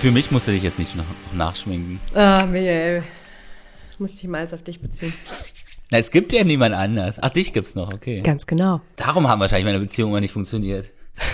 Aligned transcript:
Für 0.00 0.10
mich 0.10 0.30
musst 0.30 0.48
du 0.48 0.52
dich 0.52 0.62
jetzt 0.62 0.78
nicht 0.78 0.96
noch, 0.96 1.04
noch 1.04 1.34
nachschminken. 1.34 2.00
Ah, 2.14 2.46
Michael. 2.46 3.02
Ich 3.92 4.00
muss 4.00 4.12
dich 4.14 4.28
mal 4.28 4.48
auf 4.50 4.62
dich 4.62 4.80
beziehen. 4.80 5.12
Na, 5.90 5.98
es 5.98 6.10
gibt 6.10 6.32
ja 6.32 6.42
niemand 6.42 6.74
anders. 6.74 7.18
Ach, 7.20 7.28
dich 7.28 7.52
gibt's 7.52 7.74
noch, 7.74 7.92
okay. 7.92 8.22
Ganz 8.22 8.46
genau. 8.46 8.80
Darum 8.96 9.28
haben 9.28 9.40
wahrscheinlich 9.40 9.66
meine 9.66 9.78
Beziehungen 9.78 10.22
nicht 10.22 10.32
funktioniert. 10.32 10.90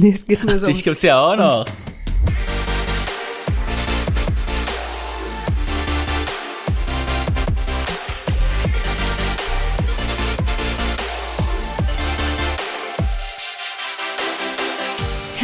Nee, 0.00 0.12
es 0.14 0.24
geht 0.24 0.44
nur 0.44 0.56
so. 0.60 0.68
Dich 0.68 0.84
gibt's 0.84 1.02
ja 1.02 1.20
auch 1.20 1.34
noch. 1.36 1.66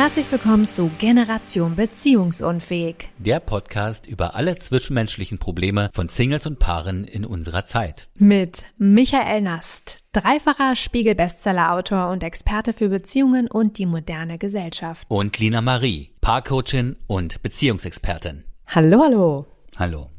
Herzlich 0.04 0.30
willkommen 0.30 0.68
zu 0.68 0.90
Generation 0.98 1.76
Beziehungsunfähig. 1.76 3.08
Der 3.16 3.40
Podcast 3.40 4.06
über 4.06 4.34
alle 4.34 4.54
zwischenmenschlichen 4.54 5.38
Probleme 5.38 5.88
von 5.94 6.10
Singles 6.10 6.44
und 6.44 6.58
Paaren 6.58 7.04
in 7.04 7.24
unserer 7.24 7.64
Zeit. 7.64 8.06
Mit 8.14 8.66
Michael 8.76 9.40
Nast, 9.40 10.00
dreifacher 10.12 10.76
Spiegel-Bestseller-Autor 10.76 12.10
und 12.10 12.22
Experte 12.22 12.74
für 12.74 12.90
Beziehungen 12.90 13.50
und 13.50 13.78
die 13.78 13.86
moderne 13.86 14.36
Gesellschaft. 14.36 15.06
Und 15.08 15.38
Lina 15.38 15.62
Marie, 15.62 16.10
Paarcoachin 16.20 16.96
und 17.06 17.42
Beziehungsexpertin. 17.42 18.44
Hallo, 18.66 19.00
hallo. 19.04 19.46
Hallo. 19.78 20.10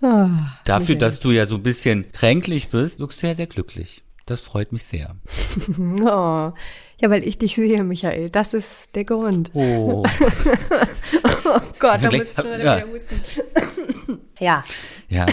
Oh, 0.00 0.28
Dafür, 0.64 0.94
Michael. 0.94 0.96
dass 0.96 1.20
du 1.20 1.32
ja 1.32 1.44
so 1.44 1.56
ein 1.56 1.62
bisschen 1.62 2.10
kränklich 2.12 2.68
bist, 2.68 3.00
wirkst 3.00 3.22
du 3.22 3.26
ja 3.26 3.34
sehr 3.34 3.48
glücklich. 3.48 4.02
Das 4.24 4.40
freut 4.40 4.72
mich 4.72 4.84
sehr. 4.84 5.14
Oh. 5.78 6.52
Ja, 7.00 7.10
weil 7.10 7.22
ich 7.26 7.38
dich 7.38 7.54
sehe, 7.54 7.84
Michael. 7.84 8.28
Das 8.28 8.54
ist 8.54 8.94
der 8.94 9.04
Grund. 9.04 9.50
Oh. 9.54 10.04
Oh 11.44 11.60
Gott, 11.78 12.00
da 12.02 12.10
muss 12.10 12.14
ich 12.14 12.28
schon 12.30 12.44
wieder 12.44 12.78
ja. 12.78 12.84
husten. 12.84 14.20
ja. 14.38 14.62
Ja, 15.08 15.24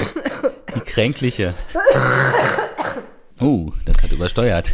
die 0.73 0.80
kränkliche. 0.80 1.54
Oh, 3.42 3.72
das 3.84 4.02
hat 4.02 4.14
übersteuert. 4.14 4.73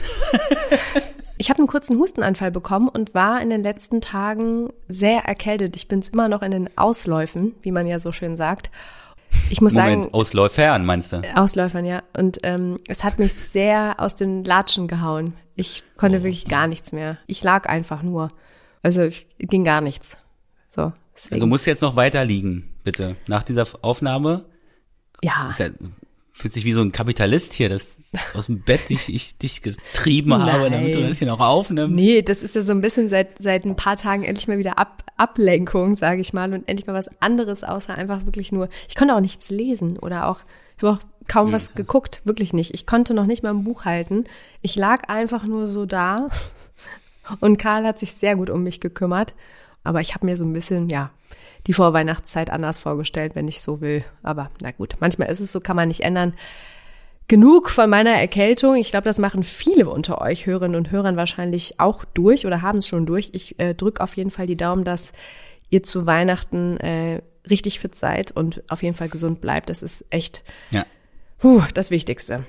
Ich 1.38 1.50
habe 1.50 1.58
einen 1.58 1.68
kurzen 1.68 1.98
Hustenanfall 1.98 2.52
bekommen 2.52 2.88
und 2.88 3.16
war 3.16 3.42
in 3.42 3.50
den 3.50 3.64
letzten 3.64 4.02
Tagen 4.02 4.72
sehr 4.88 5.22
erkältet. 5.22 5.76
Ich 5.76 5.88
bin 5.88 6.04
immer 6.14 6.28
noch 6.28 6.44
in 6.44 6.52
den 6.52 6.78
Ausläufen, 6.78 7.56
wie 7.64 7.72
man 7.72 7.88
ja 7.88 7.98
so 7.98 8.12
schön 8.12 8.36
sagt. 8.36 8.70
Ich 9.50 9.62
muss 9.62 9.74
Moment, 9.74 10.04
sagen, 10.04 10.14
Ausläufern 10.14 10.86
meinst 10.86 11.12
du? 11.12 11.22
Ausläufern, 11.36 11.86
ja. 11.86 12.04
Und 12.18 12.40
ähm, 12.44 12.78
es 12.88 13.04
hat 13.04 13.20
mich 13.20 13.34
sehr 13.34 13.96
aus 13.98 14.16
den 14.16 14.44
Latschen 14.44 14.88
gehauen. 14.88 15.34
Ich 15.56 15.84
konnte 15.98 16.20
Oh. 16.20 16.24
wirklich 16.24 16.48
gar 16.48 16.68
nichts 16.68 16.92
mehr. 16.92 17.18
Ich 17.28 17.44
lag 17.44 17.68
einfach 17.68 18.02
nur. 18.04 18.30
Also 18.82 19.10
ging 19.38 19.64
gar 19.64 19.82
nichts. 19.82 20.18
So, 20.74 20.94
deswegen. 21.16 21.40
Du 21.42 21.48
musst 21.48 21.68
jetzt 21.68 21.82
noch 21.82 21.96
weiter 21.96 22.24
liegen, 22.26 22.70
bitte. 22.84 23.16
Nach 23.28 23.44
dieser 23.44 23.66
Aufnahme 23.82 24.46
ja, 25.24 25.48
ist 25.50 25.60
ja, 25.60 25.68
fühlt 26.42 26.54
sich 26.54 26.66
wie 26.66 26.74
so 26.74 26.82
ein 26.82 26.92
Kapitalist 26.92 27.54
hier, 27.54 27.70
das 27.70 28.12
aus 28.34 28.48
dem 28.48 28.62
Bett 28.62 28.90
ich, 28.90 29.14
ich 29.14 29.38
dich 29.38 29.62
getrieben 29.62 30.34
habe, 30.34 30.64
Nein. 30.64 30.72
damit 30.72 30.96
du 30.96 31.02
das 31.02 31.20
hier 31.20 31.28
noch 31.28 31.40
aufnimmst. 31.40 31.96
Nee, 31.96 32.24
das 32.24 32.42
ist 32.42 32.56
ja 32.56 32.64
so 32.64 32.72
ein 32.72 32.82
bisschen 32.82 33.10
seit, 33.10 33.30
seit 33.40 33.64
ein 33.64 33.76
paar 33.76 33.96
Tagen 33.96 34.24
endlich 34.24 34.48
mal 34.48 34.58
wieder 34.58 34.80
Ab, 34.80 35.04
Ablenkung, 35.18 35.96
sage 35.96 36.20
ich 36.20 36.34
mal, 36.34 36.52
und 36.52 36.68
endlich 36.68 36.88
mal 36.88 36.94
was 36.94 37.10
anderes, 37.22 37.64
außer 37.64 37.94
einfach 37.96 38.26
wirklich 38.26 38.52
nur, 38.52 38.70
ich 38.90 38.96
konnte 38.96 39.16
auch 39.16 39.22
nichts 39.22 39.52
lesen 39.52 40.00
oder 40.00 40.28
auch, 40.28 40.40
ich 40.78 40.84
habe 40.84 40.98
auch 40.98 41.28
kaum 41.28 41.52
was 41.52 41.76
geguckt, 41.76 42.22
wirklich 42.24 42.54
nicht. 42.54 42.74
Ich 42.74 42.88
konnte 42.88 43.14
noch 43.14 43.28
nicht 43.28 43.44
mal 43.44 43.52
ein 43.52 43.64
Buch 43.64 43.86
halten. 43.86 44.24
Ich 44.64 44.76
lag 44.76 45.10
einfach 45.10 45.46
nur 45.46 45.68
so 45.68 45.86
da 45.86 46.28
und 47.40 47.58
Karl 47.58 47.86
hat 47.86 48.00
sich 48.00 48.14
sehr 48.14 48.36
gut 48.36 48.50
um 48.50 48.64
mich 48.64 48.80
gekümmert, 48.80 49.36
aber 49.84 50.02
ich 50.02 50.16
habe 50.16 50.26
mir 50.26 50.38
so 50.38 50.44
ein 50.44 50.54
bisschen, 50.54 50.90
ja, 50.90 51.12
die 51.68 51.74
Vorweihnachtszeit 51.74 52.50
anders 52.50 52.80
vorgestellt, 52.80 53.36
wenn 53.36 53.48
ich 53.48 53.62
so 53.62 53.82
will. 53.82 54.04
Aber 54.24 54.50
na 54.62 54.72
gut, 54.72 54.96
manchmal 55.00 55.30
ist 55.30 55.40
es 55.40 55.52
so, 55.52 55.60
kann 55.60 55.76
man 55.76 55.88
nicht 55.88 56.02
ändern. 56.02 56.34
Genug 57.28 57.70
von 57.70 57.90
meiner 57.90 58.12
Erkältung. 58.12 58.76
Ich 58.76 58.92
glaube, 58.92 59.06
das 59.06 59.20
machen 59.20 59.44
viele 59.44 59.88
unter 59.90 60.20
euch 60.20 60.48
Hörerinnen 60.48 60.76
und 60.76 60.92
Hörern 60.92 61.16
wahrscheinlich 61.16 61.80
auch 61.80 62.04
durch 62.04 62.46
oder 62.46 62.62
haben 62.62 62.80
es 62.80 62.88
schon 62.88 63.06
durch. 63.06 63.30
Ich 63.34 63.58
äh, 63.60 63.74
drücke 63.74 64.04
auf 64.04 64.18
jeden 64.18 64.32
Fall 64.32 64.48
die 64.48 64.58
Daumen, 64.58 64.84
dass 64.84 65.14
ihr 65.70 65.84
zu 65.84 66.06
Weihnachten 66.06 66.78
äh, 66.78 67.22
richtig 67.50 67.80
fit 67.80 67.96
seid 67.96 68.32
und 68.32 68.64
auf 68.70 68.84
jeden 68.84 68.96
Fall 68.96 69.08
gesund 69.08 69.40
bleibt. 69.40 69.70
Das 69.70 69.82
ist 69.82 70.04
echt 70.10 70.44
Ja. 70.72 70.86
puh, 71.38 71.62
das 71.74 71.90
Wichtigste. 71.92 72.44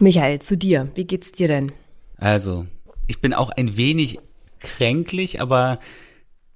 Michael, 0.00 0.40
zu 0.40 0.56
dir. 0.56 0.88
Wie 0.94 1.04
geht's 1.04 1.30
dir 1.30 1.46
denn? 1.46 1.70
Also, 2.16 2.66
ich 3.06 3.20
bin 3.20 3.34
auch 3.34 3.50
ein 3.50 3.76
wenig 3.76 4.18
kränklich, 4.58 5.40
aber 5.40 5.78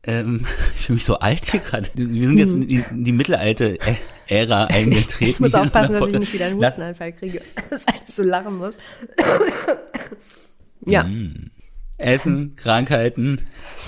ähm, 0.05 0.47
ich 0.75 0.81
fühle 0.83 0.95
mich 0.95 1.05
so 1.05 1.19
alt 1.19 1.51
hier 1.51 1.61
gerade. 1.61 1.89
Wir 1.95 2.29
sind 2.29 2.39
jetzt 2.39 2.55
in 2.55 2.67
die, 2.67 2.85
in 2.91 3.05
die 3.05 3.13
mittelalte 3.13 3.79
Ära 4.27 4.67
eingetreten. 4.67 5.31
Ich 5.31 5.41
muss 5.41 5.55
aufpassen, 5.55 5.95
dass 5.95 6.09
ich 6.09 6.19
nicht 6.19 6.33
wieder 6.33 6.47
einen 6.47 6.57
Hustenanfall 6.63 7.13
kriege, 7.13 7.41
weil 7.71 7.81
ich 8.07 8.15
so 8.15 8.23
lachen 8.23 8.57
muss. 8.59 8.75
ja, 10.87 11.05
Mhm. 11.05 11.51
Essen, 12.01 12.55
Krankheiten. 12.55 13.41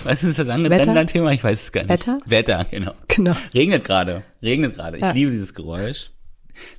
Was 0.03 0.25
ist 0.25 0.37
das 0.37 0.48
andere 0.48 0.75
Wetter? 0.75 0.87
Ländern-Thema? 0.87 1.31
Ich 1.32 1.44
weiß 1.44 1.62
es 1.62 1.71
gar 1.72 1.82
nicht. 1.82 1.91
Wetter? 1.91 2.19
Wetter, 2.27 2.66
genau. 2.69 2.92
genau. 3.06 3.37
Regnet 3.54 3.84
gerade. 3.84 4.25
Regnet 4.42 4.75
gerade. 4.75 4.97
Ich 4.97 5.04
Ja. 5.04 5.12
liebe 5.12 5.31
dieses 5.31 5.54
Geräusch. 5.54 6.10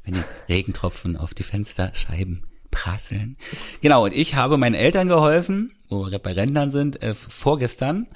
Wenn 0.04 0.16
die 0.16 0.54
Regentropfen 0.54 1.16
auf 1.16 1.34
die 1.34 1.44
Fensterscheiben 1.44 2.44
prasseln. 2.70 3.38
Genau, 3.80 4.04
und 4.04 4.14
ich 4.14 4.36
habe 4.36 4.58
meinen 4.58 4.76
Eltern 4.76 5.08
geholfen, 5.08 5.72
wo 5.88 6.02
wir 6.04 6.10
gerade 6.10 6.24
bei 6.24 6.34
Rentnern 6.34 6.70
sind, 6.70 7.02
äh, 7.02 7.14
vorgestern, 7.16 8.08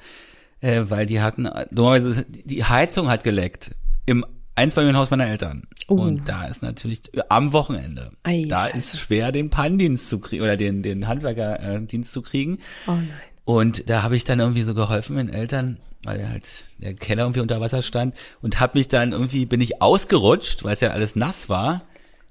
äh, 0.61 0.83
weil 0.87 1.05
die 1.05 1.21
hatten, 1.21 1.49
dummerweise, 1.71 2.25
die 2.27 2.63
Heizung 2.63 3.07
hat 3.09 3.23
geleckt 3.23 3.75
im 4.05 4.25
Einfamilienhaus 4.55 5.11
meiner 5.11 5.27
Eltern. 5.27 5.67
Oh. 5.87 5.95
Und 5.95 6.29
da 6.29 6.45
ist 6.45 6.61
natürlich 6.61 7.01
äh, 7.13 7.21
am 7.29 7.53
Wochenende. 7.53 8.11
Ei, 8.23 8.45
da 8.47 8.65
Scheiße. 8.65 8.77
ist 8.77 8.99
schwer, 8.99 9.31
den 9.31 9.49
Pannendienst 9.49 10.09
zu 10.09 10.19
kriegen 10.19 10.43
oder 10.43 10.57
den, 10.57 10.81
den 10.81 11.07
Handwerkerdienst 11.07 12.11
zu 12.11 12.21
kriegen. 12.21 12.59
Oh 12.87 12.91
nein. 12.91 13.09
Und 13.43 13.89
da 13.89 14.01
habe 14.01 14.15
ich 14.15 14.23
dann 14.23 14.39
irgendwie 14.39 14.63
so 14.63 14.73
geholfen 14.73 15.15
meinen 15.15 15.29
Eltern, 15.29 15.77
weil 16.03 16.27
halt 16.27 16.63
der 16.77 16.95
Keller 16.95 17.23
irgendwie 17.23 17.41
unter 17.41 17.61
Wasser 17.61 17.81
stand 17.81 18.15
und 18.41 18.59
hab 18.59 18.73
mich 18.75 18.87
dann 18.87 19.11
irgendwie 19.11 19.45
bin 19.45 19.61
ich 19.61 19.81
ausgerutscht, 19.81 20.63
weil 20.63 20.73
es 20.73 20.81
ja 20.81 20.89
alles 20.89 21.15
nass 21.15 21.47
war, 21.49 21.83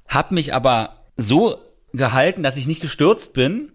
hab 0.09 0.33
mich 0.33 0.55
aber 0.55 1.05
so 1.17 1.57
gehalten, 1.93 2.43
dass 2.43 2.57
ich 2.57 2.67
nicht 2.67 2.81
gestürzt 2.81 3.33
bin. 3.35 3.71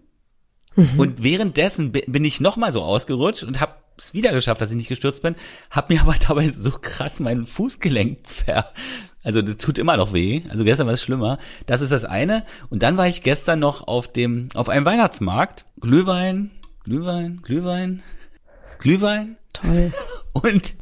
Und 0.96 1.22
währenddessen 1.22 1.92
bi- 1.92 2.04
bin 2.06 2.24
ich 2.24 2.40
noch 2.40 2.56
mal 2.56 2.72
so 2.72 2.82
ausgerutscht 2.82 3.42
und 3.42 3.60
hab 3.60 3.79
es 4.00 4.14
wieder 4.14 4.32
geschafft, 4.32 4.60
dass 4.60 4.70
ich 4.70 4.76
nicht 4.76 4.88
gestürzt 4.88 5.22
bin, 5.22 5.36
hab 5.70 5.90
mir 5.90 6.00
aber 6.00 6.14
dabei 6.28 6.48
so 6.48 6.70
krass 6.70 7.20
meinen 7.20 7.46
Fußgelenk 7.46 8.28
ver 8.28 8.72
also 9.22 9.42
das 9.42 9.58
tut 9.58 9.76
immer 9.78 9.96
noch 9.96 10.12
weh. 10.12 10.42
Also 10.48 10.64
gestern 10.64 10.86
war 10.86 10.94
es 10.94 11.02
schlimmer. 11.02 11.38
Das 11.66 11.82
ist 11.82 11.92
das 11.92 12.04
eine. 12.04 12.44
Und 12.70 12.82
dann 12.82 12.96
war 12.96 13.06
ich 13.06 13.22
gestern 13.22 13.58
noch 13.58 13.86
auf 13.86 14.10
dem 14.10 14.48
auf 14.54 14.68
einem 14.68 14.86
Weihnachtsmarkt. 14.86 15.66
Glühwein, 15.80 16.50
Glühwein, 16.84 17.40
Glühwein, 17.42 18.02
Glühwein 18.78 19.36
Toll. 19.52 19.92
und 20.32 20.76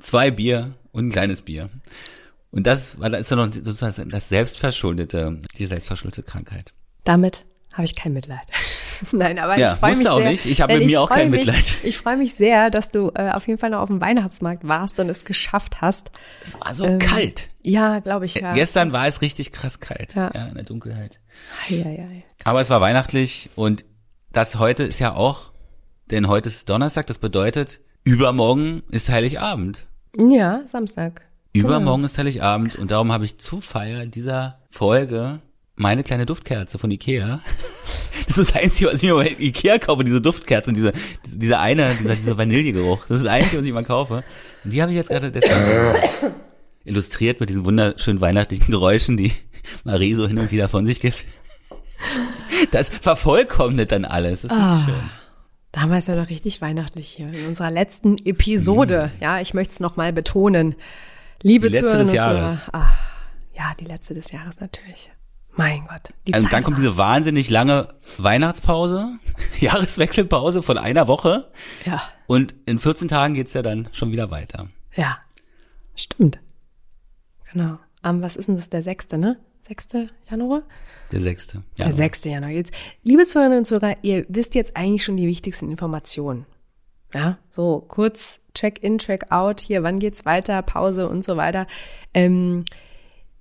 zwei 0.00 0.30
Bier 0.30 0.74
und 0.92 1.08
ein 1.08 1.12
kleines 1.12 1.42
Bier. 1.42 1.70
Und 2.50 2.66
das 2.66 3.00
war 3.00 3.10
das 3.10 3.22
ist 3.22 3.32
dann 3.32 3.38
noch 3.38 3.52
sozusagen 3.52 4.10
das 4.10 4.28
selbstverschuldete, 4.28 5.40
die 5.58 5.66
selbstverschuldete 5.66 6.22
Krankheit. 6.22 6.72
Damit 7.04 7.44
habe 7.72 7.84
ich 7.84 7.96
kein 7.96 8.12
Mitleid. 8.12 8.46
Nein, 9.12 9.38
aber 9.38 9.58
Ja, 9.58 9.72
ich 9.74 9.78
freue 9.78 9.96
mich 9.96 10.08
auch 10.08 10.18
sehr. 10.18 10.30
nicht. 10.30 10.46
Ich 10.46 10.60
habe 10.60 10.78
mit 10.78 10.86
mir 10.86 11.00
auch 11.00 11.08
kein 11.08 11.30
mich, 11.30 11.46
Mitleid. 11.46 11.64
Ich 11.84 11.96
freue 11.98 12.16
mich 12.16 12.34
sehr, 12.34 12.70
dass 12.70 12.90
du 12.90 13.10
äh, 13.14 13.30
auf 13.30 13.46
jeden 13.46 13.58
Fall 13.58 13.70
noch 13.70 13.80
auf 13.80 13.88
dem 13.88 14.00
Weihnachtsmarkt 14.00 14.66
warst 14.66 14.98
und 15.00 15.08
es 15.08 15.24
geschafft 15.24 15.80
hast. 15.80 16.10
Es 16.42 16.58
war 16.60 16.74
so 16.74 16.84
Ähm, 16.84 16.98
kalt. 16.98 17.50
Ja, 17.62 17.98
glaube 18.00 18.26
ich, 18.26 18.34
ja. 18.36 18.52
Gestern 18.54 18.92
war 18.92 19.06
es 19.08 19.22
richtig 19.22 19.52
krass 19.52 19.80
kalt. 19.80 20.14
Ja. 20.14 20.30
Ja. 20.34 20.46
in 20.46 20.54
der 20.54 20.64
Dunkelheit. 20.64 21.20
Ei, 21.70 21.74
ei, 21.84 21.88
ei. 22.02 22.24
Aber 22.44 22.60
es 22.60 22.70
war 22.70 22.80
weihnachtlich 22.80 23.50
und 23.56 23.84
das 24.32 24.58
heute 24.58 24.84
ist 24.84 24.98
ja 24.98 25.14
auch, 25.14 25.52
denn 26.10 26.28
heute 26.28 26.48
ist 26.48 26.68
Donnerstag, 26.68 27.06
das 27.06 27.18
bedeutet, 27.18 27.80
übermorgen 28.04 28.82
ist 28.90 29.08
Heiligabend. 29.10 29.86
Ja, 30.16 30.62
Samstag. 30.66 31.22
Übermorgen 31.52 32.04
ist 32.04 32.18
Heiligabend 32.18 32.76
und 32.76 32.90
darum 32.90 33.12
habe 33.12 33.24
ich 33.24 33.38
zur 33.38 33.62
Feier 33.62 34.06
dieser 34.06 34.60
Folge 34.70 35.40
meine 35.76 36.02
kleine 36.02 36.26
Duftkerze 36.26 36.78
von 36.78 36.90
Ikea. 36.90 37.40
Das 38.28 38.38
ist 38.38 38.50
das 38.54 38.60
Einzige, 38.60 38.90
was 38.90 39.02
ich 39.02 39.08
mir 39.08 39.14
bei 39.14 39.36
Ikea 39.38 39.78
kaufe, 39.78 40.02
diese 40.02 40.20
Duftkerzen, 40.20 40.74
diese, 40.74 40.92
diese, 41.24 41.38
dieser 41.38 41.60
eine, 41.60 41.94
dieser, 41.94 42.16
dieser 42.16 42.36
Vanillegeruch. 42.36 43.06
Das 43.06 43.18
ist 43.18 43.24
das 43.24 43.32
Einzige, 43.32 43.58
was 43.58 43.66
ich 43.66 43.72
mal 43.72 43.84
kaufe. 43.84 44.24
Und 44.64 44.72
die 44.72 44.82
habe 44.82 44.90
ich 44.90 44.96
jetzt 44.96 45.10
gerade 45.10 45.30
deswegen 45.30 46.34
illustriert 46.84 47.38
mit 47.38 47.48
diesen 47.50 47.64
wunderschönen 47.64 48.20
weihnachtlichen 48.20 48.66
Geräuschen, 48.72 49.16
die 49.16 49.32
Marie 49.84 50.14
so 50.14 50.26
hin 50.26 50.38
und 50.40 50.50
wieder 50.50 50.68
von 50.68 50.86
sich 50.86 50.98
gibt. 51.00 51.24
Das 52.72 52.88
vervollkommnet 52.88 53.92
dann 53.92 54.04
alles. 54.04 54.42
Das 54.42 54.50
ist 54.50 54.58
Ah. 54.58 54.82
schön. 54.84 55.10
Da 55.70 55.82
haben 55.82 55.90
wir 55.90 55.98
es 55.98 56.06
ja 56.08 56.16
noch 56.16 56.28
richtig 56.28 56.60
weihnachtlich 56.60 57.08
hier 57.08 57.28
in 57.32 57.46
unserer 57.46 57.70
letzten 57.70 58.16
Episode. 58.24 59.12
Ja, 59.20 59.40
ich 59.40 59.54
möchte 59.54 59.74
es 59.74 59.80
nochmal 59.80 60.12
betonen. 60.12 60.74
Liebe 61.42 61.68
Mhm. 61.68 61.72
Die 61.72 61.78
letzte 61.78 61.90
Zuhörerinnen 61.90 62.06
des 62.06 62.10
und 62.10 62.16
Jahres. 62.16 62.64
Zuhörer. 62.64 62.78
Ah, 62.82 62.98
ja, 63.56 63.74
die 63.78 63.84
letzte 63.84 64.14
des 64.14 64.32
Jahres 64.32 64.58
natürlich. 64.58 65.10
Mein 65.56 65.86
Gott. 65.86 66.12
Also 66.32 66.44
Zeit 66.44 66.52
dann 66.52 66.62
kommt 66.64 66.78
diese 66.78 66.96
wahnsinnig 66.98 67.48
lange 67.50 67.94
Weihnachtspause, 68.18 69.18
Jahreswechselpause 69.60 70.62
von 70.62 70.76
einer 70.78 71.08
Woche 71.08 71.50
Ja, 71.84 72.02
und 72.26 72.54
in 72.66 72.78
14 72.78 73.08
Tagen 73.08 73.34
geht's 73.34 73.54
ja 73.54 73.62
dann 73.62 73.88
schon 73.92 74.12
wieder 74.12 74.30
weiter. 74.30 74.68
ja. 74.94 75.18
Stimmt. 75.98 76.38
Genau. 77.50 77.78
Am, 78.02 78.22
was 78.22 78.36
ist 78.36 78.48
denn 78.48 78.56
das, 78.56 78.68
der 78.68 78.82
sechste, 78.82 79.16
ne? 79.16 79.38
6. 79.62 79.88
Januar? 80.30 80.62
Der 81.10 81.20
6. 81.20 81.54
Januar. 81.54 81.64
Der 81.78 81.92
6. 81.92 82.24
Januar. 82.24 82.50
Jetzt, 82.50 82.72
liebe 83.02 83.24
Zuhörerinnen 83.24 83.60
und 83.60 83.64
Zuhörer, 83.64 83.94
ihr 84.02 84.26
wisst 84.28 84.54
jetzt 84.54 84.76
eigentlich 84.76 85.04
schon 85.04 85.16
die 85.16 85.26
wichtigsten 85.26 85.70
Informationen. 85.70 86.44
Ja, 87.14 87.38
so 87.50 87.82
kurz 87.88 88.40
Check-in, 88.54 88.98
Check-out, 88.98 89.60
hier, 89.60 89.82
wann 89.82 89.98
geht's 89.98 90.26
weiter, 90.26 90.60
Pause 90.60 91.08
und 91.08 91.24
so 91.24 91.38
weiter. 91.38 91.66
Ähm, 92.12 92.66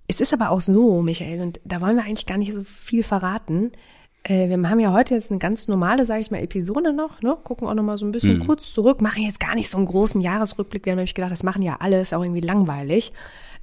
es 0.07 0.19
ist 0.22 0.34
aber 0.34 0.52
auch 0.52 0.62
so, 0.62 1.02
Michael, 1.02 1.42
und 1.42 1.60
da 1.66 1.81
wollen 1.81 1.96
wir 1.98 2.04
eigentlich 2.04 2.25
gar 2.25 2.38
nicht 2.38 2.54
so 2.54 2.63
viel 2.63 3.04
verraten. 3.04 3.72
Äh, 4.24 4.50
wir 4.50 4.69
haben 4.69 4.80
ja 4.80 4.92
heute 4.94 5.13
jetzt 5.16 5.31
eine 5.31 5.40
ganz 5.40 5.68
normale, 5.68 6.06
sage 6.06 6.22
ich 6.22 6.31
mal, 6.31 6.42
Episode 6.42 6.94
noch, 6.94 7.22
ne? 7.22 7.38
Gucken 7.44 7.68
auch 7.68 7.74
noch 7.74 7.84
mal 7.84 7.98
so 7.98 8.06
ein 8.06 8.12
bisschen 8.12 8.40
Mhm. 8.40 8.48
kurz 8.48 8.72
zurück, 8.74 9.02
machen 9.02 9.24
jetzt 9.24 9.40
gar 9.40 9.56
nicht 9.56 9.69
so 9.69 9.78
einen 9.78 9.88
großen 9.88 10.22
Jahresrückblick. 10.22 10.86
Wir 10.86 10.92
haben 10.92 10.98
nämlich 10.98 11.13
gedacht, 11.16 11.31
das 11.31 11.44
machen 11.44 11.62
ja 11.62 11.78
alle, 11.80 12.00
ist 12.02 12.13
auch 12.13 12.24
irgendwie 12.24 12.42
langweilig. 12.42 13.12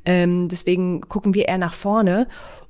Ähm, 0.04 0.48
deswegen 0.48 1.00
gucken 1.02 1.34
wir 1.34 1.46
eher 1.48 1.58
nach 1.58 1.74
vorne 1.74 2.26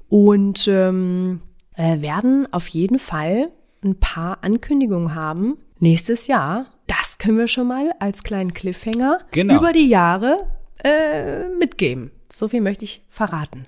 und 0.08 0.68
ähm, 0.68 1.40
äh, 1.76 2.00
werden 2.02 2.46
auf 2.52 2.68
jeden 2.68 2.98
Fall 2.98 3.50
ein 3.84 3.96
paar 3.98 4.38
Ankündigungen 4.42 5.14
haben 5.14 5.56
nächstes 5.78 6.26
Jahr. 6.26 6.66
Das 6.86 7.16
können 7.18 7.38
wir 7.38 7.48
schon 7.48 7.66
mal 7.68 7.92
als 8.00 8.22
kleinen 8.22 8.52
Cliffhanger 8.54 9.20
Genau. 9.30 9.56
über 9.56 9.72
die 9.72 9.88
Jahre 9.88 10.46
äh, 10.84 11.48
mitgeben. 11.58 12.10
So 12.32 12.48
viel 12.48 12.62
möchte 12.62 12.84
ich 12.84 13.02
verraten. 13.10 13.66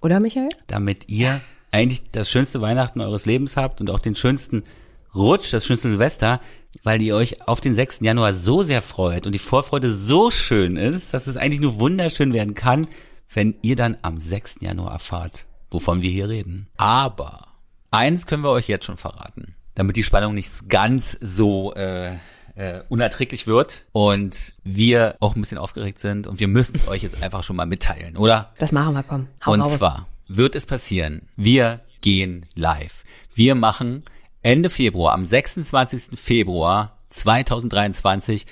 Oder, 0.00 0.20
Michael? 0.20 0.48
Damit 0.68 1.08
ihr 1.08 1.40
eigentlich 1.72 2.10
das 2.12 2.30
schönste 2.30 2.60
Weihnachten 2.60 3.00
eures 3.00 3.26
Lebens 3.26 3.56
habt 3.56 3.80
und 3.80 3.90
auch 3.90 3.98
den 3.98 4.14
schönsten 4.14 4.62
Rutsch, 5.14 5.52
das 5.52 5.66
schönste 5.66 5.90
Silvester, 5.90 6.40
weil 6.84 7.02
ihr 7.02 7.16
euch 7.16 7.48
auf 7.48 7.60
den 7.60 7.74
6. 7.74 8.00
Januar 8.02 8.32
so 8.32 8.62
sehr 8.62 8.82
freut 8.82 9.26
und 9.26 9.32
die 9.32 9.40
Vorfreude 9.40 9.90
so 9.90 10.30
schön 10.30 10.76
ist, 10.76 11.14
dass 11.14 11.26
es 11.26 11.36
eigentlich 11.36 11.60
nur 11.60 11.80
wunderschön 11.80 12.32
werden 12.32 12.54
kann, 12.54 12.86
wenn 13.32 13.56
ihr 13.62 13.76
dann 13.76 13.96
am 14.02 14.20
6. 14.20 14.56
Januar 14.60 14.92
erfahrt, 14.92 15.44
wovon 15.70 16.02
wir 16.02 16.10
hier 16.10 16.28
reden. 16.28 16.68
Aber 16.76 17.48
eins 17.90 18.26
können 18.26 18.44
wir 18.44 18.50
euch 18.50 18.68
jetzt 18.68 18.84
schon 18.84 18.98
verraten, 18.98 19.56
damit 19.74 19.96
die 19.96 20.04
Spannung 20.04 20.34
nicht 20.34 20.68
ganz 20.68 21.18
so 21.20 21.74
äh, 21.74 22.12
äh, 22.56 22.80
unerträglich 22.88 23.46
wird 23.46 23.84
und 23.92 24.54
wir 24.64 25.16
auch 25.20 25.36
ein 25.36 25.40
bisschen 25.42 25.58
aufgeregt 25.58 25.98
sind 25.98 26.26
und 26.26 26.40
wir 26.40 26.48
müssen 26.48 26.76
es 26.76 26.88
euch 26.88 27.02
jetzt 27.02 27.22
einfach 27.22 27.44
schon 27.44 27.56
mal 27.56 27.66
mitteilen, 27.66 28.16
oder? 28.16 28.52
Das 28.58 28.72
machen 28.72 28.94
wir, 28.94 29.02
komm. 29.02 29.28
Hau 29.44 29.52
Und 29.52 29.60
raus. 29.60 29.78
zwar 29.78 30.06
wird 30.26 30.54
es 30.54 30.66
passieren, 30.66 31.28
wir 31.36 31.80
gehen 32.00 32.46
live. 32.54 33.04
Wir 33.34 33.54
machen 33.54 34.02
Ende 34.42 34.70
Februar, 34.70 35.12
am 35.12 35.24
26. 35.24 36.18
Februar 36.18 36.96
2023, 37.10 38.46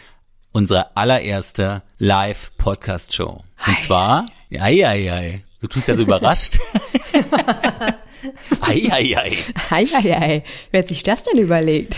unsere 0.52 0.96
allererste 0.96 1.82
Live-Podcast-Show. 1.98 3.42
Und 3.66 3.80
zwar, 3.80 4.26
ei, 4.52 4.86
ei, 4.86 5.12
ei, 5.12 5.44
du 5.60 5.66
tust 5.66 5.88
ja 5.88 5.96
so 5.96 6.02
überrascht. 6.02 6.58
ei, 8.62 8.88
ei, 8.90 9.16
ei. 9.16 9.36
Ei, 9.70 9.86
ei. 9.94 10.44
Wer 10.70 10.82
hat 10.82 10.88
sich 10.88 11.02
das 11.02 11.22
denn 11.22 11.38
überlegt? 11.38 11.96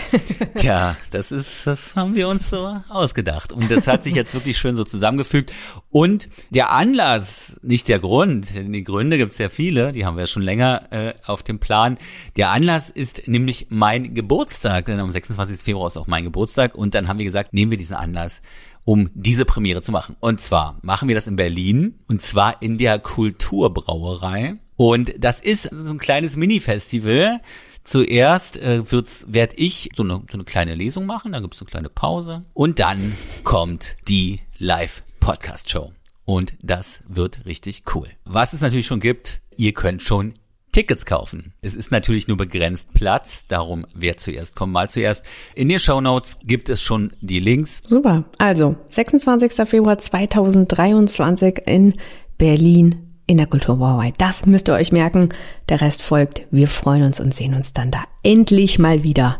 Tja, 0.55 0.97
das 1.11 1.31
ist, 1.31 1.67
das 1.67 1.95
haben 1.95 2.15
wir 2.15 2.27
uns 2.27 2.49
so 2.49 2.75
ausgedacht. 2.89 3.53
Und 3.53 3.71
das 3.71 3.87
hat 3.87 4.03
sich 4.03 4.15
jetzt 4.15 4.33
wirklich 4.33 4.57
schön 4.57 4.75
so 4.75 4.83
zusammengefügt. 4.83 5.53
Und 5.89 6.29
der 6.49 6.71
Anlass, 6.71 7.57
nicht 7.61 7.87
der 7.87 7.99
Grund, 7.99 8.55
denn 8.55 8.71
die 8.73 8.83
Gründe 8.83 9.17
gibt 9.17 9.33
es 9.33 9.37
ja 9.37 9.49
viele, 9.49 9.91
die 9.91 10.05
haben 10.05 10.17
wir 10.17 10.27
schon 10.27 10.43
länger 10.43 10.91
äh, 10.91 11.13
auf 11.25 11.43
dem 11.43 11.59
Plan. 11.59 11.97
Der 12.35 12.51
Anlass 12.51 12.89
ist 12.89 13.27
nämlich 13.27 13.67
mein 13.69 14.13
Geburtstag, 14.13 14.85
denn 14.85 14.99
am 14.99 15.11
26. 15.11 15.63
Februar 15.63 15.87
ist 15.87 15.97
auch 15.97 16.07
mein 16.07 16.23
Geburtstag. 16.23 16.75
Und 16.75 16.95
dann 16.95 17.07
haben 17.07 17.17
wir 17.17 17.25
gesagt, 17.25 17.53
nehmen 17.53 17.71
wir 17.71 17.77
diesen 17.77 17.95
Anlass, 17.95 18.41
um 18.87 19.09
diese 19.13 19.43
Premiere 19.43 19.81
zu 19.81 19.91
machen. 19.91 20.15
Und 20.21 20.39
zwar 20.39 20.79
machen 20.81 21.09
wir 21.09 21.15
das 21.15 21.27
in 21.27 21.35
Berlin, 21.35 21.99
und 22.07 22.21
zwar 22.21 22.61
in 22.61 22.77
der 22.77 22.99
Kulturbrauerei. 22.99 24.55
Und 24.77 25.13
das 25.19 25.41
ist 25.41 25.63
so 25.63 25.91
ein 25.91 25.97
kleines 25.97 26.37
Mini-Festival. 26.37 27.41
Zuerst 27.83 28.55
äh, 28.55 28.89
wird's, 28.89 29.25
werd 29.27 29.55
ich 29.57 29.89
so 29.93 30.03
eine, 30.03 30.23
so 30.31 30.35
eine 30.35 30.45
kleine 30.45 30.73
Lesung 30.73 31.05
machen, 31.05 31.33
dann 31.33 31.43
gibt's 31.43 31.59
eine 31.59 31.69
kleine 31.69 31.89
Pause 31.89 32.45
und 32.53 32.79
dann 32.79 33.17
kommt 33.43 33.97
die 34.07 34.39
Live-Podcast-Show. 34.57 35.91
Und 36.23 36.53
das 36.61 37.03
wird 37.09 37.45
richtig 37.45 37.83
cool. 37.93 38.07
Was 38.23 38.53
es 38.53 38.61
natürlich 38.61 38.87
schon 38.87 39.01
gibt, 39.01 39.41
ihr 39.57 39.73
könnt 39.73 40.01
schon 40.01 40.33
Tickets 40.77 41.07
kaufen. 41.07 41.53
Es 41.61 41.73
ist 41.73 41.91
natürlich 41.91 42.27
nur 42.27 42.37
begrenzt 42.37 42.93
Platz, 42.93 43.47
darum 43.47 43.87
wer 43.95 44.17
zuerst 44.17 44.55
kommt, 44.55 44.73
mal 44.73 44.91
zuerst. 44.91 45.25
In 45.55 45.69
den 45.69 45.79
Shownotes 45.79 46.37
gibt 46.43 46.69
es 46.69 46.83
schon 46.83 47.13
die 47.19 47.39
Links. 47.39 47.81
Super. 47.83 48.25
Also, 48.37 48.75
26. 48.89 49.67
Februar 49.67 49.97
2023 49.97 51.63
in 51.65 51.95
Berlin 52.37 53.17
in 53.25 53.37
der 53.37 53.47
Kulturbrauerei. 53.47 54.13
Das 54.19 54.45
müsst 54.45 54.67
ihr 54.69 54.75
euch 54.75 54.91
merken. 54.91 55.29
Der 55.67 55.81
Rest 55.81 56.03
folgt. 56.03 56.43
Wir 56.51 56.67
freuen 56.67 57.01
uns 57.01 57.19
und 57.19 57.33
sehen 57.33 57.55
uns 57.55 57.73
dann 57.73 57.89
da 57.89 58.03
endlich 58.21 58.77
mal 58.77 59.01
wieder. 59.01 59.39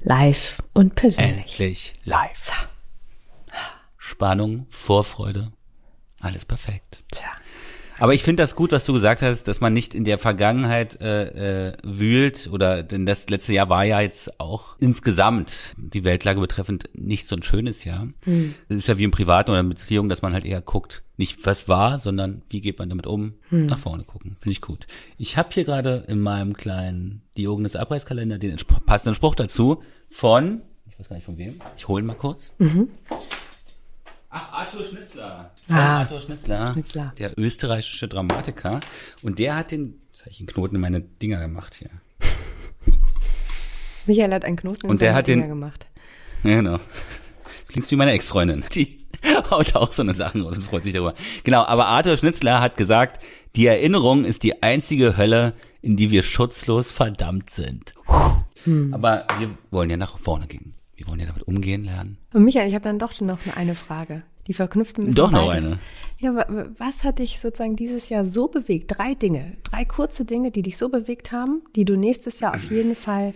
Live 0.00 0.58
und 0.72 0.96
persönlich. 0.96 1.52
Endlich 1.52 1.94
live. 2.02 2.66
Spannung, 3.96 4.66
Vorfreude, 4.70 5.52
alles 6.18 6.44
perfekt. 6.44 7.04
Tja. 7.12 7.30
Aber 7.98 8.14
ich 8.14 8.22
finde 8.22 8.42
das 8.42 8.56
gut, 8.56 8.72
was 8.72 8.84
du 8.84 8.92
gesagt 8.92 9.22
hast, 9.22 9.46
dass 9.48 9.60
man 9.60 9.72
nicht 9.72 9.94
in 9.94 10.04
der 10.04 10.18
Vergangenheit 10.18 11.00
äh, 11.00 11.68
äh, 11.68 11.72
wühlt 11.82 12.48
oder 12.52 12.82
denn 12.82 13.06
das 13.06 13.28
letzte 13.28 13.52
Jahr 13.52 13.68
war 13.68 13.84
ja 13.84 14.00
jetzt 14.00 14.40
auch 14.40 14.76
insgesamt 14.80 15.74
die 15.76 16.04
Weltlage 16.04 16.40
betreffend 16.40 16.90
nicht 16.92 17.26
so 17.26 17.36
ein 17.36 17.42
schönes 17.42 17.84
Jahr. 17.84 18.08
Es 18.68 18.76
ist 18.76 18.88
ja 18.88 18.98
wie 18.98 19.04
im 19.04 19.10
Privaten 19.10 19.50
oder 19.50 19.60
in 19.60 19.68
Beziehungen, 19.68 20.08
dass 20.08 20.22
man 20.22 20.32
halt 20.32 20.44
eher 20.44 20.60
guckt, 20.60 21.02
nicht 21.16 21.46
was 21.46 21.68
war, 21.68 21.98
sondern 21.98 22.42
wie 22.50 22.60
geht 22.60 22.78
man 22.78 22.88
damit 22.88 23.06
um, 23.06 23.34
nach 23.68 23.78
vorne 23.78 24.02
gucken. 24.04 24.36
Finde 24.40 24.52
ich 24.52 24.60
gut. 24.60 24.86
Ich 25.16 25.36
habe 25.36 25.50
hier 25.52 25.64
gerade 25.64 26.04
in 26.08 26.20
meinem 26.20 26.54
kleinen 26.56 27.22
Diogenes 27.38 27.76
Abreißkalender 27.76 28.38
den 28.38 28.56
passenden 28.86 29.14
Spruch 29.14 29.36
dazu 29.36 29.82
von, 30.10 30.62
ich 30.90 30.98
weiß 30.98 31.08
gar 31.08 31.16
nicht 31.16 31.24
von 31.26 31.38
wem, 31.38 31.54
ich 31.76 31.86
hole 31.86 32.02
ihn 32.02 32.06
mal 32.06 32.14
kurz. 32.16 32.54
Ach, 34.36 34.52
Arthur 34.52 34.84
Schnitzler. 34.84 35.52
Ah, 35.68 35.98
Arthur 36.00 36.20
Schnitzler. 36.20 36.72
Schnitzler. 36.72 37.12
Der 37.18 37.38
österreichische 37.38 38.08
Dramatiker. 38.08 38.80
Und 39.22 39.38
der 39.38 39.54
hat 39.54 39.70
den, 39.70 40.00
jetzt 40.08 40.22
habe 40.22 40.30
ich 40.32 40.40
einen 40.40 40.48
Knoten 40.48 40.74
in 40.74 40.80
meine 40.80 41.00
Dinger 41.02 41.38
gemacht 41.40 41.74
hier. 41.74 41.90
Michael 44.06 44.32
hat 44.34 44.44
einen 44.44 44.56
Knoten 44.56 44.86
in 44.86 44.90
Und 44.90 45.00
der 45.00 45.08
seine 45.10 45.18
hat 45.18 45.28
den- 45.28 45.38
Dinger 45.38 45.48
gemacht. 45.54 45.86
Ja, 46.42 46.56
genau. 46.56 46.78
Klingst 47.68 47.90
wie 47.92 47.96
meine 47.96 48.10
Ex-Freundin. 48.12 48.64
Die 48.74 49.06
haut 49.50 49.74
auch 49.76 49.92
so 49.92 50.02
eine 50.02 50.14
Sachen 50.14 50.42
raus 50.42 50.56
und 50.56 50.62
freut 50.64 50.82
sich 50.84 50.92
darüber. 50.94 51.14
Genau, 51.44 51.62
aber 51.64 51.86
Arthur 51.86 52.16
Schnitzler 52.16 52.60
hat 52.60 52.76
gesagt, 52.76 53.22
die 53.56 53.66
Erinnerung 53.66 54.24
ist 54.24 54.42
die 54.42 54.62
einzige 54.64 55.16
Hölle, 55.16 55.54
in 55.80 55.96
die 55.96 56.10
wir 56.10 56.22
schutzlos 56.24 56.90
verdammt 56.92 57.50
sind. 57.50 57.94
Aber 58.92 59.26
wir 59.38 59.56
wollen 59.70 59.90
ja 59.90 59.96
nach 59.96 60.18
vorne 60.18 60.46
gehen. 60.48 60.74
Wir 60.96 61.08
wollen 61.08 61.20
ja 61.20 61.26
damit 61.26 61.42
umgehen 61.42 61.84
lernen. 61.84 62.18
Und 62.32 62.44
Michael, 62.44 62.68
ich 62.68 62.74
habe 62.74 62.84
dann 62.84 62.98
doch 62.98 63.20
noch 63.20 63.38
eine 63.56 63.74
Frage. 63.74 64.22
Die 64.46 64.54
verknüpft 64.54 64.98
ein 64.98 65.02
bisschen 65.02 65.14
Doch 65.14 65.30
noch 65.30 65.48
beides. 65.48 65.66
eine. 65.66 65.78
Ja, 66.18 66.30
aber 66.30 66.70
was 66.78 67.02
hat 67.02 67.18
dich 67.18 67.40
sozusagen 67.40 67.76
dieses 67.76 68.08
Jahr 68.08 68.26
so 68.26 68.48
bewegt? 68.48 68.92
Drei 68.96 69.14
Dinge, 69.14 69.56
drei 69.62 69.84
kurze 69.84 70.24
Dinge, 70.24 70.50
die 70.50 70.62
dich 70.62 70.76
so 70.76 70.88
bewegt 70.88 71.32
haben, 71.32 71.62
die 71.76 71.84
du 71.84 71.96
nächstes 71.96 72.40
Jahr 72.40 72.54
auf 72.54 72.64
jeden 72.64 72.94
Fall 72.94 73.32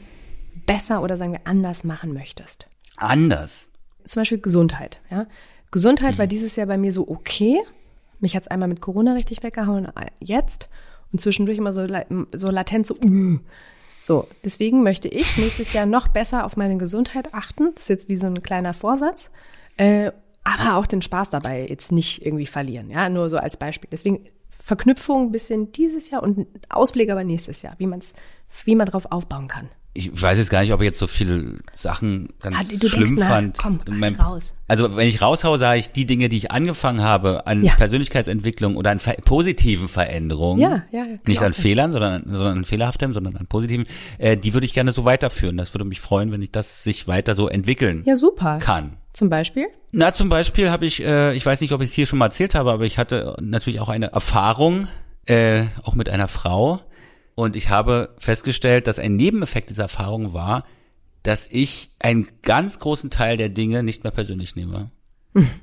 besser 0.66 1.02
oder 1.02 1.16
sagen 1.16 1.32
wir 1.32 1.40
anders 1.44 1.84
machen 1.84 2.12
möchtest. 2.12 2.68
Anders. 2.96 3.68
Zum 4.04 4.20
Beispiel 4.20 4.38
Gesundheit. 4.38 5.00
Ja? 5.10 5.26
Gesundheit 5.70 6.18
war 6.18 6.26
dieses 6.26 6.56
Jahr 6.56 6.66
bei 6.66 6.78
mir 6.78 6.92
so 6.92 7.08
okay. 7.08 7.60
Mich 8.20 8.34
hat's 8.36 8.48
einmal 8.48 8.68
mit 8.68 8.80
Corona 8.80 9.12
richtig 9.14 9.42
weggehauen, 9.42 9.88
jetzt. 10.20 10.68
Und 11.12 11.20
zwischendurch 11.20 11.58
immer 11.58 11.72
so, 11.72 11.86
so 12.32 12.50
latent 12.50 12.86
so, 12.86 12.94
uh. 12.96 13.38
So. 14.08 14.26
Deswegen 14.42 14.82
möchte 14.82 15.06
ich 15.06 15.36
nächstes 15.36 15.72
Jahr 15.74 15.86
noch 15.86 16.08
besser 16.08 16.44
auf 16.44 16.56
meine 16.56 16.78
Gesundheit 16.78 17.34
achten. 17.34 17.72
Das 17.74 17.84
ist 17.84 17.88
jetzt 17.88 18.08
wie 18.08 18.16
so 18.16 18.26
ein 18.26 18.42
kleiner 18.42 18.72
Vorsatz. 18.72 19.30
Äh, 19.76 20.10
aber 20.42 20.76
auch 20.78 20.86
den 20.86 21.02
Spaß 21.02 21.30
dabei 21.30 21.66
jetzt 21.68 21.92
nicht 21.92 22.24
irgendwie 22.24 22.46
verlieren. 22.46 22.90
Ja, 22.90 23.10
nur 23.10 23.28
so 23.28 23.36
als 23.36 23.58
Beispiel. 23.58 23.90
Deswegen 23.92 24.24
Verknüpfung 24.58 25.26
ein 25.26 25.32
bisschen 25.32 25.72
dieses 25.72 26.10
Jahr 26.10 26.22
und 26.22 26.46
Ausblick 26.70 27.10
aber 27.10 27.22
nächstes 27.22 27.62
Jahr, 27.62 27.74
wie 27.76 27.86
man's, 27.86 28.14
wie 28.64 28.74
man 28.74 28.86
drauf 28.86 29.12
aufbauen 29.12 29.46
kann. 29.46 29.68
Ich 29.94 30.10
weiß 30.22 30.38
jetzt 30.38 30.50
gar 30.50 30.60
nicht, 30.60 30.72
ob 30.72 30.80
ich 30.80 30.84
jetzt 30.84 30.98
so 31.00 31.08
viele 31.08 31.58
Sachen 31.74 32.28
ganz 32.40 32.56
Ah, 32.56 32.62
du 32.62 32.68
denkst 32.78 32.88
schlimm 32.94 33.14
nach. 33.16 33.28
fand. 33.28 33.58
Komm, 33.58 33.80
Mein- 33.90 34.14
raus. 34.14 34.56
Also 34.68 34.94
wenn 34.96 35.08
ich 35.08 35.22
raushaue, 35.22 35.58
sage 35.58 35.80
ich 35.80 35.90
die 35.90 36.06
Dinge, 36.06 36.28
die 36.28 36.36
ich 36.36 36.52
angefangen 36.52 37.02
habe 37.02 37.46
an 37.48 37.64
Ja. 37.64 37.74
Persönlichkeitsentwicklung 37.74 38.76
oder 38.76 38.90
an 38.92 39.00
ver 39.00 39.14
positiven 39.24 39.88
Veränderungen, 39.88 40.60
Ja, 40.60 40.82
ja, 40.92 41.04
nicht 41.26 41.42
an. 41.42 41.52
Fehlern, 41.52 41.92
sondern, 41.92 42.22
sondern 42.26 42.58
an 42.58 42.64
fehlerhaftem, 42.64 43.12
sondern 43.12 43.36
an 43.36 43.46
positiven, 43.46 43.86
äh, 44.18 44.36
die 44.36 44.54
würde 44.54 44.66
ich 44.66 44.74
gerne 44.74 44.92
so 44.92 45.04
weiterführen. 45.04 45.56
Das 45.56 45.74
würde 45.74 45.84
mich 45.84 46.00
freuen, 46.00 46.30
wenn 46.30 46.42
ich 46.42 46.52
das 46.52 46.84
sich 46.84 47.08
weiter 47.08 47.34
so 47.34 47.48
entwickeln 47.48 48.04
Ja, 48.06 48.14
super. 48.14 48.58
kann. 48.60 48.98
Zum 49.14 49.30
Beispiel? 49.30 49.66
Na, 49.90 50.12
zum 50.14 50.28
Beispiel 50.28 50.70
habe 50.70 50.86
ich, 50.86 51.02
äh, 51.02 51.34
ich 51.34 51.44
weiß 51.44 51.60
nicht, 51.60 51.72
ob 51.72 51.80
ich 51.82 51.88
es 51.90 51.94
hier 51.94 52.06
schon 52.06 52.20
mal 52.20 52.26
erzählt 52.26 52.54
habe, 52.54 52.70
aber 52.70 52.84
ich 52.84 52.98
hatte 52.98 53.34
natürlich 53.40 53.80
auch 53.80 53.88
eine 53.88 54.12
Erfahrung, 54.12 54.86
äh, 55.26 55.64
auch 55.82 55.94
mit 55.96 56.08
einer 56.08 56.28
Frau. 56.28 56.80
Und 57.38 57.54
ich 57.54 57.70
habe 57.70 58.16
festgestellt, 58.18 58.88
dass 58.88 58.98
ein 58.98 59.14
Nebeneffekt 59.14 59.70
dieser 59.70 59.84
Erfahrung 59.84 60.32
war, 60.32 60.64
dass 61.22 61.46
ich 61.46 61.90
einen 62.00 62.26
ganz 62.42 62.80
großen 62.80 63.10
Teil 63.10 63.36
der 63.36 63.48
Dinge 63.48 63.84
nicht 63.84 64.02
mehr 64.02 64.10
persönlich 64.10 64.56
nehme. 64.56 64.90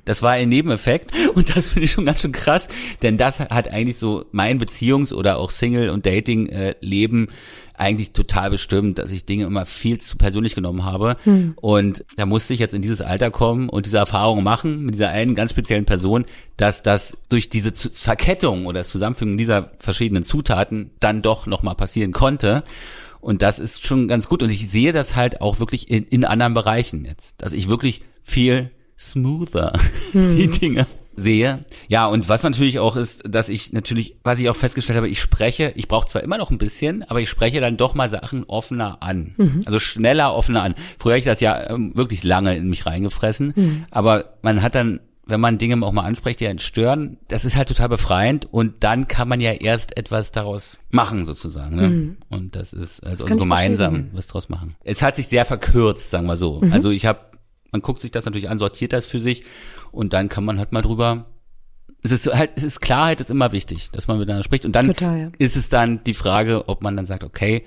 Das 0.05 0.21
war 0.21 0.31
ein 0.31 0.49
Nebeneffekt 0.49 1.11
und 1.33 1.55
das 1.55 1.69
finde 1.69 1.85
ich 1.85 1.91
schon 1.91 2.05
ganz 2.05 2.21
schön 2.21 2.31
krass, 2.31 2.69
denn 3.01 3.17
das 3.17 3.39
hat 3.39 3.67
eigentlich 3.67 3.97
so 3.97 4.25
mein 4.31 4.59
Beziehungs- 4.59 5.13
oder 5.13 5.37
auch 5.37 5.51
Single- 5.51 5.89
und 5.89 6.05
Dating-Leben 6.05 7.27
eigentlich 7.77 8.11
total 8.11 8.51
bestimmt, 8.51 8.99
dass 8.99 9.11
ich 9.11 9.25
Dinge 9.25 9.45
immer 9.45 9.65
viel 9.65 9.99
zu 9.99 10.17
persönlich 10.17 10.55
genommen 10.55 10.85
habe. 10.85 11.17
Hm. 11.23 11.53
Und 11.57 12.05
da 12.15 12.25
musste 12.25 12.53
ich 12.53 12.59
jetzt 12.59 12.73
in 12.73 12.81
dieses 12.81 13.01
Alter 13.01 13.31
kommen 13.31 13.69
und 13.69 13.85
diese 13.85 13.97
Erfahrung 13.97 14.43
machen 14.43 14.83
mit 14.85 14.93
dieser 14.93 15.09
einen 15.09 15.35
ganz 15.35 15.51
speziellen 15.51 15.85
Person, 15.85 16.25
dass 16.57 16.83
das 16.83 17.17
durch 17.29 17.49
diese 17.49 17.73
Verkettung 17.73 18.65
oder 18.65 18.79
das 18.79 18.89
Zusammenfügen 18.89 19.37
dieser 19.37 19.71
verschiedenen 19.79 20.23
Zutaten 20.23 20.91
dann 20.99 21.21
doch 21.21 21.47
nochmal 21.47 21.75
passieren 21.75 22.13
konnte. 22.13 22.63
Und 23.19 23.41
das 23.41 23.59
ist 23.59 23.85
schon 23.85 24.07
ganz 24.07 24.29
gut. 24.29 24.43
Und 24.43 24.51
ich 24.51 24.69
sehe 24.69 24.93
das 24.93 25.15
halt 25.15 25.41
auch 25.41 25.59
wirklich 25.59 25.89
in, 25.89 26.03
in 26.05 26.25
anderen 26.25 26.53
Bereichen 26.53 27.05
jetzt, 27.05 27.41
dass 27.41 27.53
ich 27.53 27.67
wirklich 27.67 28.01
viel 28.23 28.71
smoother 28.97 29.73
hm. 30.11 30.35
die 30.35 30.47
Dinge 30.47 30.87
sehe. 31.15 31.65
Ja, 31.87 32.07
und 32.07 32.27
was 32.27 32.43
natürlich 32.43 32.79
auch 32.79 32.95
ist, 32.95 33.23
dass 33.27 33.49
ich 33.49 33.71
natürlich, 33.73 34.17
was 34.23 34.39
ich 34.39 34.49
auch 34.49 34.55
festgestellt 34.55 34.97
habe, 34.97 35.07
ich 35.07 35.21
spreche, 35.21 35.71
ich 35.75 35.87
brauche 35.87 36.07
zwar 36.07 36.23
immer 36.23 36.37
noch 36.37 36.51
ein 36.51 36.57
bisschen, 36.57 37.03
aber 37.03 37.21
ich 37.21 37.29
spreche 37.29 37.61
dann 37.61 37.77
doch 37.77 37.95
mal 37.95 38.09
Sachen 38.09 38.43
offener 38.45 39.01
an. 39.01 39.33
Mhm. 39.37 39.61
Also 39.65 39.79
schneller, 39.79 40.35
offener 40.35 40.63
an. 40.63 40.75
Früher 40.99 41.13
habe 41.13 41.19
ich 41.19 41.25
das 41.25 41.39
ja 41.39 41.69
ähm, 41.69 41.95
wirklich 41.95 42.23
lange 42.23 42.55
in 42.55 42.69
mich 42.69 42.85
reingefressen, 42.85 43.53
mhm. 43.55 43.85
aber 43.91 44.37
man 44.41 44.61
hat 44.61 44.75
dann 44.75 44.99
wenn 45.27 45.41
man 45.41 45.57
Dinge 45.57 45.83
auch 45.85 45.91
mal 45.91 46.03
anspricht, 46.03 46.39
die 46.39 46.47
einen 46.47 46.59
stören, 46.59 47.17
das 47.27 47.45
ist 47.45 47.55
halt 47.55 47.67
total 47.67 47.89
befreiend 47.89 48.47
und 48.51 48.83
dann 48.83 49.07
kann 49.07 49.27
man 49.27 49.41
ja 49.41 49.53
erst 49.53 49.97
etwas 49.97 50.31
daraus 50.31 50.77
machen 50.91 51.25
sozusagen. 51.25 51.75
Ne? 51.75 51.87
Mhm. 51.87 52.17
Und 52.29 52.55
das 52.55 52.73
ist 52.73 53.03
also 53.03 53.27
das 53.27 53.37
gemeinsam 53.37 54.09
was 54.13 54.27
daraus 54.27 54.49
machen. 54.49 54.75
Es 54.83 55.01
hat 55.01 55.15
sich 55.15 55.27
sehr 55.27 55.45
verkürzt, 55.45 56.11
sagen 56.11 56.27
wir 56.27 56.37
so. 56.37 56.61
Mhm. 56.61 56.71
Also 56.71 56.91
ich 56.91 57.05
habe 57.07 57.21
man 57.75 57.81
guckt 57.81 58.01
sich 58.01 58.11
das 58.11 58.23
natürlich 58.23 58.49
an, 58.49 58.57
sortiert 58.57 58.93
das 58.93 59.05
für 59.05 59.19
sich 59.19 59.43
und 59.91 60.13
dann 60.13 60.29
kann 60.29 60.45
man 60.45 60.59
halt 60.59 60.71
mal 60.71 60.81
drüber. 60.81 61.25
Es 62.03 62.13
ist 62.13 62.33
halt, 62.33 62.53
es 62.55 62.63
ist 62.63 62.79
Klarheit 62.79 63.19
ist 63.19 63.31
immer 63.31 63.51
wichtig, 63.51 63.89
dass 63.91 64.07
man 64.07 64.17
miteinander 64.17 64.43
spricht. 64.43 64.63
Und 64.63 64.73
dann 64.73 64.87
total, 64.87 65.19
ja. 65.19 65.31
ist 65.39 65.57
es 65.57 65.67
dann 65.67 66.01
die 66.03 66.13
Frage, 66.13 66.69
ob 66.69 66.81
man 66.81 66.95
dann 66.95 67.05
sagt, 67.05 67.25
okay, 67.25 67.65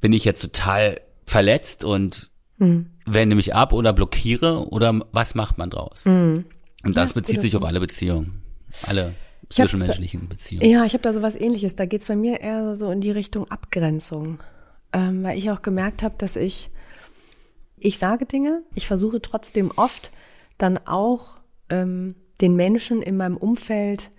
bin 0.00 0.14
ich 0.14 0.24
jetzt 0.24 0.40
total 0.40 1.00
verletzt 1.26 1.84
und 1.84 2.30
mhm. 2.56 2.86
wende 3.04 3.36
mich 3.36 3.54
ab 3.54 3.74
oder 3.74 3.92
blockiere 3.92 4.70
oder 4.70 5.02
was 5.12 5.34
macht 5.34 5.58
man 5.58 5.68
draus? 5.68 6.06
Mhm. 6.06 6.46
Und 6.82 6.96
das, 6.96 7.12
das 7.12 7.22
bezieht 7.22 7.42
sich 7.42 7.54
auf 7.54 7.64
alle 7.64 7.80
Beziehungen. 7.80 8.42
Alle 8.86 9.12
zwischenmenschlichen 9.50 10.28
Beziehungen. 10.28 10.70
Ja, 10.70 10.86
ich 10.86 10.94
habe 10.94 11.02
da 11.02 11.12
so 11.12 11.20
was 11.20 11.36
ähnliches. 11.36 11.76
Da 11.76 11.84
geht's 11.84 12.06
bei 12.06 12.16
mir 12.16 12.40
eher 12.40 12.74
so 12.76 12.90
in 12.90 13.02
die 13.02 13.10
Richtung 13.10 13.50
Abgrenzung. 13.50 14.38
Ähm, 14.94 15.22
weil 15.22 15.36
ich 15.36 15.50
auch 15.50 15.60
gemerkt 15.60 16.02
habe, 16.02 16.14
dass 16.16 16.36
ich 16.36 16.70
ich 17.84 17.98
sage 17.98 18.26
Dinge, 18.26 18.62
ich 18.74 18.86
versuche 18.86 19.20
trotzdem 19.20 19.70
oft 19.76 20.10
dann 20.58 20.78
auch 20.86 21.38
ähm, 21.68 22.14
den 22.40 22.54
Menschen 22.56 23.02
in 23.02 23.16
meinem 23.16 23.36
Umfeld 23.36 24.10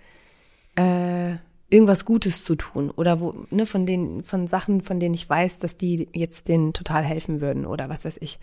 äh, 0.76 1.36
irgendwas 1.70 2.04
Gutes 2.04 2.44
zu 2.44 2.56
tun 2.56 2.90
oder 2.90 3.20
wo, 3.20 3.34
ne, 3.50 3.66
von 3.66 3.86
den, 3.86 4.22
von 4.22 4.46
Sachen, 4.46 4.82
von 4.82 5.00
denen 5.00 5.14
ich 5.14 5.28
weiß, 5.28 5.58
dass 5.58 5.76
die 5.76 6.08
jetzt 6.12 6.48
denen 6.48 6.72
total 6.72 7.02
helfen 7.02 7.40
würden 7.40 7.66
oder 7.66 7.88
was 7.88 8.04
weiß 8.04 8.18
ich. 8.20 8.38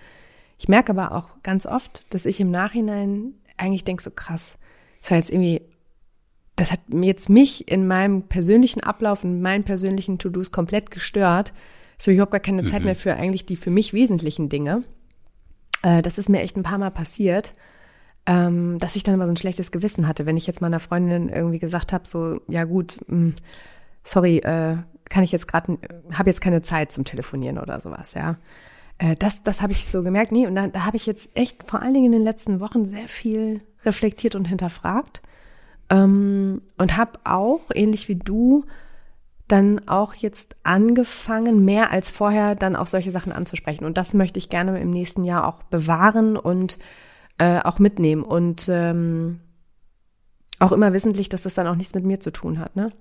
Ich 0.57 0.67
merke 0.67 0.91
aber 0.91 1.13
auch 1.13 1.29
ganz 1.43 1.65
oft, 1.65 2.05
dass 2.09 2.25
ich 2.25 2.39
im 2.39 2.51
Nachhinein 2.51 3.33
eigentlich 3.57 3.83
denke, 3.83 4.03
so 4.03 4.11
krass, 4.11 4.57
das 5.01 5.11
war 5.11 5.17
jetzt 5.17 5.31
irgendwie, 5.31 5.61
das 6.55 6.71
hat 6.71 6.81
jetzt 6.91 7.29
mich 7.29 7.67
in 7.67 7.87
meinem 7.87 8.23
persönlichen 8.23 8.81
Ablauf, 8.81 9.23
in 9.23 9.41
meinen 9.41 9.63
persönlichen 9.63 10.19
To-Dos 10.19 10.51
komplett 10.51 10.91
gestört. 10.91 11.53
Es 11.97 12.05
habe 12.05 12.13
ich 12.13 12.17
überhaupt 12.17 12.31
gar 12.31 12.39
keine 12.39 12.63
mhm. 12.63 12.67
Zeit 12.67 12.83
mehr 12.83 12.95
für 12.95 13.15
eigentlich 13.15 13.45
die 13.45 13.55
für 13.55 13.71
mich 13.71 13.93
wesentlichen 13.93 14.49
Dinge. 14.49 14.83
Äh, 15.81 16.01
das 16.01 16.17
ist 16.17 16.29
mir 16.29 16.41
echt 16.41 16.57
ein 16.57 16.63
paar 16.63 16.77
Mal 16.77 16.91
passiert, 16.91 17.53
ähm, 18.25 18.77
dass 18.79 18.95
ich 18.95 19.03
dann 19.03 19.15
immer 19.15 19.25
so 19.25 19.33
ein 19.33 19.37
schlechtes 19.37 19.71
Gewissen 19.71 20.07
hatte, 20.07 20.25
wenn 20.25 20.37
ich 20.37 20.47
jetzt 20.47 20.61
meiner 20.61 20.79
Freundin 20.79 21.29
irgendwie 21.29 21.59
gesagt 21.59 21.93
habe, 21.93 22.07
so, 22.07 22.39
ja 22.47 22.63
gut, 22.65 22.97
mh, 23.07 23.15
hm, 23.15 23.35
sorry, 24.03 24.37
äh, 24.39 24.77
kann 25.09 25.23
ich 25.23 25.31
jetzt 25.31 25.47
gerade, 25.47 25.77
habe 26.13 26.29
jetzt 26.29 26.41
keine 26.41 26.61
Zeit 26.61 26.91
zum 26.91 27.03
Telefonieren 27.03 27.57
oder 27.57 27.79
sowas, 27.79 28.13
ja. 28.13 28.37
Äh, 28.97 29.15
das, 29.15 29.43
das 29.43 29.61
habe 29.61 29.73
ich 29.73 29.87
so 29.87 30.03
gemerkt. 30.03 30.31
Nee, 30.31 30.47
und 30.47 30.55
da, 30.55 30.67
da 30.67 30.85
habe 30.85 30.97
ich 30.97 31.05
jetzt 31.05 31.35
echt 31.35 31.63
vor 31.67 31.81
allen 31.81 31.93
Dingen 31.93 32.07
in 32.07 32.11
den 32.11 32.23
letzten 32.23 32.59
Wochen 32.59 32.85
sehr 32.85 33.07
viel 33.07 33.59
reflektiert 33.83 34.35
und 34.35 34.47
hinterfragt. 34.47 35.21
Ähm, 35.89 36.61
und 36.77 36.97
habe 36.97 37.19
auch, 37.23 37.61
ähnlich 37.73 38.07
wie 38.07 38.15
du, 38.15 38.65
dann 39.51 39.87
auch 39.87 40.13
jetzt 40.13 40.55
angefangen, 40.63 41.65
mehr 41.65 41.91
als 41.91 42.11
vorher 42.11 42.55
dann 42.55 42.75
auch 42.75 42.87
solche 42.87 43.11
Sachen 43.11 43.31
anzusprechen. 43.31 43.85
Und 43.85 43.97
das 43.97 44.13
möchte 44.13 44.39
ich 44.39 44.49
gerne 44.49 44.79
im 44.79 44.91
nächsten 44.91 45.23
Jahr 45.23 45.47
auch 45.47 45.63
bewahren 45.63 46.37
und 46.37 46.77
äh, 47.37 47.59
auch 47.59 47.79
mitnehmen. 47.79 48.23
Und 48.23 48.69
ähm, 48.71 49.39
auch 50.59 50.71
immer 50.71 50.93
wissentlich, 50.93 51.27
dass 51.29 51.43
das 51.43 51.55
dann 51.55 51.67
auch 51.67 51.75
nichts 51.75 51.93
mit 51.93 52.05
mir 52.05 52.19
zu 52.19 52.31
tun 52.31 52.59
hat, 52.59 52.75
ne? 52.75 52.91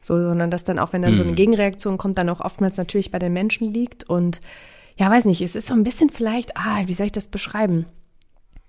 So, 0.00 0.20
sondern 0.20 0.50
dass 0.50 0.64
dann 0.64 0.78
auch, 0.78 0.92
wenn 0.92 1.02
dann 1.02 1.12
mhm. 1.12 1.16
so 1.16 1.22
eine 1.22 1.32
mhm. 1.32 1.36
Gegenreaktion 1.36 1.96
kommt, 1.96 2.18
dann 2.18 2.28
auch 2.28 2.40
oftmals 2.40 2.76
natürlich 2.76 3.10
bei 3.10 3.18
den 3.18 3.32
Menschen 3.32 3.70
liegt. 3.70 4.04
Und 4.04 4.40
ja, 4.98 5.10
weiß 5.10 5.24
nicht, 5.24 5.40
es 5.40 5.54
ist 5.54 5.68
so 5.68 5.74
ein 5.74 5.84
bisschen 5.84 6.10
vielleicht, 6.10 6.56
ah, 6.56 6.82
wie 6.86 6.94
soll 6.94 7.06
ich 7.06 7.12
das 7.12 7.28
beschreiben? 7.28 7.86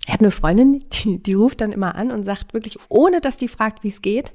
Ich 0.05 0.13
habe 0.13 0.21
eine 0.21 0.31
Freundin, 0.31 0.83
die, 0.93 1.21
die 1.21 1.33
ruft 1.33 1.61
dann 1.61 1.71
immer 1.71 1.95
an 1.95 2.11
und 2.11 2.23
sagt 2.23 2.53
wirklich, 2.53 2.77
ohne 2.89 3.19
dass 3.19 3.37
die 3.37 3.47
fragt, 3.47 3.83
wie 3.83 3.89
es 3.89 4.01
geht, 4.01 4.33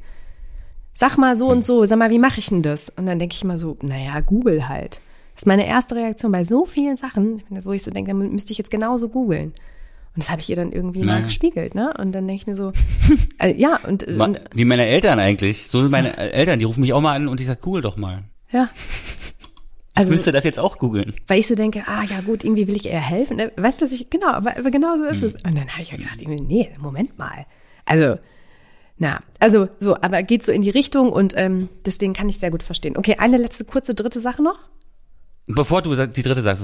sag 0.95 1.17
mal 1.17 1.37
so 1.37 1.49
und 1.49 1.65
so, 1.65 1.85
sag 1.87 1.99
mal, 1.99 2.11
wie 2.11 2.19
mache 2.19 2.39
ich 2.39 2.49
denn 2.49 2.63
das? 2.63 2.91
Und 2.91 3.07
dann 3.07 3.19
denke 3.19 3.35
ich 3.35 3.43
immer 3.43 3.59
so, 3.59 3.77
naja, 3.83 4.21
Google 4.21 4.69
halt. 4.69 5.01
Das 5.35 5.43
ist 5.43 5.47
meine 5.47 5.67
erste 5.67 5.95
Reaktion 5.95 6.33
bei 6.33 6.45
so 6.45 6.67
vielen 6.67 6.97
Sachen, 6.97 7.43
wo 7.49 7.73
ich 7.73 7.83
so 7.83 7.91
denke, 7.91 8.11
dann 8.11 8.31
müsste 8.31 8.53
ich 8.53 8.59
jetzt 8.59 8.71
genauso 8.71 9.09
googeln. 9.09 9.55
Und 10.15 10.25
das 10.25 10.31
habe 10.31 10.41
ich 10.41 10.51
ihr 10.51 10.57
dann 10.57 10.73
irgendwie 10.73 11.01
naja. 11.01 11.21
mal 11.21 11.23
gespiegelt, 11.23 11.75
ne? 11.75 11.95
Und 11.97 12.13
dann 12.13 12.27
denke 12.27 12.43
ich 12.43 12.47
mir 12.47 12.57
so, 12.57 12.73
also, 13.39 13.57
ja, 13.61 13.79
und, 13.87 14.03
und 14.05 14.41
Wie 14.53 14.65
meine 14.65 14.87
Eltern 14.87 15.21
eigentlich. 15.21 15.69
So 15.69 15.81
sind 15.81 15.93
meine. 15.93 16.17
Eltern, 16.17 16.59
die 16.59 16.65
rufen 16.65 16.81
mich 16.81 16.93
auch 16.93 17.01
mal 17.01 17.15
an 17.15 17.29
und 17.29 17.41
ich 17.41 17.47
sage, 17.47 17.61
google 17.61 17.81
doch 17.81 17.97
mal. 17.97 18.25
Ja. 18.51 18.69
Also, 19.95 20.13
ich 20.13 20.17
müsste 20.17 20.33
das 20.33 20.45
jetzt 20.45 20.59
auch 20.59 20.79
googeln. 20.79 21.15
Weil 21.29 21.41
ich 21.41 21.47
so 21.47 21.55
denke, 21.55 21.85
ah 21.87 22.03
ja 22.03 22.21
gut, 22.23 22.43
irgendwie 22.43 22.67
will 22.67 22.75
ich 22.75 22.87
eher 22.87 23.01
helfen. 23.01 23.37
Ne? 23.37 23.53
Weißt 23.57 23.81
du, 23.81 23.85
was 23.85 23.93
ich, 23.93 24.11
genau, 24.11 24.29
aber, 24.29 24.57
aber 24.57 24.71
genau 24.71 24.97
so 24.97 25.05
ist 25.05 25.21
hm. 25.21 25.29
es. 25.29 25.35
Und 25.35 25.57
dann 25.57 25.69
habe 25.69 25.83
ich 25.83 25.91
ja 25.91 25.97
gedacht, 25.97 26.21
nee, 26.27 26.71
Moment 26.79 27.17
mal. 27.19 27.47
Also, 27.85 28.17
na, 29.01 29.21
also 29.39 29.71
so, 29.81 29.97
aber 29.97 30.23
geht 30.23 30.45
so 30.45 30.53
in 30.53 30.61
die 30.61 30.69
Richtung 30.69 31.11
und 31.11 31.33
ähm, 31.35 31.71
deswegen 31.87 32.13
kann 32.13 32.29
ich 32.29 32.39
sehr 32.39 32.51
gut 32.51 32.63
verstehen. 32.63 32.99
Okay, 32.99 33.17
eine 33.19 33.39
letzte 33.39 33.65
kurze 33.65 33.95
dritte 33.95 34.21
Sache 34.21 34.43
noch. 34.43 34.59
Bevor 35.47 35.81
du 35.81 35.97
die 36.07 36.23
dritte 36.23 36.43
sagst, 36.43 36.63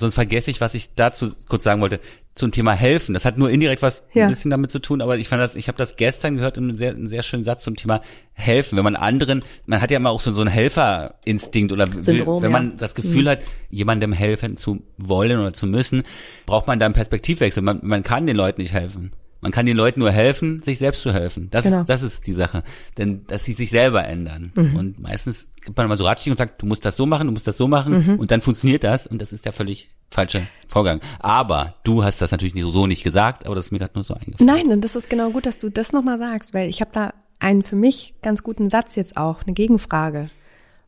sonst 0.00 0.14
vergesse 0.14 0.50
ich, 0.50 0.62
was 0.62 0.74
ich 0.74 0.94
dazu 0.94 1.30
kurz 1.48 1.62
sagen 1.62 1.82
wollte 1.82 2.00
zum 2.34 2.50
Thema 2.50 2.72
helfen. 2.72 3.12
Das 3.12 3.26
hat 3.26 3.36
nur 3.36 3.50
indirekt 3.50 3.82
was 3.82 4.04
ja. 4.14 4.24
ein 4.24 4.30
bisschen 4.30 4.50
damit 4.50 4.70
zu 4.70 4.78
tun, 4.78 5.02
aber 5.02 5.18
ich 5.18 5.28
fand 5.28 5.42
das, 5.42 5.54
ich 5.54 5.68
habe 5.68 5.76
das 5.76 5.96
gestern 5.96 6.36
gehört 6.36 6.56
in 6.56 6.64
einem 6.64 6.78
sehr, 6.78 6.92
einen 6.92 7.08
sehr 7.08 7.22
schönen 7.22 7.44
Satz 7.44 7.62
zum 7.62 7.76
Thema 7.76 8.00
helfen. 8.32 8.78
Wenn 8.78 8.84
man 8.84 8.96
anderen, 8.96 9.44
man 9.66 9.82
hat 9.82 9.90
ja 9.90 9.98
immer 9.98 10.10
auch 10.10 10.20
so, 10.20 10.32
so 10.32 10.40
einen 10.40 10.50
Helferinstinkt 10.50 11.72
oder 11.72 11.86
Syndrom, 11.98 12.42
wenn 12.42 12.50
man 12.50 12.70
ja. 12.70 12.76
das 12.78 12.94
Gefühl 12.94 13.24
mhm. 13.24 13.28
hat, 13.28 13.40
jemandem 13.68 14.14
helfen 14.14 14.56
zu 14.56 14.82
wollen 14.96 15.38
oder 15.38 15.52
zu 15.52 15.66
müssen, 15.66 16.04
braucht 16.46 16.66
man 16.66 16.80
da 16.80 16.86
einen 16.86 16.94
Perspektivwechsel. 16.94 17.62
Man, 17.62 17.80
man 17.82 18.02
kann 18.02 18.26
den 18.26 18.36
Leuten 18.36 18.62
nicht 18.62 18.72
helfen. 18.72 19.12
Man 19.40 19.52
kann 19.52 19.66
den 19.66 19.76
Leuten 19.76 20.00
nur 20.00 20.10
helfen, 20.10 20.62
sich 20.62 20.78
selbst 20.78 21.02
zu 21.02 21.12
helfen. 21.12 21.48
Das, 21.50 21.64
genau. 21.64 21.82
das 21.82 22.02
ist 22.02 22.26
die 22.26 22.32
Sache. 22.32 22.62
Denn, 22.98 23.26
dass 23.26 23.44
sie 23.44 23.52
sich 23.52 23.70
selber 23.70 24.04
ändern. 24.04 24.52
Mhm. 24.54 24.76
Und 24.76 25.00
meistens 25.00 25.50
gibt 25.64 25.76
man 25.76 25.86
immer 25.86 25.96
so 25.96 26.04
Ratschläge 26.04 26.32
und 26.32 26.38
sagt, 26.38 26.60
du 26.60 26.66
musst 26.66 26.84
das 26.84 26.96
so 26.96 27.06
machen, 27.06 27.26
du 27.26 27.32
musst 27.32 27.46
das 27.46 27.56
so 27.56 27.66
machen. 27.66 28.06
Mhm. 28.06 28.18
Und 28.18 28.30
dann 28.30 28.42
funktioniert 28.42 28.84
das. 28.84 29.06
Und 29.06 29.20
das 29.22 29.32
ist 29.32 29.46
der 29.46 29.52
völlig 29.52 29.90
falsche 30.10 30.46
Vorgang. 30.68 31.00
Aber 31.20 31.76
du 31.84 32.04
hast 32.04 32.20
das 32.20 32.32
natürlich 32.32 32.54
so 32.60 32.86
nicht 32.86 33.02
gesagt, 33.02 33.46
aber 33.46 33.54
das 33.54 33.66
ist 33.66 33.70
mir 33.70 33.78
gerade 33.78 33.94
nur 33.94 34.04
so 34.04 34.14
eingefallen. 34.14 34.46
Nein, 34.46 34.66
und 34.70 34.82
das 34.82 34.96
ist 34.96 35.08
genau 35.08 35.30
gut, 35.30 35.46
dass 35.46 35.58
du 35.58 35.70
das 35.70 35.92
nochmal 35.92 36.18
sagst, 36.18 36.52
weil 36.52 36.68
ich 36.68 36.80
habe 36.80 36.90
da 36.92 37.14
einen 37.38 37.62
für 37.62 37.76
mich 37.76 38.14
ganz 38.22 38.42
guten 38.42 38.68
Satz 38.68 38.96
jetzt 38.96 39.16
auch, 39.16 39.42
eine 39.42 39.54
Gegenfrage. 39.54 40.30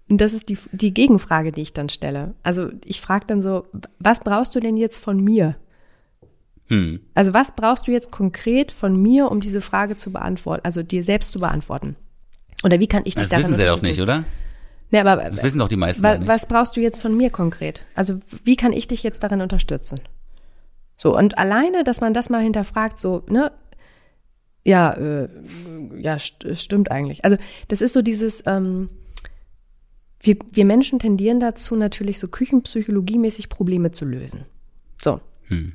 Und 0.08 0.20
das 0.20 0.34
ist 0.34 0.48
die, 0.48 0.58
die 0.72 0.92
Gegenfrage, 0.92 1.52
die 1.52 1.62
ich 1.62 1.72
dann 1.72 1.88
stelle. 1.88 2.34
Also 2.42 2.68
ich 2.84 3.00
frage 3.00 3.26
dann 3.26 3.42
so, 3.42 3.64
was 3.98 4.20
brauchst 4.20 4.54
du 4.54 4.60
denn 4.60 4.76
jetzt 4.76 4.98
von 4.98 5.18
mir? 5.18 5.56
Hm. 6.68 7.00
Also 7.14 7.34
was 7.34 7.54
brauchst 7.54 7.86
du 7.86 7.92
jetzt 7.92 8.10
konkret 8.10 8.72
von 8.72 9.00
mir, 9.00 9.30
um 9.30 9.40
diese 9.40 9.60
Frage 9.60 9.96
zu 9.96 10.12
beantworten, 10.12 10.64
also 10.64 10.82
dir 10.82 11.04
selbst 11.04 11.32
zu 11.32 11.40
beantworten? 11.40 11.96
Oder 12.64 12.80
wie 12.80 12.86
kann 12.86 13.02
ich 13.04 13.14
dich 13.14 13.28
Das 13.28 13.38
wissen 13.38 13.56
sie 13.56 13.66
doch 13.66 13.82
nicht, 13.82 14.00
oder? 14.00 14.24
Nee, 14.90 15.00
aber 15.00 15.30
das 15.30 15.42
wissen 15.42 15.58
doch 15.58 15.68
die 15.68 15.76
meisten 15.76 16.02
wa 16.02 16.16
nicht. 16.16 16.28
Was 16.28 16.46
brauchst 16.46 16.76
du 16.76 16.80
jetzt 16.80 17.00
von 17.00 17.16
mir 17.16 17.30
konkret? 17.30 17.84
Also 17.94 18.20
wie 18.44 18.56
kann 18.56 18.72
ich 18.72 18.86
dich 18.86 19.02
jetzt 19.02 19.22
darin 19.22 19.40
unterstützen? 19.40 20.00
So, 20.96 21.16
und 21.16 21.38
alleine, 21.38 21.82
dass 21.82 22.00
man 22.00 22.14
das 22.14 22.30
mal 22.30 22.42
hinterfragt, 22.42 22.98
so, 22.98 23.22
ne, 23.26 23.50
ja, 24.64 24.92
äh, 24.92 25.28
ja, 25.96 26.18
st 26.18 26.46
stimmt 26.54 26.90
eigentlich. 26.90 27.24
Also 27.24 27.36
das 27.68 27.80
ist 27.80 27.94
so 27.94 28.02
dieses, 28.02 28.44
ähm, 28.46 28.90
wir, 30.20 30.36
wir 30.52 30.64
Menschen 30.64 31.00
tendieren 31.00 31.40
dazu, 31.40 31.74
natürlich 31.74 32.20
so 32.20 32.28
küchenpsychologiemäßig 32.28 33.48
Probleme 33.48 33.90
zu 33.90 34.04
lösen. 34.04 34.44
So. 35.02 35.20
Hm 35.48 35.72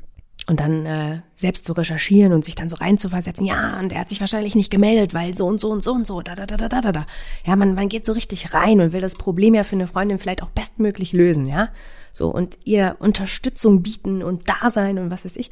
und 0.47 0.61
dann 0.61 0.85
äh, 0.85 1.21
selbst 1.35 1.65
zu 1.65 1.73
recherchieren 1.73 2.31
und 2.31 2.43
sich 2.45 2.55
dann 2.55 2.69
so 2.69 2.77
reinzuversetzen, 2.77 3.45
ja, 3.45 3.79
und 3.79 3.91
er 3.91 3.99
hat 3.99 4.09
sich 4.09 4.21
wahrscheinlich 4.21 4.55
nicht 4.55 4.71
gemeldet, 4.71 5.13
weil 5.13 5.35
so 5.35 5.45
und 5.45 5.59
so 5.59 5.69
und 5.69 5.83
so 5.83 5.91
und 5.91 6.07
so, 6.07 6.21
da, 6.21 6.35
da, 6.35 6.45
da, 6.45 6.55
da, 6.55 6.69
da, 6.69 6.91
da. 6.91 7.05
Ja, 7.45 7.57
man, 7.57 7.75
man 7.75 7.89
geht 7.89 8.05
so 8.05 8.13
richtig 8.13 8.53
rein 8.53 8.79
und 8.79 8.93
will 8.93 9.01
das 9.01 9.15
Problem 9.15 9.53
ja 9.53 9.63
für 9.63 9.75
eine 9.75 9.87
Freundin 9.87 10.19
vielleicht 10.19 10.41
auch 10.41 10.49
bestmöglich 10.49 11.11
lösen, 11.11 11.45
ja. 11.45 11.69
So, 12.13 12.29
und 12.29 12.57
ihr 12.63 12.95
Unterstützung 12.99 13.83
bieten 13.83 14.23
und 14.23 14.47
da 14.47 14.71
sein 14.71 14.97
und 14.97 15.11
was 15.11 15.25
weiß 15.25 15.35
ich. 15.35 15.51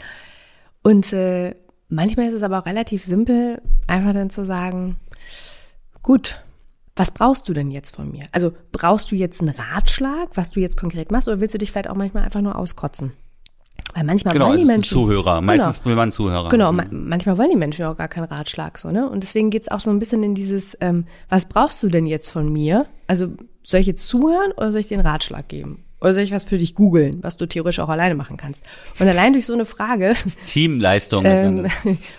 Und 0.81 1.11
äh, 1.11 1.55
manchmal 1.89 2.29
ist 2.29 2.33
es 2.33 2.43
aber 2.43 2.59
auch 2.59 2.65
relativ 2.65 3.03
simpel, 3.03 3.61
einfach 3.87 4.13
dann 4.13 4.29
zu 4.29 4.45
sagen, 4.45 4.95
gut, 6.01 6.41
was 6.95 7.11
brauchst 7.11 7.49
du 7.49 7.53
denn 7.53 7.69
jetzt 7.69 7.93
von 7.93 8.09
mir? 8.09 8.27
Also 8.31 8.53
brauchst 8.71 9.11
du 9.11 9.15
jetzt 9.15 9.41
einen 9.41 9.49
Ratschlag, 9.49 10.29
was 10.35 10.51
du 10.51 10.61
jetzt 10.61 10.77
konkret 10.77 11.11
machst, 11.11 11.27
oder 11.27 11.41
willst 11.41 11.53
du 11.53 11.57
dich 11.57 11.71
vielleicht 11.71 11.89
auch 11.89 11.95
manchmal 11.95 12.23
einfach 12.23 12.41
nur 12.41 12.57
auskotzen? 12.57 13.11
Weil 13.93 14.03
manchmal 14.03 14.33
genau, 14.33 14.47
wollen 14.47 14.57
die 14.57 14.63
als 14.63 14.67
Menschen. 14.67 14.93
Zuhörer. 14.93 15.41
Meistens 15.41 15.85
will 15.85 15.95
man 15.95 16.11
Zuhörer. 16.11 16.49
Genau, 16.49 16.71
ma 16.71 16.83
manchmal 16.89 17.37
wollen 17.37 17.51
die 17.51 17.57
Menschen 17.57 17.85
auch 17.85 17.95
gar 17.95 18.07
keinen 18.07 18.25
Ratschlag 18.25 18.77
so, 18.77 18.91
ne? 18.91 19.09
Und 19.09 19.23
deswegen 19.23 19.49
geht's 19.51 19.69
auch 19.69 19.79
so 19.79 19.89
ein 19.89 19.99
bisschen 19.99 20.23
in 20.23 20.35
dieses, 20.35 20.77
ähm, 20.81 21.05
was 21.29 21.45
brauchst 21.45 21.81
du 21.81 21.87
denn 21.87 22.05
jetzt 22.05 22.29
von 22.29 22.51
mir? 22.51 22.85
Also 23.07 23.29
soll 23.63 23.79
ich 23.79 23.87
jetzt 23.87 24.07
zuhören 24.07 24.51
oder 24.57 24.71
soll 24.71 24.81
ich 24.81 24.87
dir 24.87 24.97
einen 24.97 25.07
Ratschlag 25.07 25.47
geben? 25.47 25.85
Oder 26.01 26.13
soll 26.13 26.23
ich 26.23 26.31
was 26.31 26.43
für 26.43 26.57
dich 26.57 26.75
googeln, 26.75 27.23
was 27.23 27.37
du 27.37 27.47
theoretisch 27.47 27.79
auch 27.79 27.89
alleine 27.89 28.15
machen 28.15 28.37
kannst? 28.37 28.63
Und 28.99 29.07
allein 29.07 29.33
durch 29.33 29.45
so 29.45 29.53
eine 29.53 29.65
Frage. 29.65 30.15
Teamleistung. 30.45 31.23
ähm, 31.25 31.65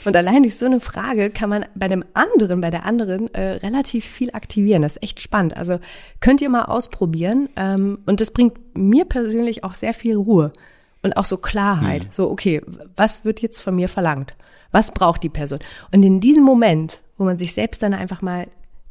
und 0.04 0.16
allein 0.16 0.42
durch 0.42 0.56
so 0.56 0.66
eine 0.66 0.80
Frage 0.80 1.30
kann 1.30 1.50
man 1.50 1.66
bei 1.74 1.86
dem 1.86 2.04
anderen, 2.14 2.62
bei 2.62 2.70
der 2.70 2.86
anderen 2.86 3.32
äh, 3.34 3.52
relativ 3.58 4.04
viel 4.04 4.30
aktivieren. 4.32 4.82
Das 4.82 4.96
ist 4.96 5.02
echt 5.02 5.20
spannend. 5.20 5.56
Also 5.56 5.78
könnt 6.20 6.40
ihr 6.40 6.48
mal 6.48 6.64
ausprobieren. 6.64 7.48
Ähm, 7.54 7.98
und 8.06 8.20
das 8.20 8.32
bringt 8.32 8.58
mir 8.76 9.04
persönlich 9.04 9.62
auch 9.62 9.74
sehr 9.74 9.94
viel 9.94 10.16
Ruhe 10.16 10.52
und 11.06 11.16
auch 11.16 11.24
so 11.24 11.36
Klarheit. 11.38 12.04
Hm. 12.04 12.12
So, 12.12 12.30
okay, 12.30 12.60
was 12.94 13.24
wird 13.24 13.40
jetzt 13.40 13.60
von 13.60 13.74
mir 13.74 13.88
verlangt? 13.88 14.34
Was 14.72 14.90
braucht 14.92 15.22
die 15.22 15.28
Person? 15.28 15.58
Und 15.92 16.02
in 16.02 16.20
diesem 16.20 16.44
Moment, 16.44 17.00
wo 17.16 17.24
man 17.24 17.38
sich 17.38 17.52
selbst 17.54 17.82
dann 17.82 17.94
einfach 17.94 18.20
mal 18.22 18.46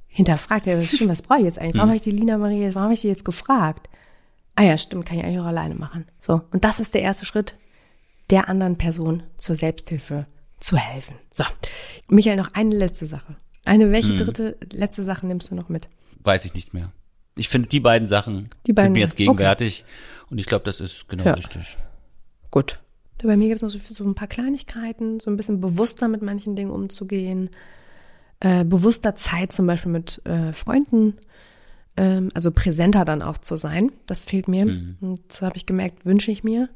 hinterfragt, 0.08 0.66
ja, 0.66 0.82
stimmt, 0.82 1.12
was 1.12 1.22
brauche 1.22 1.40
ich 1.40 1.46
jetzt 1.46 1.60
eigentlich? 1.60 1.76
Warum 1.76 1.90
habe 1.90 1.98
ich 1.98 2.04
die 2.04 2.12
Lina 2.12 2.38
Marie, 2.38 2.70
warum 2.74 2.84
habe 2.84 2.94
ich 2.94 3.02
die 3.02 3.08
jetzt 3.10 3.26
gefragt? 3.26 3.90
Ah 4.56 4.64
ja, 4.64 4.78
stimmt, 4.78 5.06
kann 5.06 5.18
ich 5.20 5.26
eigentlich 5.26 5.40
auch 5.40 5.46
alleine 5.46 5.76
machen. 5.76 6.06
So, 6.22 6.42
und 6.52 6.64
das 6.64 6.80
ist 6.80 6.94
der 6.94 7.02
erste 7.02 7.26
Schritt, 7.26 7.56
der 8.30 8.48
anderen 8.50 8.78
Person 8.78 9.24
zur 9.38 9.56
Selbsthilfe 9.56 10.26
zu 10.60 10.78
helfen. 10.78 11.16
So, 11.34 11.44
Michael, 12.08 12.38
noch 12.38 12.54
eine 12.54 12.74
letzte 12.74 13.06
Sache. 13.06 13.36
Eine, 13.66 13.92
welche 13.92 14.12
Hm. 14.12 14.18
dritte, 14.18 14.58
letzte 14.72 15.04
Sache 15.04 15.28
nimmst 15.28 15.52
du 15.52 15.56
noch 15.56 15.68
mit? 15.70 15.90
Weiß 16.24 16.46
ich 16.46 16.54
nicht 16.54 16.74
mehr. 16.74 16.92
Ich 17.36 17.50
finde, 17.50 17.68
die 17.68 17.82
beiden 17.82 18.08
Sachen 18.08 18.50
Die 18.66 18.72
beiden- 18.72 18.88
sind 18.88 18.94
mir 18.94 19.00
jetzt 19.02 19.18
gegenwärtig. 19.18 19.84
Und 20.32 20.38
ich 20.38 20.46
glaube, 20.46 20.64
das 20.64 20.80
ist 20.80 21.10
genau 21.10 21.26
Ja. 21.26 21.34
richtig. 21.34 21.76
Gut. 22.52 22.80
Bei 23.24 23.38
mir 23.38 23.48
gibt 23.48 23.56
es 23.56 23.62
noch 23.64 23.70
so, 23.70 23.80
so 23.80 24.04
ein 24.04 24.14
paar 24.16 24.28
Kleinigkeiten, 24.28 25.20
so 25.20 25.32
ein 25.32 25.38
bisschen 25.38 25.60
bewusster 25.62 26.08
mit 26.08 26.22
manchen 26.22 26.56
Dingen 26.56 26.70
umzugehen, 26.70 27.50
äh, 28.40 28.64
bewusster 28.64 29.16
Zeit 29.16 29.52
zum 29.54 29.66
Beispiel 29.66 29.92
mit 29.92 30.22
äh, 30.26 30.54
Freunden, 30.54 31.16
ähm, 31.98 32.30
also 32.36 32.52
präsenter 32.52 33.04
dann 33.06 33.22
auch 33.24 33.38
zu 33.40 33.56
sein. 33.58 33.92
Das 34.06 34.26
fehlt 34.26 34.48
mir. 34.48 34.66
Mhm. 34.66 34.98
Und 35.02 35.22
das 35.30 35.42
habe 35.42 35.58
ich 35.58 35.66
gemerkt, 35.66 36.06
wünsche 36.06 36.30
ich 36.32 36.44
mir. 36.44 36.70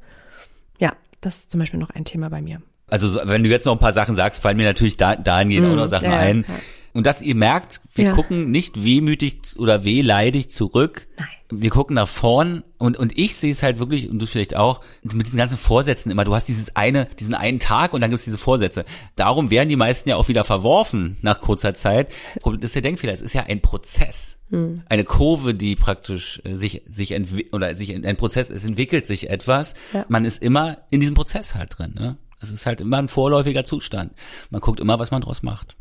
Ja, 0.80 0.94
das 1.22 1.38
ist 1.38 1.52
zum 1.52 1.60
Beispiel 1.60 1.80
noch 1.80 1.90
ein 1.92 2.06
Thema 2.06 2.30
bei 2.30 2.42
mir. 2.42 2.62
Also 2.88 3.08
so- 3.08 3.20
wenn 3.26 3.44
du 3.44 3.50
jetzt 3.50 3.66
noch 3.66 3.74
ein 3.74 3.80
paar 3.80 3.94
Sachen 3.94 4.16
sagst, 4.16 4.42
fallen 4.42 4.58
mir 4.58 4.66
natürlich 4.66 4.98
da, 4.98 5.16
dahingehend 5.18 5.68
auch 5.68 5.76
noch 5.76 5.88
Sachen 5.88 6.10
ja, 6.10 6.18
ein. 6.18 6.46
ja. 6.48 6.56
Und 6.94 7.06
dass 7.06 7.22
ihr 7.22 7.36
merkt, 7.36 7.82
wir 7.94 8.06
Ja. 8.06 8.12
gucken 8.14 8.50
nicht 8.50 8.84
wehmütig 8.84 9.42
oder 9.60 9.84
wehleidig 9.84 10.50
zurück. 10.50 11.08
Nein. 11.18 11.28
Wir 11.52 11.72
gucken 11.72 11.96
nach 11.96 12.08
vorn 12.08 12.64
und, 12.78 12.98
und 12.98 13.18
ich 13.18 13.36
sehe 13.36 13.52
es 13.52 13.64
halt 13.64 13.80
wirklich, 13.80 14.10
und 14.10 14.20
du 14.20 14.28
vielleicht 14.28 14.56
auch, 14.56 14.82
mit 15.02 15.26
diesen 15.26 15.38
ganzen 15.38 15.58
Vorsätzen 15.58 16.12
immer. 16.12 16.24
Du 16.24 16.36
hast 16.36 16.48
dieses 16.48 16.76
eine, 16.76 17.06
diesen 17.20 17.34
einen 17.34 17.60
Tag 17.60 17.94
und 17.94 18.02
dann 18.02 18.12
gibt's 18.12 18.26
diese 18.26 18.38
Vorsätze. 18.38 18.86
Darum 19.16 19.50
werden 19.50 19.68
die 19.68 19.76
meisten 19.76 20.10
ja 20.10 20.16
auch 20.16 20.28
wieder 20.28 20.44
verworfen 20.44 21.18
nach 21.22 21.42
kurzer 21.42 21.74
Zeit. 21.74 22.12
Das 22.44 22.54
ist 22.62 22.76
der 22.76 22.84
Denkfehler. 22.84 23.14
Es 23.14 23.22
ist 23.22 23.34
ja 23.34 23.44
ein 23.44 23.62
Prozess. 23.62 24.38
Hm. 24.50 24.84
Eine 24.88 25.06
Kurve, 25.06 25.56
die 25.56 25.76
praktisch 25.76 26.42
äh, 26.44 26.54
sich, 26.54 26.84
sich 26.88 27.14
entwickelt, 27.14 27.54
oder 27.54 27.76
sich, 27.76 27.96
ein 27.96 28.18
Prozess, 28.18 28.50
es 28.50 28.66
entwickelt 28.66 29.08
sich 29.08 29.30
etwas. 29.30 29.74
Ja. 29.94 30.06
Man 30.08 30.26
ist 30.26 30.42
immer 30.44 30.78
in 30.92 31.00
diesem 31.00 31.16
Prozess 31.16 31.56
halt 31.56 31.78
drin, 31.78 31.96
ne? 31.98 32.18
Es 32.42 32.52
ist 32.52 32.66
halt 32.66 32.80
immer 32.80 32.98
ein 32.98 33.10
vorläufiger 33.10 33.66
Zustand. 33.66 34.14
Man 34.50 34.62
guckt 34.62 34.80
immer, 34.80 34.98
was 34.98 35.12
man 35.12 35.22
draus 35.22 35.44
macht. 35.44 35.76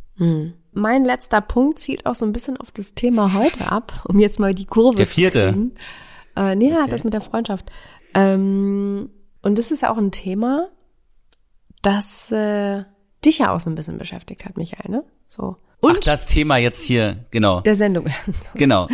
Mein 0.72 1.04
letzter 1.04 1.40
Punkt 1.40 1.78
zielt 1.78 2.06
auch 2.06 2.14
so 2.14 2.26
ein 2.26 2.32
bisschen 2.32 2.56
auf 2.56 2.70
das 2.70 2.94
Thema 2.94 3.34
heute 3.34 3.70
ab, 3.70 4.04
um 4.08 4.18
jetzt 4.18 4.38
mal 4.38 4.54
die 4.54 4.66
Kurve 4.66 4.96
Der 4.96 5.06
vierte. 5.06 5.46
zu 5.46 5.52
kriegen. 5.52 5.74
Äh, 6.36 6.54
nee, 6.54 6.70
ja, 6.70 6.86
das 6.86 7.04
mit 7.04 7.14
der 7.14 7.20
Freundschaft. 7.20 7.70
Ähm, 8.14 9.10
und 9.42 9.58
das 9.58 9.70
ist 9.70 9.82
ja 9.82 9.90
auch 9.90 9.98
ein 9.98 10.12
Thema, 10.12 10.68
das 11.82 12.30
äh, 12.32 12.84
dich 13.24 13.38
ja 13.38 13.54
auch 13.54 13.60
so 13.60 13.70
ein 13.70 13.74
bisschen 13.74 13.98
beschäftigt 13.98 14.44
hat, 14.44 14.56
Michael, 14.56 14.90
ne? 14.90 15.04
So. 15.26 15.56
Und 15.80 15.96
Ach, 15.98 16.04
das 16.04 16.26
Thema 16.26 16.56
jetzt 16.56 16.82
hier, 16.82 17.26
genau, 17.30 17.60
der 17.60 17.76
Sendung. 17.76 18.06
genau. 18.54 18.88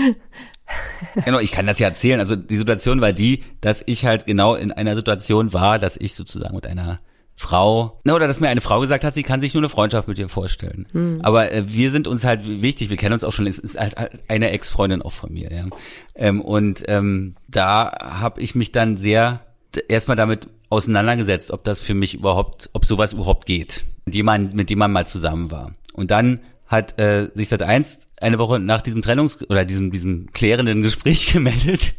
Genau, 1.24 1.38
ich 1.38 1.52
kann 1.52 1.66
das 1.66 1.78
ja 1.78 1.88
erzählen. 1.88 2.20
Also 2.20 2.36
die 2.36 2.56
Situation 2.56 3.00
war 3.00 3.12
die, 3.12 3.42
dass 3.60 3.82
ich 3.86 4.06
halt 4.06 4.26
genau 4.26 4.54
in 4.54 4.72
einer 4.72 4.96
Situation 4.96 5.52
war, 5.52 5.78
dass 5.78 5.96
ich 5.96 6.14
sozusagen 6.14 6.54
mit 6.54 6.66
einer 6.66 7.00
Frau, 7.44 8.00
na, 8.04 8.14
oder 8.14 8.26
dass 8.26 8.40
mir 8.40 8.48
eine 8.48 8.62
Frau 8.62 8.80
gesagt 8.80 9.04
hat, 9.04 9.12
sie 9.12 9.22
kann 9.22 9.42
sich 9.42 9.52
nur 9.52 9.60
eine 9.60 9.68
Freundschaft 9.68 10.08
mit 10.08 10.16
dir 10.16 10.30
vorstellen. 10.30 10.86
Aber 11.22 11.52
äh, 11.52 11.64
wir 11.66 11.90
sind 11.90 12.08
uns 12.08 12.24
halt 12.24 12.46
wichtig, 12.62 12.88
wir 12.88 12.96
kennen 12.96 13.12
uns 13.12 13.22
auch 13.22 13.32
schon, 13.32 13.46
es 13.46 13.58
ist 13.58 13.78
halt 13.78 13.94
eine 14.28 14.50
Ex-Freundin 14.50 15.02
auch 15.02 15.12
von 15.12 15.30
mir, 15.30 15.52
ja. 15.52 15.66
Ähm, 16.14 16.40
und 16.40 16.84
ähm, 16.88 17.34
da 17.46 17.92
habe 18.00 18.40
ich 18.40 18.54
mich 18.54 18.72
dann 18.72 18.96
sehr 18.96 19.40
erstmal 19.88 20.16
damit 20.16 20.48
auseinandergesetzt, 20.70 21.50
ob 21.50 21.64
das 21.64 21.82
für 21.82 21.92
mich 21.92 22.14
überhaupt, 22.14 22.70
ob 22.72 22.86
sowas 22.86 23.12
überhaupt 23.12 23.44
geht. 23.44 23.84
Mit 24.06 24.14
jemandem, 24.14 24.56
mit 24.56 24.70
dem 24.70 24.78
man 24.78 24.92
mal 24.92 25.06
zusammen 25.06 25.50
war. 25.50 25.72
Und 25.92 26.10
dann 26.10 26.40
hat 26.66 26.98
äh, 26.98 27.28
sich 27.34 27.50
seit 27.50 27.62
eins 27.62 28.08
eine 28.20 28.38
Woche 28.38 28.58
nach 28.58 28.80
diesem 28.80 29.02
Trennungs- 29.02 29.44
oder 29.50 29.66
diesem, 29.66 29.92
diesem 29.92 30.32
klärenden 30.32 30.80
Gespräch 30.80 31.26
gemeldet 31.32 31.94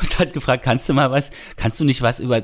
und 0.00 0.18
hat 0.18 0.32
gefragt, 0.32 0.64
kannst 0.64 0.88
du 0.88 0.94
mal 0.94 1.10
was, 1.10 1.30
kannst 1.56 1.80
du 1.80 1.84
nicht 1.84 2.02
was 2.02 2.20
über 2.20 2.42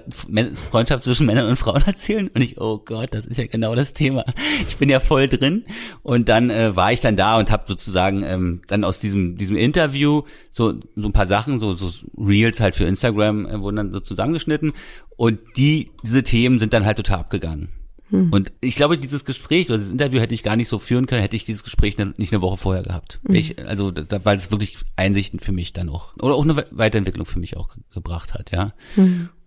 Freundschaft 0.70 1.04
zwischen 1.04 1.26
Männern 1.26 1.48
und 1.48 1.56
Frauen 1.58 1.82
erzählen? 1.86 2.28
Und 2.28 2.40
ich, 2.40 2.60
oh 2.60 2.78
Gott, 2.78 3.14
das 3.14 3.26
ist 3.26 3.36
ja 3.38 3.46
genau 3.46 3.74
das 3.74 3.92
Thema. 3.92 4.24
Ich 4.68 4.76
bin 4.76 4.88
ja 4.88 5.00
voll 5.00 5.28
drin. 5.28 5.64
Und 6.02 6.28
dann 6.28 6.50
äh, 6.50 6.74
war 6.76 6.92
ich 6.92 7.00
dann 7.00 7.16
da 7.16 7.38
und 7.38 7.50
habe 7.50 7.64
sozusagen 7.66 8.22
ähm, 8.22 8.62
dann 8.66 8.84
aus 8.84 9.00
diesem 9.00 9.36
diesem 9.36 9.56
Interview 9.56 10.22
so 10.50 10.74
so 10.96 11.08
ein 11.08 11.12
paar 11.12 11.26
Sachen, 11.26 11.60
so 11.60 11.74
so 11.74 11.92
Reels 12.16 12.60
halt 12.60 12.76
für 12.76 12.84
Instagram 12.84 13.46
äh, 13.46 13.60
wurden 13.60 13.76
dann 13.76 13.92
so 13.92 14.00
zusammengeschnitten 14.00 14.72
und 15.16 15.38
die 15.56 15.90
diese 16.04 16.22
Themen 16.22 16.58
sind 16.58 16.72
dann 16.72 16.86
halt 16.86 16.96
total 16.96 17.20
abgegangen. 17.20 17.77
Und 18.10 18.52
ich 18.62 18.74
glaube, 18.74 18.96
dieses 18.96 19.24
Gespräch 19.26 19.68
oder 19.68 19.76
dieses 19.78 19.92
Interview 19.92 20.18
hätte 20.20 20.32
ich 20.34 20.42
gar 20.42 20.56
nicht 20.56 20.68
so 20.68 20.78
führen 20.78 21.06
können, 21.06 21.20
hätte 21.20 21.36
ich 21.36 21.44
dieses 21.44 21.62
Gespräch 21.62 21.98
nicht 21.98 22.32
eine 22.32 22.40
Woche 22.42 22.56
vorher 22.56 22.82
gehabt. 22.82 23.20
Ich, 23.28 23.58
also, 23.66 23.90
da, 23.90 24.24
weil 24.24 24.36
es 24.36 24.50
wirklich 24.50 24.78
Einsichten 24.96 25.40
für 25.40 25.52
mich 25.52 25.74
dann 25.74 25.88
auch, 25.90 26.14
oder 26.22 26.34
auch 26.34 26.42
eine 26.42 26.56
We- 26.56 26.66
Weiterentwicklung 26.70 27.26
für 27.26 27.38
mich 27.38 27.56
auch 27.58 27.68
ge- 27.74 27.82
gebracht 27.92 28.32
hat, 28.34 28.50
ja. 28.50 28.72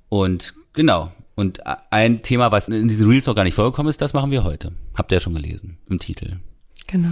Und 0.10 0.54
genau. 0.74 1.12
Und 1.36 1.62
ein 1.90 2.22
Thema, 2.22 2.52
was 2.52 2.68
in 2.68 2.88
diesen 2.88 3.10
Reels 3.10 3.26
noch 3.26 3.36
gar 3.36 3.46
nicht 3.46 3.56
vorgekommen 3.56 3.90
ist, 3.90 4.02
das 4.02 4.14
machen 4.14 4.30
wir 4.30 4.44
heute. 4.44 4.74
Habt 4.94 5.12
ihr 5.12 5.16
ja 5.18 5.22
schon 5.22 5.34
gelesen 5.34 5.78
im 5.90 5.98
Titel. 6.00 6.38
Genau. 6.88 7.08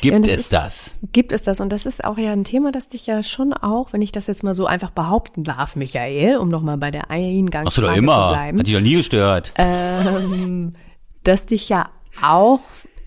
Gibt 0.00 0.26
Ja, 0.26 0.32
es 0.34 0.40
ist- 0.40 0.52
das? 0.52 0.92
Gibt 1.12 1.30
es 1.32 1.42
das? 1.44 1.60
Und 1.60 1.70
das 1.70 1.86
ist 1.86 2.04
auch 2.04 2.18
ja 2.18 2.32
ein 2.32 2.42
Thema, 2.42 2.72
das 2.72 2.88
dich 2.88 3.06
ja 3.06 3.22
schon 3.22 3.52
auch, 3.52 3.92
wenn 3.92 4.02
ich 4.02 4.10
das 4.10 4.26
jetzt 4.26 4.42
mal 4.42 4.54
so 4.56 4.66
einfach 4.66 4.90
behaupten 4.90 5.44
darf, 5.44 5.76
Michael, 5.76 6.36
um 6.36 6.48
nochmal 6.48 6.78
bei 6.78 6.90
der 6.90 7.10
Eingangsfrage 7.10 7.64
Machst 7.64 7.78
du 7.78 7.82
doch 7.82 7.92
zu 7.92 7.98
immer. 7.98 8.32
bleiben. 8.32 8.58
Hat 8.58 8.66
dich 8.66 8.74
doch 8.74 8.80
nie 8.80 8.94
gestört. 8.96 9.52
ähm, 9.56 10.72
das 11.22 11.46
dich 11.46 11.68
ja 11.68 11.90
auch 12.22 12.60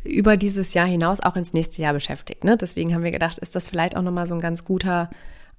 über 0.03 0.37
dieses 0.37 0.73
Jahr 0.73 0.85
hinaus 0.85 1.21
auch 1.21 1.35
ins 1.35 1.53
nächste 1.53 1.81
Jahr 1.81 1.93
beschäftigt. 1.93 2.43
Ne? 2.43 2.57
Deswegen 2.57 2.93
haben 2.93 3.03
wir 3.03 3.11
gedacht, 3.11 3.37
ist 3.37 3.55
das 3.55 3.69
vielleicht 3.69 3.95
auch 3.95 4.01
nochmal 4.01 4.27
so 4.27 4.35
ein 4.35 4.41
ganz 4.41 4.65
guter 4.65 5.09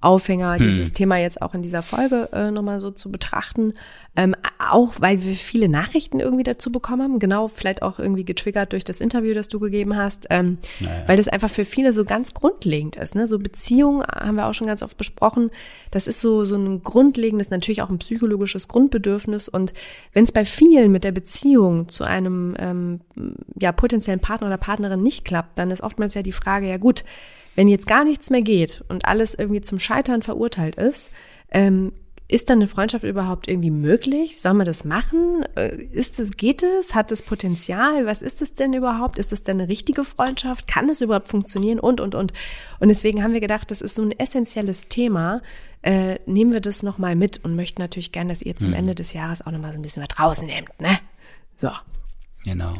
Aufhänger, 0.05 0.57
dieses 0.57 0.93
Thema 0.93 1.17
jetzt 1.17 1.41
auch 1.41 1.55
in 1.55 1.63
dieser 1.63 1.81
Folge 1.81 2.29
äh, 2.31 2.51
nochmal 2.51 2.79
so 2.79 2.91
zu 2.91 3.11
betrachten. 3.11 3.73
Ähm, 4.15 4.33
auch 4.59 4.93
weil 4.99 5.23
wir 5.23 5.33
viele 5.33 5.67
Nachrichten 5.67 6.21
irgendwie 6.21 6.43
dazu 6.43 6.71
bekommen 6.71 7.01
haben, 7.01 7.19
genau, 7.19 7.49
vielleicht 7.49 7.81
auch 7.81 7.99
irgendwie 7.99 8.23
getriggert 8.23 8.71
durch 8.71 8.85
das 8.85 9.01
Interview, 9.01 9.33
das 9.33 9.49
du 9.49 9.59
gegeben 9.59 9.97
hast, 9.97 10.27
ähm, 10.29 10.57
weil 11.05 11.17
das 11.17 11.27
einfach 11.27 11.49
für 11.49 11.65
viele 11.65 11.91
so 11.91 12.05
ganz 12.05 12.33
grundlegend 12.33 12.95
ist. 12.95 13.15
Ne? 13.15 13.27
So 13.27 13.39
Beziehungen 13.39 14.03
haben 14.03 14.35
wir 14.35 14.47
auch 14.47 14.53
schon 14.53 14.67
ganz 14.67 14.83
oft 14.83 14.97
besprochen. 14.97 15.49
Das 15.91 16.07
ist 16.07 16.21
so, 16.21 16.45
so 16.45 16.55
ein 16.55 16.81
grundlegendes, 16.81 17.49
natürlich 17.49 17.81
auch 17.81 17.89
ein 17.89 17.97
psychologisches 17.97 18.69
Grundbedürfnis. 18.69 19.49
Und 19.49 19.73
wenn 20.13 20.23
es 20.23 20.31
bei 20.31 20.45
vielen 20.45 20.93
mit 20.93 21.03
der 21.03 21.11
Beziehung 21.11 21.89
zu 21.89 22.05
einem 22.05 22.55
ähm, 22.57 23.01
ja, 23.59 23.73
potenziellen 23.73 24.21
Partner 24.21 24.47
oder 24.47 24.57
Partnerin 24.57 25.03
nicht 25.03 25.25
klappt, 25.25 25.59
dann 25.59 25.71
ist 25.71 25.83
oftmals 25.83 26.13
ja 26.13 26.21
die 26.21 26.31
Frage, 26.31 26.69
ja 26.69 26.77
gut, 26.77 27.03
wenn 27.55 27.67
jetzt 27.67 27.87
gar 27.87 28.03
nichts 28.03 28.29
mehr 28.29 28.41
geht 28.41 28.83
und 28.89 29.05
alles 29.05 29.35
irgendwie 29.35 29.61
zum 29.61 29.79
Scheitern 29.79 30.21
verurteilt 30.21 30.75
ist, 30.75 31.11
ähm, 31.51 31.91
ist 32.27 32.49
dann 32.49 32.57
eine 32.57 32.67
Freundschaft 32.67 33.03
überhaupt 33.03 33.47
irgendwie 33.47 33.69
möglich? 33.69 34.41
Soll 34.41 34.55
man 34.55 34.65
das 34.65 34.83
machen? 34.83 35.45
Äh, 35.55 35.75
Ist 35.75 36.19
es, 36.19 36.37
geht 36.37 36.63
es? 36.63 36.95
Hat 36.95 37.11
es 37.11 37.21
Potenzial? 37.21 38.07
Was 38.07 38.23
ist 38.23 38.41
es 38.41 38.55
denn 38.55 38.73
überhaupt? 38.73 39.19
Ist 39.19 39.31
es 39.31 39.43
denn 39.43 39.59
eine 39.59 39.69
richtige 39.69 40.03
Freundschaft? 40.03 40.67
Kann 40.67 40.89
es 40.89 41.01
überhaupt 41.01 41.27
funktionieren? 41.27 41.79
Und, 41.79 42.01
und, 42.01 42.15
und. 42.15 42.33
Und 42.79 42.87
deswegen 42.87 43.23
haben 43.23 43.33
wir 43.33 43.41
gedacht, 43.41 43.69
das 43.69 43.81
ist 43.81 43.93
so 43.93 44.01
ein 44.01 44.11
essentielles 44.11 44.87
Thema. 44.87 45.43
Äh, 45.83 46.17
nehmen 46.25 46.51
wir 46.51 46.61
das 46.61 46.81
nochmal 46.81 47.15
mit 47.15 47.43
und 47.45 47.55
möchten 47.55 47.79
natürlich 47.79 48.11
gerne, 48.11 48.31
dass 48.31 48.41
ihr 48.41 48.55
zum 48.55 48.73
Ende 48.73 48.95
des 48.95 49.13
Jahres 49.13 49.45
auch 49.45 49.51
nochmal 49.51 49.71
so 49.71 49.77
ein 49.77 49.83
bisschen 49.83 50.03
was 50.03 50.19
rausnehmt, 50.19 50.69
ne? 50.79 50.99
So. 51.57 51.69
Genau. 52.43 52.73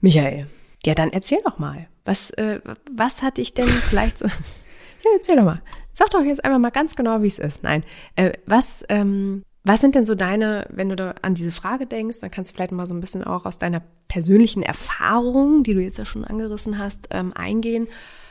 Michael, 0.00 0.46
ja, 0.84 0.94
dann 0.94 1.12
erzähl 1.12 1.38
doch 1.44 1.58
mal. 1.58 1.86
Was, 2.04 2.30
äh, 2.30 2.60
was 2.90 3.22
hat 3.22 3.38
dich 3.38 3.54
denn 3.54 3.68
vielleicht 3.68 4.18
so. 4.18 4.26
ja, 5.04 5.10
erzähl 5.14 5.36
doch 5.36 5.44
mal. 5.44 5.62
Sag 5.92 6.10
doch 6.10 6.22
jetzt 6.22 6.44
einfach 6.44 6.58
mal 6.58 6.70
ganz 6.70 6.96
genau, 6.96 7.22
wie 7.22 7.28
es 7.28 7.38
ist. 7.38 7.62
Nein. 7.62 7.84
Äh, 8.16 8.32
was, 8.46 8.84
ähm, 8.88 9.44
Was 9.64 9.80
sind 9.80 9.94
denn 9.94 10.04
so 10.04 10.16
deine, 10.16 10.66
wenn 10.70 10.88
du 10.88 10.96
da 10.96 11.14
an 11.22 11.34
diese 11.34 11.52
Frage 11.52 11.86
denkst, 11.86 12.18
dann 12.20 12.32
kannst 12.32 12.50
du 12.50 12.54
vielleicht 12.56 12.72
mal 12.72 12.88
so 12.88 12.94
ein 12.94 13.00
bisschen 13.00 13.22
auch 13.22 13.44
aus 13.44 13.58
deiner 13.58 13.82
persönlichen 14.08 14.62
Erfahrung, 14.62 15.62
die 15.62 15.74
du 15.74 15.80
jetzt 15.80 15.98
ja 15.98 16.04
schon 16.04 16.24
angerissen 16.24 16.78
hast, 16.78 17.08
ähm, 17.12 17.32
eingehen. 17.32 17.86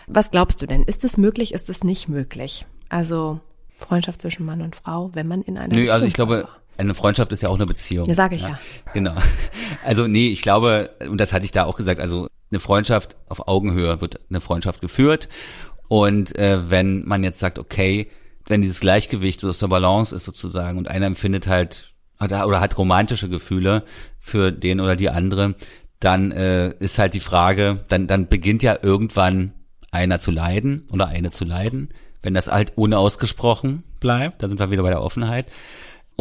Was 0.07 0.31
glaubst 0.31 0.61
du 0.61 0.65
denn? 0.65 0.83
Ist 0.83 1.05
es 1.05 1.17
möglich, 1.17 1.53
ist 1.53 1.69
es 1.69 1.85
nicht 1.85 2.09
möglich? 2.09 2.65
Also 2.89 3.39
Freundschaft 3.77 4.21
zwischen 4.21 4.45
Mann 4.45 4.61
und 4.61 4.75
Frau, 4.75 5.11
wenn 5.13 5.27
man 5.27 5.41
in 5.41 5.57
einer 5.57 5.69
Nö, 5.69 5.75
Beziehung 5.75 5.93
also 5.93 6.05
ich 6.05 6.13
glaube, 6.13 6.49
eine 6.77 6.93
Freundschaft 6.93 7.31
ist 7.31 7.43
ja 7.43 7.49
auch 7.49 7.55
eine 7.55 7.65
Beziehung. 7.65 8.05
Ja, 8.05 8.15
sag 8.15 8.33
ich 8.33 8.43
ja. 8.43 8.59
Genau. 8.93 9.13
Also 9.83 10.05
nee, 10.07 10.27
ich 10.27 10.41
glaube, 10.43 10.91
und 11.09 11.17
das 11.17 11.33
hatte 11.33 11.45
ich 11.45 11.51
da 11.51 11.63
auch 11.63 11.75
gesagt, 11.75 11.99
also 11.99 12.27
eine 12.51 12.59
Freundschaft 12.59 13.15
auf 13.27 13.47
Augenhöhe 13.47 14.01
wird 14.01 14.19
eine 14.29 14.41
Freundschaft 14.41 14.81
geführt. 14.81 15.29
Und 15.87 16.37
äh, 16.37 16.69
wenn 16.69 17.05
man 17.05 17.23
jetzt 17.23 17.39
sagt, 17.39 17.59
okay, 17.59 18.09
wenn 18.47 18.61
dieses 18.61 18.79
Gleichgewicht 18.79 19.41
so 19.41 19.49
aus 19.49 19.59
der 19.59 19.67
Balance 19.67 20.15
ist 20.15 20.25
sozusagen 20.25 20.77
und 20.77 20.87
einer 20.87 21.05
empfindet 21.05 21.47
halt 21.47 21.93
oder, 22.21 22.47
oder 22.47 22.59
hat 22.59 22.77
romantische 22.77 23.29
Gefühle 23.29 23.83
für 24.19 24.51
den 24.51 24.79
oder 24.79 24.95
die 24.95 25.09
andere, 25.09 25.55
dann 25.99 26.31
äh, 26.31 26.73
ist 26.79 26.99
halt 26.99 27.13
die 27.13 27.19
Frage, 27.19 27.83
dann, 27.87 28.07
dann 28.07 28.27
beginnt 28.27 28.63
ja 28.63 28.77
irgendwann 28.81 29.53
einer 29.91 30.19
zu 30.19 30.31
leiden 30.31 30.87
oder 30.91 31.07
eine 31.07 31.31
zu 31.31 31.45
leiden, 31.45 31.89
wenn 32.21 32.33
das 32.33 32.47
halt 32.47 32.73
unausgesprochen 32.77 33.83
bleibt, 33.99 34.41
da 34.41 34.47
sind 34.47 34.59
wir 34.59 34.71
wieder 34.71 34.83
bei 34.83 34.89
der 34.89 35.01
Offenheit. 35.01 35.45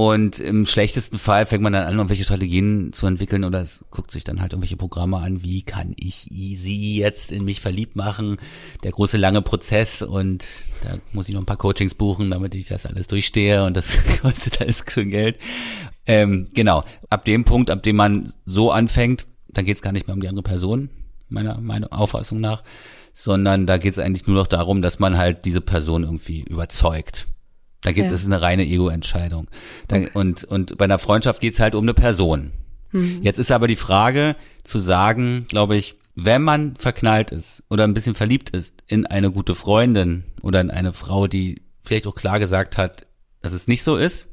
Und 0.00 0.40
im 0.40 0.64
schlechtesten 0.64 1.18
Fall 1.18 1.44
fängt 1.44 1.62
man 1.62 1.74
dann 1.74 1.84
an, 1.84 1.92
irgendwelche 1.92 2.24
Strategien 2.24 2.94
zu 2.94 3.06
entwickeln 3.06 3.44
oder 3.44 3.60
es 3.60 3.84
guckt 3.90 4.10
sich 4.12 4.24
dann 4.24 4.40
halt 4.40 4.54
irgendwelche 4.54 4.78
Programme 4.78 5.18
an, 5.18 5.42
wie 5.42 5.60
kann 5.60 5.94
ich 6.00 6.26
sie 6.30 6.96
jetzt 6.98 7.32
in 7.32 7.44
mich 7.44 7.60
verliebt 7.60 7.96
machen, 7.96 8.38
der 8.82 8.92
große 8.92 9.18
lange 9.18 9.42
Prozess 9.42 10.00
und 10.00 10.42
da 10.84 10.96
muss 11.12 11.28
ich 11.28 11.34
noch 11.34 11.42
ein 11.42 11.46
paar 11.46 11.58
Coachings 11.58 11.94
buchen, 11.94 12.30
damit 12.30 12.54
ich 12.54 12.64
das 12.64 12.86
alles 12.86 13.08
durchstehe 13.08 13.62
und 13.62 13.76
das 13.76 13.94
kostet 14.22 14.62
alles 14.62 14.86
schon 14.88 15.10
Geld. 15.10 15.36
Ähm, 16.06 16.48
genau, 16.54 16.82
ab 17.10 17.26
dem 17.26 17.44
Punkt, 17.44 17.68
ab 17.68 17.82
dem 17.82 17.96
man 17.96 18.32
so 18.46 18.70
anfängt, 18.70 19.26
dann 19.48 19.66
geht 19.66 19.76
es 19.76 19.82
gar 19.82 19.92
nicht 19.92 20.06
mehr 20.06 20.14
um 20.14 20.22
die 20.22 20.28
andere 20.28 20.44
Person, 20.44 20.88
meiner, 21.28 21.60
meiner 21.60 21.92
Auffassung 21.92 22.40
nach, 22.40 22.62
sondern 23.12 23.66
da 23.66 23.76
geht 23.76 23.92
es 23.92 23.98
eigentlich 23.98 24.26
nur 24.26 24.36
noch 24.36 24.46
darum, 24.46 24.80
dass 24.80 24.98
man 24.98 25.18
halt 25.18 25.44
diese 25.44 25.60
Person 25.60 26.04
irgendwie 26.04 26.40
überzeugt. 26.40 27.26
Da 27.82 27.92
geht 27.92 28.10
es 28.10 28.22
Ja. 28.22 28.26
eine 28.26 28.42
reine 28.42 28.64
Ego-Entscheidung. 28.66 29.48
Da- 29.88 30.00
Und, 30.14 30.44
und 30.44 30.76
bei 30.78 30.84
einer 30.84 30.98
Freundschaft 30.98 31.40
geht 31.40 31.54
es 31.54 31.60
halt 31.60 31.74
um 31.74 31.84
eine 31.84 31.94
Person. 31.94 32.52
Jetzt 33.22 33.38
ist 33.38 33.52
aber 33.52 33.68
die 33.68 33.76
Frage 33.76 34.34
zu 34.64 34.80
sagen, 34.80 35.46
glaube 35.48 35.76
ich, 35.76 35.94
wenn 36.16 36.42
man 36.42 36.74
verknallt 36.76 37.30
ist 37.30 37.62
oder 37.70 37.84
ein 37.84 37.94
bisschen 37.94 38.16
verliebt 38.16 38.50
ist 38.50 38.74
in 38.88 39.06
eine 39.06 39.30
gute 39.30 39.54
Freundin 39.54 40.24
oder 40.42 40.60
in 40.60 40.72
eine 40.72 40.92
Frau, 40.92 41.28
die 41.28 41.62
vielleicht 41.84 42.08
auch 42.08 42.16
klar 42.16 42.40
gesagt 42.40 42.78
hat, 42.78 43.06
dass 43.42 43.52
es 43.52 43.68
nicht 43.68 43.84
so 43.84 43.96
ist, 43.96 44.26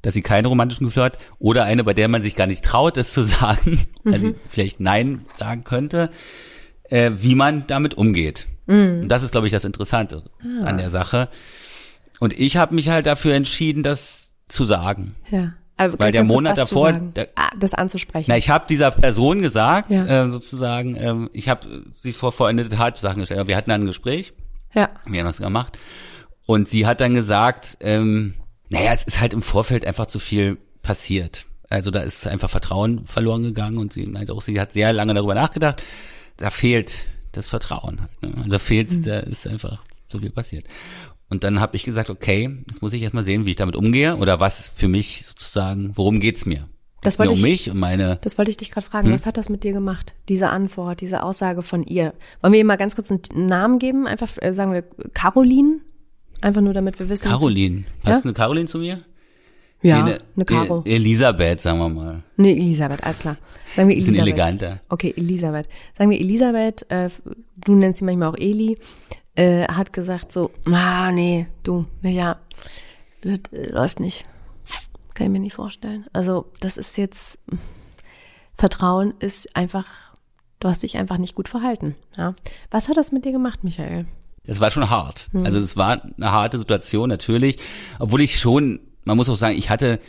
dass 0.00 0.14
sie 0.14 0.22
keine 0.22 0.48
romantischen 0.48 0.86
Gefühle 0.86 1.04
hat, 1.04 1.18
oder 1.38 1.64
eine, 1.64 1.84
bei 1.84 1.92
der 1.92 2.08
man 2.08 2.22
sich 2.22 2.34
gar 2.36 2.46
nicht 2.46 2.64
traut, 2.64 2.96
es 2.96 3.12
zu 3.12 3.22
sagen, 3.24 3.78
also 4.06 4.28
sie 4.28 4.34
vielleicht 4.48 4.80
Nein 4.80 5.26
sagen 5.34 5.62
könnte, 5.64 6.08
äh, 6.88 7.10
wie 7.18 7.34
man 7.34 7.66
damit 7.66 7.94
umgeht. 7.94 8.48
Und 8.66 9.08
das 9.08 9.22
ist, 9.22 9.32
glaube 9.32 9.46
ich, 9.46 9.52
das 9.52 9.66
Interessante 9.66 10.24
an 10.62 10.78
der 10.78 10.88
Sache. 10.88 11.28
Und 12.20 12.38
ich 12.38 12.56
habe 12.56 12.74
mich 12.74 12.88
halt 12.90 13.06
dafür 13.06 13.34
entschieden, 13.34 13.82
das 13.82 14.30
zu 14.48 14.64
sagen. 14.64 15.16
Ja. 15.30 15.54
Aber 15.76 15.98
Weil 15.98 16.12
der 16.12 16.24
Monat 16.24 16.58
davor- 16.58 16.92
der- 16.92 17.30
ah, 17.36 17.48
das 17.58 17.72
anzusprechen. 17.74 18.26
Na, 18.28 18.36
ich 18.36 18.50
habe 18.50 18.66
dieser 18.68 18.90
Person 18.90 19.40
gesagt, 19.40 19.90
Ja. 19.90 20.26
äh, 20.26 20.30
sozusagen, 20.30 20.94
ähm, 20.96 21.30
ich 21.32 21.48
habe 21.48 21.84
sie 22.02 22.12
vor 22.12 22.30
vollendete 22.32 22.76
Tatsachen 22.76 23.20
gestellt. 23.20 23.48
Wir 23.48 23.56
hatten 23.56 23.70
dann 23.70 23.82
ein 23.82 23.86
Gespräch, 23.86 24.34
ja. 24.74 24.90
wir 25.06 25.18
haben 25.20 25.26
das 25.26 25.38
gemacht. 25.38 25.78
Und 26.44 26.68
sie 26.68 26.86
hat 26.86 27.00
dann 27.00 27.14
gesagt, 27.14 27.78
ähm, 27.80 28.34
naja, 28.68 28.92
es 28.92 29.04
ist 29.04 29.20
halt 29.20 29.32
im 29.32 29.40
Vorfeld 29.42 29.86
einfach 29.86 30.06
zu 30.06 30.18
viel 30.18 30.58
passiert. 30.82 31.46
Also 31.70 31.90
da 31.90 32.00
ist 32.00 32.26
einfach 32.26 32.50
Vertrauen 32.50 33.06
verloren 33.06 33.42
gegangen 33.42 33.78
und 33.78 33.92
sie 33.94 34.04
meinte 34.06 34.34
auch, 34.34 34.42
sie 34.42 34.60
hat 34.60 34.72
sehr 34.72 34.92
lange 34.92 35.14
darüber 35.14 35.34
nachgedacht. 35.34 35.82
Da 36.36 36.50
fehlt 36.50 37.06
das 37.32 37.48
Vertrauen. 37.48 38.02
Halt, 38.02 38.22
ne? 38.22 38.32
Also 38.38 38.50
da 38.50 38.58
fehlt, 38.58 39.06
da 39.06 39.20
ist 39.20 39.46
einfach 39.48 39.78
zu 40.08 40.18
viel 40.18 40.30
passiert. 40.30 40.66
Und 41.30 41.44
dann 41.44 41.60
habe 41.60 41.76
ich 41.76 41.84
gesagt, 41.84 42.10
okay, 42.10 42.50
jetzt 42.68 42.82
muss 42.82 42.92
ich 42.92 43.02
erstmal 43.02 43.22
sehen, 43.24 43.46
wie 43.46 43.50
ich 43.50 43.56
damit 43.56 43.76
umgehe 43.76 44.16
oder 44.16 44.40
was 44.40 44.68
für 44.74 44.88
mich 44.88 45.22
sozusagen, 45.26 45.92
worum 45.94 46.18
geht's 46.20 46.44
mir? 46.44 46.66
Das 47.02 47.14
Geht's 47.14 47.18
mir 47.18 47.26
wollte 47.28 47.32
um 47.32 47.38
ich- 47.38 47.66
mich 47.66 47.70
und 47.70 47.78
meine 47.78 48.18
Das 48.22 48.36
wollte 48.36 48.50
ich 48.50 48.56
dich 48.58 48.70
gerade 48.70 48.86
fragen. 48.86 49.06
Hm? 49.08 49.14
Was 49.14 49.24
hat 49.26 49.36
das 49.36 49.48
mit 49.48 49.64
dir 49.64 49.72
gemacht? 49.72 50.14
Diese 50.28 50.48
Antwort, 50.50 51.00
diese 51.00 51.22
Aussage 51.22 51.62
von 51.62 51.82
ihr. 51.84 52.12
Wollen 52.42 52.52
wir 52.52 52.58
ihr 52.60 52.64
mal 52.66 52.76
ganz 52.76 52.94
kurz 52.96 53.10
einen 53.10 53.46
Namen 53.46 53.78
geben? 53.78 54.06
Einfach 54.06 54.28
äh, 54.42 54.52
sagen 54.52 54.72
wir 54.72 54.82
Caroline. 55.14 55.80
Einfach 56.42 56.60
nur, 56.62 56.72
damit 56.74 56.98
wir 56.98 57.08
wissen. 57.08 57.28
Caroline. 57.28 57.84
Passt 58.02 58.24
Ja? 58.24 58.24
eine 58.24 58.32
Caroline 58.34 58.66
zu 58.68 58.78
mir? 58.78 59.00
Ja, 59.82 60.02
Nee, 60.04 60.16
eine 60.36 60.44
Caro. 60.44 60.82
E- 60.84 60.94
Elisabeth, 60.96 61.60
sagen 61.60 61.78
wir 61.78 61.88
mal. 61.88 62.22
Nee, 62.36 62.52
Elisabeth, 62.52 63.02
alles 63.02 63.20
klar. 63.20 63.36
Sagen 63.74 63.88
wir 63.88 63.96
Bisschen 63.96 64.14
Elisabeth. 64.14 64.34
eleganter. 64.34 64.80
Okay, 64.90 65.14
Elisabeth. 65.16 65.68
Sagen 65.96 66.10
wir 66.10 66.20
Elisabeth, 66.20 66.84
äh, 66.90 67.08
du 67.64 67.74
nennst 67.76 68.00
sie 68.00 68.04
manchmal 68.04 68.28
auch 68.28 68.36
Eli, 68.36 68.76
äh, 69.40 69.66
hat 69.68 69.94
gesagt 69.94 70.32
so, 70.32 70.50
ah, 70.70 71.10
nee, 71.10 71.46
du, 71.62 71.86
ja, 72.02 72.36
das 73.22 73.38
äh, 73.52 73.70
läuft 73.70 73.98
nicht. 73.98 74.26
Kann 75.14 75.26
ich 75.26 75.32
mir 75.32 75.40
nicht 75.40 75.54
vorstellen. 75.54 76.06
Also, 76.12 76.50
das 76.60 76.76
ist 76.76 76.98
jetzt, 76.98 77.38
Vertrauen 78.58 79.14
ist 79.18 79.56
einfach, 79.56 79.86
du 80.60 80.68
hast 80.68 80.82
dich 80.82 80.98
einfach 80.98 81.16
nicht 81.16 81.34
gut 81.34 81.48
verhalten. 81.48 81.96
Ja. 82.18 82.34
Was 82.70 82.88
hat 82.88 82.98
das 82.98 83.12
mit 83.12 83.24
dir 83.24 83.32
gemacht, 83.32 83.64
Michael? 83.64 84.06
Das 84.44 84.60
war 84.60 84.70
schon 84.70 84.90
hart. 84.90 85.28
Hm. 85.32 85.44
Also 85.44 85.58
es 85.58 85.76
war 85.76 86.02
eine 86.02 86.32
harte 86.32 86.58
Situation 86.58 87.08
natürlich, 87.08 87.56
obwohl 87.98 88.20
ich 88.20 88.38
schon, 88.38 88.80
man 89.04 89.16
muss 89.16 89.28
auch 89.30 89.36
sagen, 89.36 89.56
ich 89.56 89.70
hatte 89.70 90.00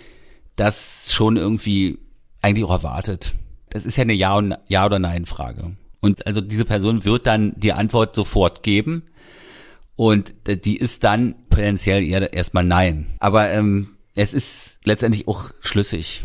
das 0.58 1.14
schon 1.14 1.38
irgendwie 1.38 2.00
eigentlich 2.42 2.66
auch 2.66 2.72
erwartet. 2.72 3.34
Das 3.70 3.86
ist 3.86 3.98
ja 3.98 4.02
eine 4.02 4.14
Ja 4.14 4.36
und 4.36 4.58
Ja 4.68 4.86
oder 4.86 5.00
Nein 5.00 5.26
Frage. 5.26 5.76
Und 6.02 6.26
also 6.28 6.42
diese 6.42 6.66
Person 6.66 7.06
wird 7.06 7.28
dann 7.28 7.54
die 7.56 7.74
Antwort 7.74 8.16
sofort 8.16 8.64
geben 8.64 9.04
und 9.96 10.34
äh, 10.48 10.58
die 10.58 10.78
ist 10.78 11.04
dann 11.04 11.36
potenziell 11.50 12.04
eher 12.04 12.34
erstmal 12.34 12.64
Nein. 12.64 13.08
Aber 13.20 13.50
ähm, 13.50 13.98
es 14.16 14.34
ist 14.34 14.80
letztendlich 14.86 15.28
auch 15.28 15.52
schlüssig. 15.62 16.24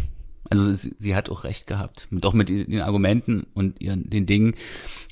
Also 0.48 0.72
sie, 0.74 0.94
sie 0.98 1.16
hat 1.16 1.28
auch 1.28 1.44
recht 1.44 1.66
gehabt, 1.66 2.06
mit, 2.10 2.24
auch 2.24 2.32
mit 2.32 2.48
den 2.48 2.80
Argumenten 2.80 3.46
und 3.54 3.80
ihren 3.80 4.08
den 4.08 4.26
Dingen. 4.26 4.54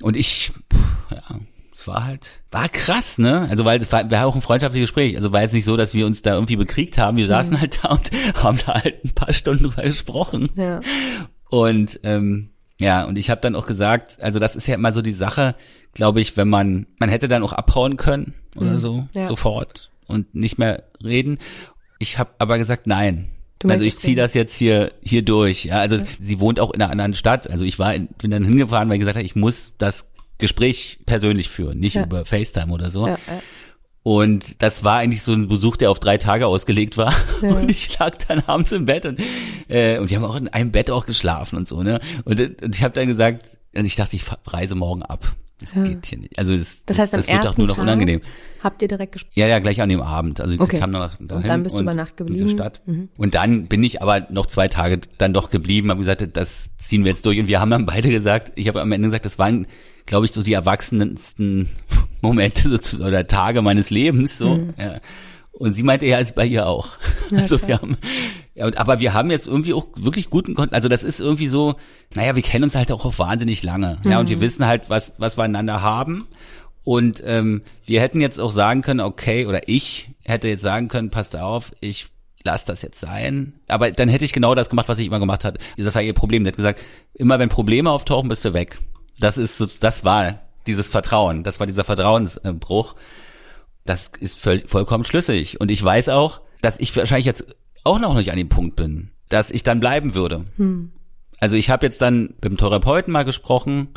Und 0.01 0.17
ich, 0.17 0.53
pff, 0.73 1.11
ja, 1.11 1.41
es 1.73 1.89
war 1.89 2.05
halt, 2.05 2.43
war 2.53 2.69
krass, 2.69 3.19
ne? 3.19 3.49
Also 3.51 3.65
weil 3.65 3.83
es 3.83 3.91
war, 3.91 4.09
war 4.11 4.27
auch 4.27 4.37
ein 4.37 4.43
freundschaftliches 4.43 4.89
Gespräch. 4.89 5.17
Also 5.17 5.33
war 5.33 5.43
jetzt 5.43 5.55
nicht 5.55 5.65
so, 5.65 5.77
dass 5.77 5.93
wir 5.93 6.07
uns 6.07 6.23
da 6.23 6.35
irgendwie 6.35 6.57
bekriegt 6.57 6.99
haben. 6.99 7.17
Wir 7.17 7.27
saßen 7.27 7.61
halt 7.61 7.81
da 7.83 7.89
und 7.91 8.11
haben 8.43 8.59
da 8.65 8.75
halt 8.75 9.05
ein 9.05 9.15
paar 9.15 9.33
Stunden 9.33 9.65
drüber 9.65 9.83
gesprochen. 9.83 10.51
Ja. 10.57 10.81
Und 11.49 11.99
ähm, 12.05 12.51
ja, 12.81 13.05
und 13.05 13.19
ich 13.19 13.31
habe 13.31 13.41
dann 13.41 13.57
auch 13.57 13.67
gesagt, 13.67 14.23
also 14.23 14.39
das 14.39 14.57
ist 14.57 14.69
ja 14.69 14.75
immer 14.75 14.93
so 14.93 15.03
die 15.03 15.13
Sache, 15.13 15.57
glaube 15.95 16.21
ich, 16.21 16.37
wenn 16.37 16.49
man, 16.49 16.87
man 16.99 17.09
hätte 17.09 17.29
dann 17.29 17.43
auch 17.43 17.53
abhauen 17.53 17.97
können 17.97 18.35
oder 18.57 18.77
so, 18.77 18.95
Mhm. 19.03 19.09
Ja. 19.15 19.27
sofort 19.27 19.91
und 20.07 20.35
nicht 20.35 20.59
mehr 20.59 20.85
reden. 21.03 21.39
Ich 21.99 22.19
habe 22.19 22.31
aber 22.39 22.59
gesagt, 22.59 22.87
nein. 22.87 23.31
Du 23.61 23.69
also 23.71 23.85
ich 23.85 23.97
ziehe 23.99 24.17
das 24.17 24.35
jetzt 24.35 24.55
hier 24.57 24.93
hier 25.03 25.23
durch. 25.23 25.65
Ja, 25.67 25.79
also 25.81 25.99
sie 26.21 26.41
wohnt 26.41 26.61
auch 26.61 26.73
in 26.73 26.83
einer 26.83 26.91
anderen 26.93 27.15
Stadt. 27.15 27.49
Also 27.49 27.65
ich 27.65 27.79
war 27.79 27.95
in, 27.95 28.09
bin 28.09 28.31
dann 28.31 28.45
hingefahren, 28.45 28.89
weil 28.89 28.97
ich 28.97 29.01
gesagt 29.01 29.17
habe, 29.17 29.25
ich 29.25 29.37
muss 29.37 29.73
das 29.79 30.11
Gespräch 30.39 30.99
persönlich 31.07 31.49
führen, 31.49 31.79
nicht 31.79 31.95
Ja. 31.95 32.03
über 32.05 32.25
FaceTime 32.27 32.73
oder 32.73 32.91
so. 32.91 33.07
Ja, 33.07 33.13
ja. 33.27 33.41
Und 34.03 34.61
das 34.63 34.85
war 34.85 34.99
eigentlich 34.99 35.23
so 35.23 35.33
ein 35.33 35.49
Besuch, 35.49 35.77
der 35.79 35.91
auf 35.91 35.99
drei 35.99 36.19
Tage 36.19 36.47
ausgelegt 36.47 36.99
war. 36.99 37.15
Ja. 37.41 37.49
Und 37.57 37.71
ich 37.71 37.99
lag 37.99 38.17
dann 38.29 38.41
abends 38.47 38.71
im 38.73 38.85
Bett 38.85 39.07
und, 39.07 39.19
äh, 39.69 39.99
und 39.99 40.11
die 40.11 40.17
haben 40.17 40.25
auch 40.25 40.35
in 40.37 40.49
einem 40.49 40.73
Bett 40.73 40.91
auch 40.91 41.07
geschlafen 41.07 41.57
und 41.57 41.67
so, 41.67 41.83
ne? 41.83 42.01
Und, 42.27 42.39
und 42.63 42.77
ich 42.77 42.83
habe 42.83 42.93
dann 42.93 43.07
gesagt, 43.07 43.57
also 43.75 43.87
ich 43.87 43.97
dachte, 43.97 44.17
ich 44.17 44.25
reise 44.47 44.75
morgen 44.75 45.03
ab. 45.03 45.35
Das 45.61 45.75
Ja. 45.75 45.83
geht 45.85 46.05
hier 46.07 46.19
nicht. 46.19 46.39
Also 46.39 46.57
das, 46.57 46.85
Das 46.85 46.99
heißt, 46.99 47.15
am 47.15 47.21
das 47.21 47.29
wird 47.29 47.45
doch 47.45 47.57
nur 47.57 47.67
noch 47.69 47.75
Tag 47.77 47.83
unangenehm. 47.85 48.21
habt 48.63 48.83
ihr 48.83 48.89
direkt 48.89 49.13
gesprochen? 49.13 49.33
Ja, 49.37 49.47
ja, 49.47 49.61
gleich 49.61 49.81
an 49.81 49.89
dem 49.89 50.03
Abend. 50.03 50.41
Also 50.41 50.55
ich 50.55 50.61
Okay. 50.61 50.79
kam 50.79 50.93
dann 50.93 51.11
dahin 51.21 51.47
dann 51.47 51.63
bist 51.63 51.77
du 51.77 51.81
über 51.81 51.95
Nacht 51.95 52.21
in 52.21 52.27
diese 52.27 52.41
geblieben? 52.45 52.59
Stadt. 52.59 52.83
Mhm. 52.87 53.09
Und 53.17 53.35
dann 53.35 53.67
bin 53.67 53.83
ich 53.85 54.03
aber 54.03 54.27
noch 54.31 54.47
zwei 54.47 54.67
Tage 54.69 55.01
dann 55.19 55.33
doch 55.33 55.51
geblieben, 55.51 55.91
habe 55.91 56.01
gesagt, 56.01 56.27
das 56.37 56.77
ziehen 56.77 57.05
wir 57.05 57.11
jetzt 57.13 57.25
durch. 57.25 57.39
Und 57.39 57.47
wir 57.49 57.61
haben 57.61 57.71
dann 57.71 57.87
beide 57.87 58.09
gesagt, 58.11 58.53
ich 58.57 58.67
habe 58.69 58.83
am 58.83 58.91
Ende 58.93 59.07
gesagt, 59.09 59.25
das 59.27 59.39
waren, 59.39 59.67
glaube 60.07 60.27
ich, 60.27 60.33
so 60.33 60.43
die 60.43 60.53
erwachsensten 60.55 61.69
Momente 62.21 62.69
sozusagen, 62.69 63.09
oder 63.09 63.27
Tage 63.27 63.63
meines 63.63 63.91
Lebens. 63.91 64.39
So. 64.39 64.59
Ja. 64.77 64.99
Und 65.53 65.75
sie 65.75 65.85
meinte, 65.85 66.05
ja, 66.07 66.19
ist 66.19 66.35
bei 66.35 66.47
ihr 66.47 66.67
auch. 66.67 66.99
Mhm. 67.31 67.37
Ja, 67.37 67.43
also 67.43 67.61
wir 67.61 67.69
krass. 67.69 67.83
haben, 67.83 67.97
ja, 68.55 68.67
und, 68.67 68.79
aber 68.79 69.01
wir 69.01 69.13
haben 69.15 69.31
jetzt 69.31 69.47
irgendwie 69.47 69.75
auch 69.75 69.89
wirklich 69.97 70.31
guten 70.31 70.55
Kontakt. 70.55 70.75
Also 70.75 70.89
das 70.89 71.03
ist 71.05 71.21
irgendwie 71.21 71.49
so, 71.49 71.75
naja, 72.15 72.35
wir 72.37 72.43
kennen 72.43 72.65
uns 72.65 72.75
halt 72.75 72.93
auch, 72.93 73.05
auch 73.05 73.19
wahnsinnig 73.19 73.63
lange. 73.63 73.99
Ja, 74.05 74.13
Mhm. 74.13 74.19
und 74.21 74.29
wir 74.29 74.41
wissen 74.41 74.65
halt, 74.67 74.89
was, 74.91 75.15
was 75.19 75.37
wir 75.37 75.45
einander 75.45 75.83
haben. 75.83 76.27
Und 76.85 77.23
ähm, 77.25 77.63
wir 77.87 78.01
hätten 78.01 78.21
jetzt 78.21 78.39
auch 78.41 78.51
sagen 78.53 78.83
können, 78.83 79.01
okay, 79.01 79.47
oder 79.47 79.69
ich 79.69 80.11
hätte 80.23 80.49
jetzt 80.49 80.61
sagen 80.63 80.89
können, 80.89 81.11
passt 81.11 81.35
auf, 81.37 81.73
ich 81.81 82.09
lass 82.45 82.65
das 82.67 82.83
jetzt 82.83 83.01
sein. 83.01 83.55
Aber 83.69 83.91
dann 83.91 84.09
hätte 84.11 84.25
ich 84.27 84.33
genau 84.35 84.55
das 84.55 84.69
gemacht, 84.69 84.89
was 84.89 84.99
ich 84.99 85.07
immer 85.07 85.19
gemacht 85.19 85.45
hatte. 85.45 85.59
Das 85.79 85.95
war 85.95 86.03
ihr 86.03 86.13
Problem. 86.13 86.45
Sie 86.45 86.49
hat 86.49 86.57
gesagt, 86.57 86.81
immer 87.15 87.39
wenn 87.39 87.49
Probleme 87.49 87.91
auftauchen, 87.91 88.29
bist 88.29 88.45
du 88.45 88.53
weg. 88.53 88.79
Das 89.19 89.39
ist 89.39 89.57
so, 89.57 89.67
das 89.81 90.05
war 90.05 90.41
dieses 90.67 90.89
Vertrauen. 90.89 91.43
Das 91.43 91.59
war 91.59 91.67
dieser 91.67 91.85
Vertrauensbruch. 91.85 92.95
Das 93.87 94.09
ist 94.21 94.39
voll, 94.39 94.63
vollkommen 94.67 95.05
schlüssig. 95.05 95.61
Und 95.61 95.71
ich 95.71 95.83
weiß 95.83 96.11
auch, 96.11 96.41
dass 96.63 96.79
ich 96.79 96.95
wahrscheinlich 96.97 97.27
jetzt 97.27 97.47
auch 97.85 97.99
noch 97.99 98.15
nicht 98.15 98.31
an 98.31 98.39
dem 98.39 98.49
Punkt 98.49 98.77
bin, 98.77 99.11
dass 99.29 99.51
ich 99.51 99.63
dann 99.63 99.81
bleiben 99.81 100.15
würde. 100.15 100.47
Hm. 100.57 100.93
Also 101.39 101.57
ich 101.57 101.71
habe 101.71 101.87
jetzt 101.87 102.01
dann 102.01 102.23
mit 102.23 102.45
dem 102.45 102.57
Therapeuten 102.57 103.13
mal 103.13 103.25
gesprochen, 103.25 103.89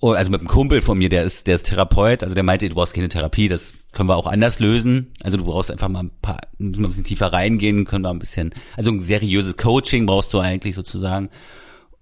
oh, 0.00 0.12
also 0.12 0.30
mit 0.30 0.40
einem 0.40 0.48
Kumpel 0.48 0.80
von 0.80 0.98
mir, 0.98 1.08
der 1.08 1.24
ist, 1.24 1.46
der 1.46 1.56
ist 1.56 1.66
Therapeut, 1.66 2.22
also 2.22 2.34
der 2.34 2.44
meinte, 2.44 2.68
du 2.68 2.74
brauchst 2.74 2.94
keine 2.94 3.08
Therapie, 3.08 3.48
das 3.48 3.74
können 3.92 4.08
wir 4.08 4.16
auch 4.16 4.26
anders 4.26 4.60
lösen. 4.60 5.12
Also 5.22 5.36
du 5.36 5.44
brauchst 5.44 5.70
einfach 5.70 5.88
mal 5.88 6.04
ein 6.04 6.10
paar, 6.22 6.40
ein 6.60 6.72
bisschen 6.72 7.04
tiefer 7.04 7.32
reingehen, 7.32 7.84
können 7.84 8.04
wir 8.04 8.10
ein 8.10 8.18
bisschen, 8.18 8.54
also 8.76 8.90
ein 8.90 9.00
seriöses 9.00 9.56
Coaching 9.56 10.06
brauchst 10.06 10.32
du 10.32 10.38
eigentlich 10.38 10.74
sozusagen. 10.74 11.30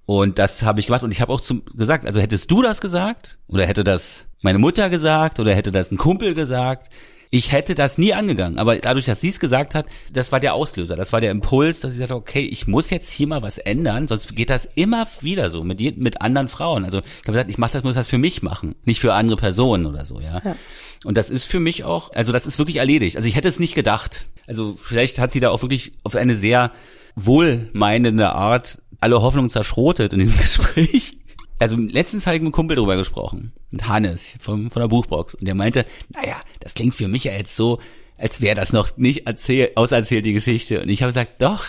Und 0.04 0.38
das 0.38 0.62
habe 0.62 0.78
ich 0.78 0.86
gemacht 0.86 1.02
und 1.02 1.10
ich 1.10 1.20
habe 1.20 1.32
auch 1.32 1.40
zum, 1.40 1.64
gesagt, 1.74 2.06
also 2.06 2.20
hättest 2.20 2.50
du 2.50 2.62
das 2.62 2.80
gesagt 2.80 3.38
oder 3.48 3.66
hätte 3.66 3.82
das 3.82 4.26
meine 4.40 4.58
Mutter 4.58 4.88
gesagt 4.88 5.40
oder 5.40 5.54
hätte 5.54 5.72
das 5.72 5.90
ein 5.90 5.96
Kumpel 5.96 6.34
gesagt, 6.34 6.90
ich 7.30 7.52
hätte 7.52 7.74
das 7.74 7.98
nie 7.98 8.14
angegangen, 8.14 8.58
aber 8.58 8.76
dadurch, 8.76 9.06
dass 9.06 9.20
sie 9.20 9.28
es 9.28 9.40
gesagt 9.40 9.74
hat, 9.74 9.86
das 10.12 10.32
war 10.32 10.40
der 10.40 10.54
Auslöser, 10.54 10.96
das 10.96 11.12
war 11.12 11.20
der 11.20 11.30
Impuls, 11.30 11.80
dass 11.80 11.94
ich 11.94 12.00
dachte, 12.00 12.14
okay, 12.14 12.44
ich 12.44 12.66
muss 12.66 12.90
jetzt 12.90 13.10
hier 13.10 13.26
mal 13.26 13.42
was 13.42 13.58
ändern, 13.58 14.08
sonst 14.08 14.34
geht 14.36 14.50
das 14.50 14.68
immer 14.74 15.06
wieder 15.20 15.50
so 15.50 15.64
mit, 15.64 15.80
mit 15.98 16.20
anderen 16.20 16.48
Frauen. 16.48 16.84
Also 16.84 16.98
ich 16.98 17.22
habe 17.22 17.32
gesagt, 17.32 17.50
ich 17.50 17.58
mache 17.58 17.72
das, 17.72 17.82
muss 17.82 17.94
das 17.94 18.08
für 18.08 18.18
mich 18.18 18.42
machen, 18.42 18.74
nicht 18.84 19.00
für 19.00 19.14
andere 19.14 19.36
Personen 19.36 19.86
oder 19.86 20.04
so, 20.04 20.20
ja? 20.20 20.40
ja. 20.44 20.56
Und 21.04 21.18
das 21.18 21.30
ist 21.30 21.44
für 21.44 21.60
mich 21.60 21.84
auch, 21.84 22.12
also 22.12 22.32
das 22.32 22.46
ist 22.46 22.58
wirklich 22.58 22.76
erledigt. 22.76 23.16
Also 23.16 23.28
ich 23.28 23.36
hätte 23.36 23.48
es 23.48 23.60
nicht 23.60 23.74
gedacht. 23.74 24.26
Also 24.46 24.76
vielleicht 24.80 25.18
hat 25.18 25.32
sie 25.32 25.40
da 25.40 25.50
auch 25.50 25.62
wirklich 25.62 25.92
auf 26.04 26.16
eine 26.16 26.34
sehr 26.34 26.72
wohlmeinende 27.16 28.32
Art 28.32 28.78
alle 29.00 29.20
Hoffnung 29.20 29.50
zerschrotet 29.50 30.12
in 30.12 30.20
diesem 30.20 30.38
Gespräch. 30.38 31.18
Also 31.58 31.76
letztens 31.76 32.26
habe 32.26 32.36
ich 32.36 32.42
mit 32.42 32.46
einem 32.46 32.52
Kumpel 32.52 32.76
drüber 32.76 32.96
gesprochen, 32.96 33.52
mit 33.70 33.88
Hannes 33.88 34.36
von, 34.40 34.70
von 34.70 34.80
der 34.80 34.88
Buchbox. 34.88 35.34
Und 35.34 35.46
der 35.46 35.54
meinte, 35.54 35.86
naja, 36.10 36.40
das 36.60 36.74
klingt 36.74 36.94
für 36.94 37.08
mich 37.08 37.24
ja 37.24 37.32
jetzt 37.32 37.56
so, 37.56 37.80
als 38.18 38.40
wäre 38.40 38.56
das 38.56 38.72
noch 38.72 38.96
nicht 38.96 39.26
erzählt, 39.26 39.76
auserzählt, 39.76 40.26
die 40.26 40.32
Geschichte. 40.32 40.82
Und 40.82 40.88
ich 40.88 41.02
habe 41.02 41.10
gesagt, 41.10 41.42
doch, 41.42 41.64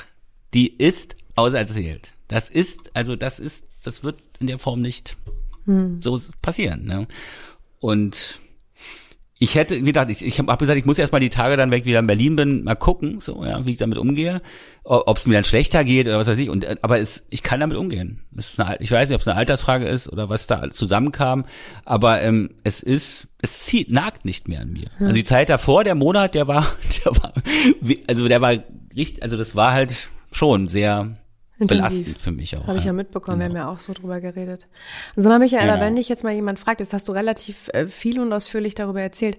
die 0.54 0.67
ist 0.67 1.15
auserzählt. 1.36 2.13
Das 2.28 2.50
ist, 2.50 2.95
also 2.95 3.15
das 3.15 3.39
ist, 3.39 3.65
das 3.86 4.04
wird 4.04 4.17
in 4.39 4.47
der 4.47 4.60
Form 4.60 4.82
nicht 4.82 5.15
hm. 5.65 6.02
so 6.02 6.19
passieren. 6.41 6.86
Ne? 6.86 7.08
Und 7.80 8.41
ich 9.39 9.56
hätte, 9.56 9.76
wie 9.76 9.91
gesagt, 9.91 10.10
ich, 10.10 10.26
ich 10.26 10.39
habe 10.39 10.58
gesagt, 10.58 10.80
ich 10.80 10.86
muss 10.86 10.97
erstmal 10.97 11.21
die 11.21 11.30
Tage 11.30 11.58
dann 11.58 11.69
weg, 11.69 11.86
wieder 11.86 12.00
in 12.00 12.08
Berlin 12.08 12.36
bin, 12.36 12.63
mal 12.63 12.76
gucken, 12.76 13.19
so, 13.19 13.43
ja, 13.45 13.63
wie 13.65 13.73
ich 13.73 13.78
damit 13.78 13.97
umgehe, 13.97 14.41
ob 14.84 15.17
es 15.17 15.26
mir 15.26 15.36
dann 15.36 15.43
schlechter 15.43 15.84
geht 15.84 16.08
oder 16.08 16.17
was 16.17 16.28
weiß 16.28 16.39
ich. 16.39 16.50
Und 16.50 16.84
aber 16.84 17.00
es, 17.00 17.28
ich 17.30 17.43
kann 17.43 17.60
damit 17.60 17.78
umgehen. 17.78 18.21
Eine, 18.58 18.78
ich 18.80 18.91
weiß 18.91 19.10
nicht, 19.10 19.15
ob 19.15 19.21
es 19.21 19.28
eine 19.28 19.38
Altersfrage 19.38 19.86
ist 19.86 20.12
oder 20.12 20.30
was 20.30 20.47
da 20.47 20.71
zusammenkam, 20.71 21.45
aber 21.86 22.21
ähm, 22.21 22.50
es 22.63 22.82
ist, 22.82 23.28
es 23.41 23.65
zieht, 23.65 23.91
nagt 23.91 24.26
nicht 24.26 24.47
mehr 24.47 24.62
an 24.62 24.71
mir. 24.71 24.88
Hm. 24.97 25.08
Also 25.08 25.15
die 25.15 25.23
Zeit 25.23 25.50
davor, 25.50 25.84
der 25.84 25.95
Monat, 25.95 26.34
der 26.34 26.47
war, 26.47 26.65
der 27.06 27.12
war, 27.17 27.34
also 28.08 28.28
der 28.28 28.41
war 28.41 28.56
richtig, 28.95 29.21
also 29.21 29.38
das 29.38 29.56
war 29.56 29.73
halt 29.73 30.10
schon 30.32 30.67
sehr 30.67 31.15
Intensiv. 31.60 31.78
belastend 31.78 32.17
für 32.20 32.32
mich 32.32 32.56
auch. 32.56 32.67
Habe 32.67 32.78
ich 32.78 32.84
ja 32.84 32.93
mitbekommen, 32.93 33.39
genau. 33.39 33.54
wir 33.54 33.62
haben 33.62 33.67
ja 33.67 33.74
auch 33.74 33.80
so 33.80 33.93
drüber 33.93 34.22
geredet. 34.22 34.67
Und 35.15 35.24
sag 35.24 35.30
mal, 35.30 35.39
Michael, 35.39 35.67
genau. 35.67 35.80
wenn 35.80 35.96
dich 35.96 36.08
jetzt 36.08 36.24
mal 36.24 36.34
jemand 36.34 36.60
fragt, 36.60 36.80
jetzt 36.80 36.93
hast 36.93 37.08
du 37.08 37.13
relativ 37.13 37.70
äh, 37.70 37.88
viel 37.88 38.20
und 38.20 38.32
ausführlich 38.32 38.76
darüber 38.76 39.02
erzählt, 39.02 39.38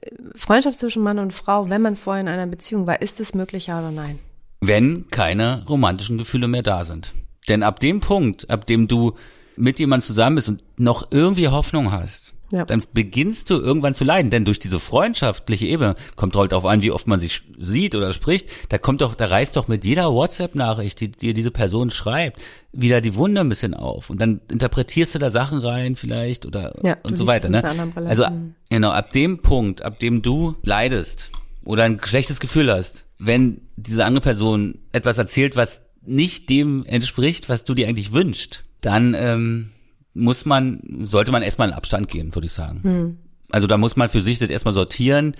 äh, 0.00 0.10
Freundschaft 0.36 0.78
zwischen 0.78 1.02
Mann 1.02 1.18
und 1.18 1.32
Frau, 1.32 1.68
wenn 1.68 1.82
man 1.82 1.96
vorher 1.96 2.20
in 2.20 2.28
einer 2.28 2.46
Beziehung 2.46 2.86
war, 2.86 3.02
ist 3.02 3.20
es 3.20 3.34
möglich, 3.34 3.66
ja 3.66 3.80
oder 3.80 3.90
nein? 3.90 4.18
Wenn 4.60 5.08
keine 5.10 5.64
romantischen 5.66 6.18
Gefühle 6.18 6.46
mehr 6.46 6.62
da 6.62 6.84
sind. 6.84 7.14
Denn 7.48 7.62
ab 7.62 7.80
dem 7.80 8.00
Punkt, 8.00 8.48
ab 8.50 8.66
dem 8.66 8.86
du 8.86 9.14
mit 9.56 9.78
jemandem 9.78 10.06
zusammen 10.06 10.36
bist 10.36 10.48
und 10.48 10.62
noch 10.76 11.08
irgendwie 11.10 11.48
Hoffnung 11.48 11.90
hast, 11.90 12.34
ja. 12.52 12.64
dann 12.64 12.82
beginnst 12.92 13.50
du 13.50 13.54
irgendwann 13.54 13.94
zu 13.94 14.04
leiden, 14.04 14.30
denn 14.30 14.44
durch 14.44 14.58
diese 14.58 14.78
freundschaftliche 14.78 15.66
Ebene 15.66 15.94
kommt 16.16 16.36
halt 16.36 16.52
darauf 16.52 16.64
an, 16.64 16.82
wie 16.82 16.90
oft 16.90 17.06
man 17.06 17.20
sich 17.20 17.42
sieht 17.58 17.94
oder 17.94 18.12
spricht. 18.12 18.48
Da 18.68 18.78
kommt 18.78 19.00
doch, 19.00 19.14
da 19.14 19.26
reißt 19.26 19.56
doch 19.56 19.68
mit 19.68 19.84
jeder 19.84 20.12
WhatsApp-Nachricht, 20.12 21.00
die 21.00 21.10
dir 21.10 21.34
diese 21.34 21.50
Person 21.50 21.90
schreibt, 21.90 22.40
wieder 22.72 23.00
die 23.00 23.14
Wunde 23.14 23.40
ein 23.40 23.48
bisschen 23.48 23.74
auf 23.74 24.10
und 24.10 24.20
dann 24.20 24.40
interpretierst 24.50 25.14
du 25.14 25.18
da 25.18 25.30
Sachen 25.30 25.58
rein 25.58 25.96
vielleicht 25.96 26.46
oder 26.46 26.74
ja, 26.82 26.96
und 27.02 27.16
so 27.16 27.26
weiter. 27.26 27.48
Ne? 27.48 27.92
Also 28.06 28.26
genau 28.68 28.90
ab 28.90 29.12
dem 29.12 29.38
Punkt, 29.42 29.82
ab 29.82 29.98
dem 29.98 30.22
du 30.22 30.56
leidest 30.62 31.30
oder 31.64 31.84
ein 31.84 32.00
schlechtes 32.04 32.40
Gefühl 32.40 32.72
hast, 32.72 33.06
wenn 33.18 33.60
diese 33.76 34.04
andere 34.04 34.22
Person 34.22 34.78
etwas 34.92 35.18
erzählt, 35.18 35.56
was 35.56 35.82
nicht 36.02 36.48
dem 36.48 36.84
entspricht, 36.86 37.48
was 37.48 37.64
du 37.64 37.74
dir 37.74 37.88
eigentlich 37.88 38.12
wünschst, 38.12 38.64
dann 38.80 39.14
ähm, 39.14 39.70
muss 40.14 40.44
man, 40.44 40.80
sollte 41.04 41.32
man 41.32 41.42
erstmal 41.42 41.68
in 41.68 41.74
Abstand 41.74 42.08
gehen, 42.08 42.34
würde 42.34 42.46
ich 42.46 42.52
sagen. 42.52 42.80
Hm. 42.82 43.18
Also 43.50 43.66
da 43.66 43.78
muss 43.78 43.96
man 43.96 44.08
für 44.08 44.20
sich 44.20 44.38
das 44.38 44.50
erstmal 44.50 44.74
sortieren 44.74 45.36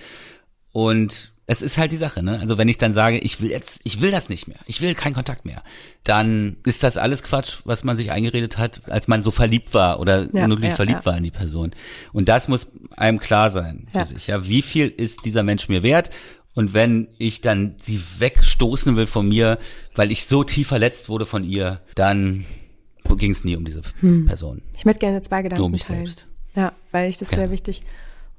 und 0.71 1.31
es 1.47 1.61
ist 1.61 1.77
halt 1.77 1.91
die 1.91 1.97
Sache, 1.97 2.23
ne? 2.23 2.39
Also 2.39 2.57
wenn 2.57 2.69
ich 2.69 2.77
dann 2.77 2.93
sage, 2.93 3.17
ich 3.17 3.41
will 3.41 3.49
jetzt, 3.49 3.81
ich 3.83 4.01
will 4.01 4.09
das 4.09 4.29
nicht 4.29 4.47
mehr, 4.47 4.59
ich 4.67 4.79
will 4.79 4.95
keinen 4.95 5.13
Kontakt 5.13 5.43
mehr, 5.43 5.63
dann 6.05 6.55
ist 6.65 6.83
das 6.83 6.95
alles 6.95 7.23
Quatsch, 7.23 7.57
was 7.65 7.83
man 7.83 7.97
sich 7.97 8.11
eingeredet 8.11 8.57
hat, 8.57 8.89
als 8.89 9.09
man 9.09 9.21
so 9.21 9.31
verliebt 9.31 9.73
war 9.73 9.99
oder 9.99 10.33
ja, 10.33 10.45
unglücklich 10.45 10.69
ja, 10.69 10.75
verliebt 10.75 11.01
ja. 11.01 11.05
war 11.07 11.17
in 11.17 11.23
die 11.23 11.31
Person. 11.31 11.71
Und 12.13 12.29
das 12.29 12.47
muss 12.47 12.67
einem 12.95 13.19
klar 13.19 13.49
sein 13.49 13.87
für 13.91 14.05
sich. 14.05 14.27
Ja, 14.27 14.47
wie 14.47 14.61
viel 14.61 14.87
ist 14.87 15.25
dieser 15.25 15.43
Mensch 15.43 15.67
mir 15.67 15.83
wert? 15.83 16.09
Und 16.53 16.73
wenn 16.73 17.09
ich 17.17 17.41
dann 17.41 17.75
sie 17.79 18.01
wegstoßen 18.19 18.95
will 18.95 19.07
von 19.07 19.27
mir, 19.27 19.57
weil 19.95 20.11
ich 20.11 20.27
so 20.27 20.43
tief 20.43 20.67
verletzt 20.67 21.09
wurde 21.09 21.25
von 21.25 21.43
ihr, 21.43 21.81
dann 21.95 22.45
ging 23.17 23.31
es 23.31 23.43
nie 23.43 23.55
um 23.55 23.65
diese 23.65 23.81
hm. 23.99 24.25
Person. 24.25 24.61
Ich 24.75 24.85
möchte 24.85 24.99
gerne 24.99 25.21
zwei 25.21 25.41
Gedanken 25.41 25.59
Nur 25.59 25.65
um 25.67 25.71
mich 25.71 25.83
teilen. 25.83 26.05
selbst. 26.05 26.27
Ja, 26.55 26.73
weil 26.91 27.09
ich 27.09 27.17
das 27.17 27.31
ja. 27.31 27.37
sehr 27.37 27.51
wichtig 27.51 27.83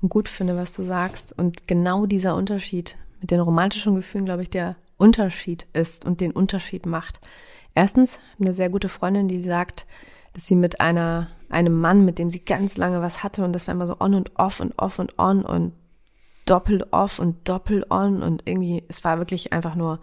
und 0.01 0.09
gut 0.09 0.29
finde, 0.29 0.57
was 0.57 0.73
du 0.73 0.85
sagst. 0.85 1.37
Und 1.37 1.67
genau 1.67 2.07
dieser 2.07 2.37
Unterschied 2.37 2.97
mit 3.21 3.31
den 3.31 3.41
romantischen 3.41 3.95
Gefühlen, 3.95 4.25
glaube 4.25 4.43
ich, 4.43 4.51
der 4.51 4.77
Unterschied 4.99 5.67
ist 5.73 6.05
und 6.05 6.21
den 6.21 6.33
Unterschied 6.33 6.87
macht. 6.87 7.21
Erstens, 7.75 8.21
eine 8.41 8.55
sehr 8.55 8.69
gute 8.69 8.89
Freundin, 8.89 9.29
die 9.29 9.41
sagt, 9.41 9.87
dass 10.35 10.47
sie 10.47 10.57
mit 10.57 10.81
einer, 10.81 11.31
einem 11.49 11.81
Mann, 11.81 12.05
mit 12.05 12.19
dem 12.19 12.31
sie 12.31 12.45
ganz 12.45 12.77
lange 12.77 13.01
was 13.01 13.23
hatte 13.23 13.45
und 13.45 13.53
das 13.53 13.67
war 13.67 13.75
immer 13.75 13.87
so 13.87 13.97
on 13.99 14.15
und 14.15 14.39
off 14.39 14.61
und 14.61 14.79
off 14.79 14.99
und 14.99 15.19
on 15.19 15.45
und 15.45 15.73
doppelt 16.47 16.93
off 16.93 17.19
und 17.19 17.49
doppelt 17.49 17.91
on 17.91 18.23
und 18.23 18.43
irgendwie, 18.47 18.83
es 18.89 19.05
war 19.05 19.19
wirklich 19.19 19.53
einfach 19.53 19.75
nur 19.75 20.01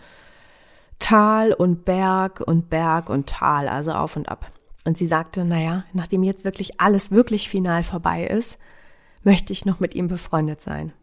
Tal 0.99 1.53
und 1.53 1.85
Berg 1.85 2.41
und 2.41 2.69
Berg 2.69 3.09
und 3.09 3.27
Tal, 3.27 3.67
also 3.67 3.93
auf 3.93 4.15
und 4.15 4.29
ab. 4.29 4.51
Und 4.85 4.97
sie 4.97 5.07
sagte, 5.07 5.45
naja, 5.45 5.85
nachdem 5.93 6.23
jetzt 6.23 6.45
wirklich 6.45 6.79
alles 6.79 7.12
wirklich 7.12 7.49
final 7.49 7.83
vorbei 7.83 8.25
ist, 8.25 8.59
möchte 9.23 9.53
ich 9.53 9.65
noch 9.65 9.79
mit 9.79 9.95
ihm 9.95 10.07
befreundet 10.07 10.62
sein. 10.62 10.93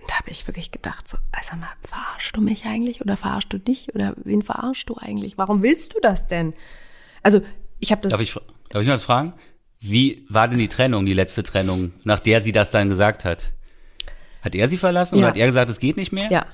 Und 0.00 0.10
da 0.10 0.18
habe 0.18 0.30
ich 0.30 0.46
wirklich 0.46 0.70
gedacht, 0.70 1.08
so, 1.08 1.18
also 1.32 1.56
mal, 1.56 1.68
verarschst 1.82 2.36
du 2.36 2.40
mich 2.40 2.64
eigentlich 2.64 3.00
oder 3.00 3.16
verarschst 3.16 3.52
du 3.52 3.58
dich 3.58 3.94
oder 3.94 4.14
wen 4.24 4.42
verarschst 4.42 4.88
du 4.88 4.96
eigentlich? 4.96 5.36
Warum 5.36 5.62
willst 5.62 5.94
du 5.94 6.00
das 6.00 6.26
denn? 6.26 6.54
Also, 7.22 7.42
ich 7.78 7.92
habe 7.92 8.02
das. 8.02 8.12
Darf 8.12 8.20
ich, 8.20 8.32
darf 8.32 8.82
ich 8.82 8.86
mal 8.86 8.94
was 8.94 9.02
fragen? 9.02 9.34
Wie 9.78 10.26
war 10.28 10.48
denn 10.48 10.58
die 10.58 10.68
Trennung, 10.68 11.06
die 11.06 11.14
letzte 11.14 11.42
Trennung, 11.42 11.92
nach 12.04 12.20
der 12.20 12.42
sie 12.42 12.52
das 12.52 12.70
dann 12.70 12.88
gesagt 12.88 13.24
hat? 13.24 13.52
Hat 14.42 14.54
er 14.54 14.68
sie 14.68 14.76
verlassen 14.76 15.16
ja. 15.16 15.20
oder 15.20 15.28
hat 15.28 15.36
er 15.36 15.46
gesagt, 15.46 15.70
es 15.70 15.78
geht 15.78 15.96
nicht 15.96 16.12
mehr? 16.12 16.30
Ja. 16.30 16.46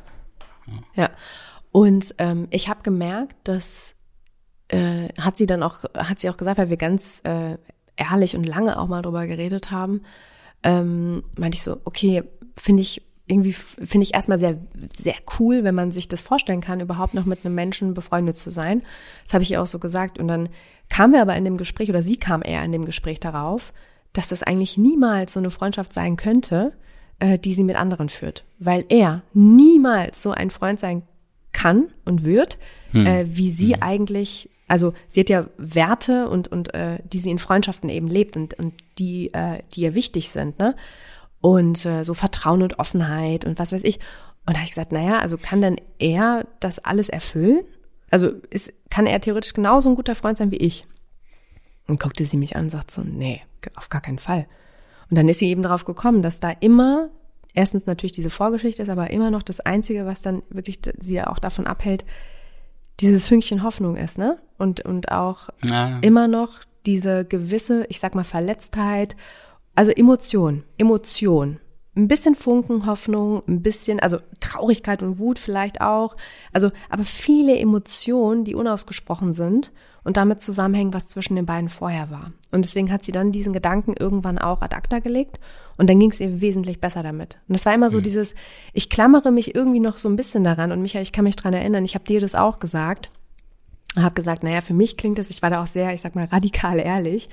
Ja. 0.95 1.11
Und 1.77 2.15
ähm, 2.17 2.49
ich 2.49 2.71
habe 2.71 2.81
gemerkt, 2.83 3.37
dass 3.45 3.97
äh, 4.69 5.09
hat 5.21 5.37
sie 5.37 5.45
dann 5.45 5.63
auch, 5.63 5.81
hat 5.95 6.19
sie 6.19 6.31
auch 6.31 6.39
gesagt, 6.39 6.57
weil 6.57 6.71
wir 6.71 6.79
ganz 6.79 7.21
äh, 7.25 7.59
ehrlich 7.97 8.35
und 8.35 8.45
lange 8.45 8.79
auch 8.79 8.89
mal 8.89 9.03
drüber 9.03 9.27
geredet 9.27 9.71
haben, 9.71 10.01
ähm, 10.63 11.23
meinte 11.39 11.57
ich 11.57 11.63
so, 11.63 11.79
okay, 11.85 12.23
finde 12.57 12.81
ich 12.81 13.03
irgendwie 13.27 13.53
finde 13.53 14.05
ich 14.05 14.15
erstmal 14.15 14.39
sehr 14.39 14.57
sehr 14.91 15.17
cool, 15.39 15.65
wenn 15.65 15.75
man 15.75 15.93
sich 15.93 16.09
das 16.09 16.23
vorstellen 16.23 16.63
kann, 16.63 16.81
überhaupt 16.81 17.13
noch 17.13 17.27
mit 17.27 17.45
einem 17.45 17.55
Menschen 17.55 17.93
befreundet 17.93 18.39
zu 18.39 18.49
sein. 18.49 18.81
Das 19.25 19.35
habe 19.35 19.45
ich 19.45 19.51
ihr 19.51 19.61
auch 19.61 19.67
so 19.67 19.79
gesagt 19.79 20.19
und 20.19 20.29
dann 20.29 20.49
kam 20.89 21.13
wir 21.13 21.21
aber 21.21 21.37
in 21.37 21.45
dem 21.45 21.59
Gespräch 21.59 21.91
oder 21.91 22.03
sie 22.03 22.17
kam 22.17 22.41
eher 22.43 22.65
in 22.65 22.73
dem 22.73 22.87
Gespräch 22.87 23.21
darauf, 23.21 23.75
dass 24.15 24.29
das 24.29 24.43
eigentlich 24.43 24.79
niemals 24.79 25.35
so 25.35 25.41
eine 25.41 25.51
Freundschaft 25.51 25.93
sein 25.93 26.17
könnte, 26.17 26.73
äh, 27.19 27.39
die 27.39 27.53
sie 27.53 27.65
mit 27.65 27.77
anderen 27.77 28.09
führt, 28.09 28.47
weil 28.59 28.87
er 28.89 29.25
niemals 29.35 30.23
so 30.23 30.31
ein 30.31 30.49
Freund 30.49 30.81
sein 30.81 31.03
kann 31.57 31.89
und 32.05 32.25
wird, 32.25 32.59
hm. 32.93 33.07
äh, 33.07 33.25
wie 33.27 33.51
sie 33.51 33.75
hm. 33.75 33.83
eigentlich 33.83 34.51
also 34.69 34.95
sie 35.09 35.21
hat 35.21 35.29
ja 35.29 35.47
Werte 35.59 36.29
und, 36.29 36.49
und 36.49 36.75
äh, 36.75 36.99
die 37.05 37.19
sie 37.19 37.31
in 37.31 37.39
Freundschaften 37.39 37.89
eben 37.89 38.09
lebt 38.09 38.37
und, 38.37 38.55
und 38.55 38.75
die, 38.99 39.33
äh, 39.33 39.63
die 39.73 39.83
ihr 39.83 39.95
wichtig 39.95 40.31
sind, 40.31 40.59
ne? 40.59 40.75
Und 41.41 41.85
äh, 41.87 42.03
so 42.03 42.15
Vertrauen 42.15 42.63
und 42.63 42.79
Offenheit 42.79 43.45
und 43.45 43.59
was 43.59 43.71
weiß 43.71 43.83
ich. 43.85 44.01
Und 44.47 44.55
da 44.55 44.55
habe 44.55 44.65
ich 44.65 44.71
gesagt, 44.71 44.93
naja, 44.93 45.19
also 45.19 45.39
kann 45.39 45.61
denn 45.61 45.81
er 45.99 46.47
das 46.61 46.81
alles 46.81 47.09
erfüllen? 47.09 47.63
Also 48.11 48.33
ist, 48.51 48.73
kann 48.91 49.07
er 49.07 49.21
theoretisch 49.21 49.53
genauso 49.53 49.89
ein 49.89 49.97
guter 49.97 50.15
Freund 50.15 50.39
sein 50.39 50.51
wie 50.51 50.57
ich? 50.57 50.85
Und 51.87 52.01
guckte 52.01 52.25
sie 52.25 52.37
mich 52.37 52.57
an 52.57 52.65
und 52.65 52.71
sagt 52.71 52.91
so, 52.91 53.03
nee, 53.03 53.43
auf 53.77 53.89
gar 53.89 54.01
keinen 54.01 54.19
Fall. 54.19 54.47
Und 55.11 55.19
dann 55.19 55.29
ist 55.29 55.39
sie 55.39 55.49
eben 55.49 55.63
darauf 55.63 55.85
gekommen, 55.85 56.23
dass 56.23 56.41
da 56.41 56.51
immer, 56.51 57.11
erstens 57.57 57.87
natürlich 57.87 58.13
diese 58.13 58.31
Vorgeschichte 58.31 58.83
ist, 58.83 58.89
aber 58.89 59.11
immer 59.11 59.31
noch 59.31 59.43
das 59.43 59.61
Einzige, 59.61 60.07
was 60.07 60.23
dann 60.23 60.43
wirklich 60.51 60.79
sie 60.99 61.21
auch 61.23 61.41
davon 61.41 61.67
abhält, 61.67 62.05
dieses 63.01 63.27
Fünkchen 63.27 63.63
Hoffnung 63.63 63.97
ist, 63.97 64.19
ne? 64.19 64.39
Und, 64.59 64.81
und 64.83 65.11
auch 65.11 65.49
ja. 65.65 65.99
immer 66.01 66.29
noch 66.29 66.61
diese 66.87 67.25
gewisse, 67.25 67.85
ich 67.89 67.99
sag 67.99 68.15
mal, 68.15 68.25
Verletztheit, 68.25 69.17
also 69.75 69.91
Emotion, 69.91 70.63
Emotion, 70.79 71.59
ein 71.97 72.09
bisschen 72.09 72.35
Funken 72.35 72.87
Hoffnung, 72.87 73.43
ein 73.49 73.63
bisschen, 73.63 74.01
also 74.01 74.19
Traurigkeit 74.41 75.03
und 75.03 75.19
Wut 75.19 75.39
vielleicht 75.39 75.81
auch. 75.81 76.17
Also, 76.53 76.71
aber 76.91 77.05
viele 77.05 77.59
Emotionen, 77.59 78.45
die 78.45 78.55
unausgesprochen 78.55 79.33
sind 79.33 79.73
und 80.05 80.17
damit 80.17 80.43
zusammenhängen, 80.43 80.93
was 80.93 81.09
zwischen 81.09 81.37
den 81.37 81.47
beiden 81.47 81.69
vorher 81.69 82.11
war. 82.11 82.33
Und 82.53 82.65
deswegen 82.65 82.93
hat 82.93 83.05
sie 83.05 83.13
dann 83.13 83.33
diesen 83.33 83.53
Gedanken 83.53 83.95
irgendwann 83.99 84.39
auch 84.39 84.63
ad 84.63 84.77
acta 84.77 84.99
gelegt 84.99 85.41
und 85.79 85.91
dann 85.91 85.99
ging 85.99 86.11
es 86.11 86.21
ihr 86.21 86.41
wesentlich 86.41 86.81
besser 86.81 87.03
damit. 87.03 87.39
Und 87.49 87.55
das 87.55 87.67
war 87.67 87.75
immer 87.75 87.91
so 87.91 87.99
mhm. 87.99 88.03
dieses, 88.03 88.35
ich 88.73 88.91
klammere 88.91 89.33
mich 89.33 89.55
irgendwie 89.55 89.81
noch 89.81 89.97
so 89.97 90.09
ein 90.09 90.17
bisschen 90.17 90.45
daran 90.45 90.73
und 90.73 90.83
Michael, 90.83 91.03
ich 91.03 91.13
kann 91.13 91.25
mich 91.25 91.37
dran 91.37 91.55
erinnern, 91.55 91.85
ich 91.85 91.95
habe 91.95 92.05
dir 92.05 92.21
das 92.21 92.35
auch 92.35 92.59
gesagt. 92.59 93.11
Habe 93.97 94.15
gesagt, 94.15 94.43
naja, 94.43 94.61
für 94.61 94.75
mich 94.75 94.97
klingt 94.97 95.19
das, 95.19 95.31
ich 95.31 95.43
war 95.43 95.51
da 95.51 95.63
auch 95.63 95.67
sehr, 95.67 95.95
ich 95.95 96.01
sag 96.01 96.15
mal, 96.15 96.27
radikal 96.27 96.79
ehrlich 96.79 97.29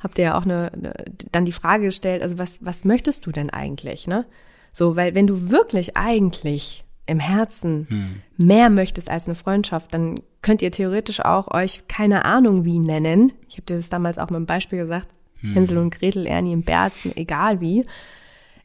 habt 0.00 0.18
ihr 0.18 0.24
ja 0.24 0.38
auch 0.38 0.44
eine, 0.44 0.72
eine, 0.72 0.94
dann 1.32 1.44
die 1.44 1.52
Frage 1.52 1.84
gestellt, 1.84 2.22
also 2.22 2.38
was, 2.38 2.64
was 2.64 2.84
möchtest 2.84 3.26
du 3.26 3.32
denn 3.32 3.50
eigentlich, 3.50 4.06
ne? 4.06 4.26
So, 4.72 4.96
weil 4.96 5.14
wenn 5.14 5.26
du 5.26 5.50
wirklich 5.50 5.96
eigentlich 5.96 6.84
im 7.06 7.18
Herzen 7.18 7.86
hm. 7.88 8.22
mehr 8.36 8.70
möchtest 8.70 9.10
als 9.10 9.26
eine 9.26 9.34
Freundschaft, 9.34 9.94
dann 9.94 10.20
könnt 10.42 10.62
ihr 10.62 10.70
theoretisch 10.70 11.20
auch 11.20 11.52
euch 11.52 11.88
keine 11.88 12.24
Ahnung 12.26 12.64
wie 12.64 12.78
nennen. 12.78 13.32
Ich 13.48 13.56
habe 13.56 13.64
dir 13.64 13.76
das 13.76 13.88
damals 13.88 14.18
auch 14.18 14.28
mit 14.28 14.36
einem 14.36 14.46
Beispiel 14.46 14.78
gesagt. 14.78 15.08
Hm. 15.40 15.54
Hänsel 15.54 15.78
und 15.78 15.90
Gretel, 15.90 16.26
Ernie 16.26 16.54
und 16.54 16.64
Bert, 16.64 16.92
egal 17.16 17.60
wie. 17.60 17.86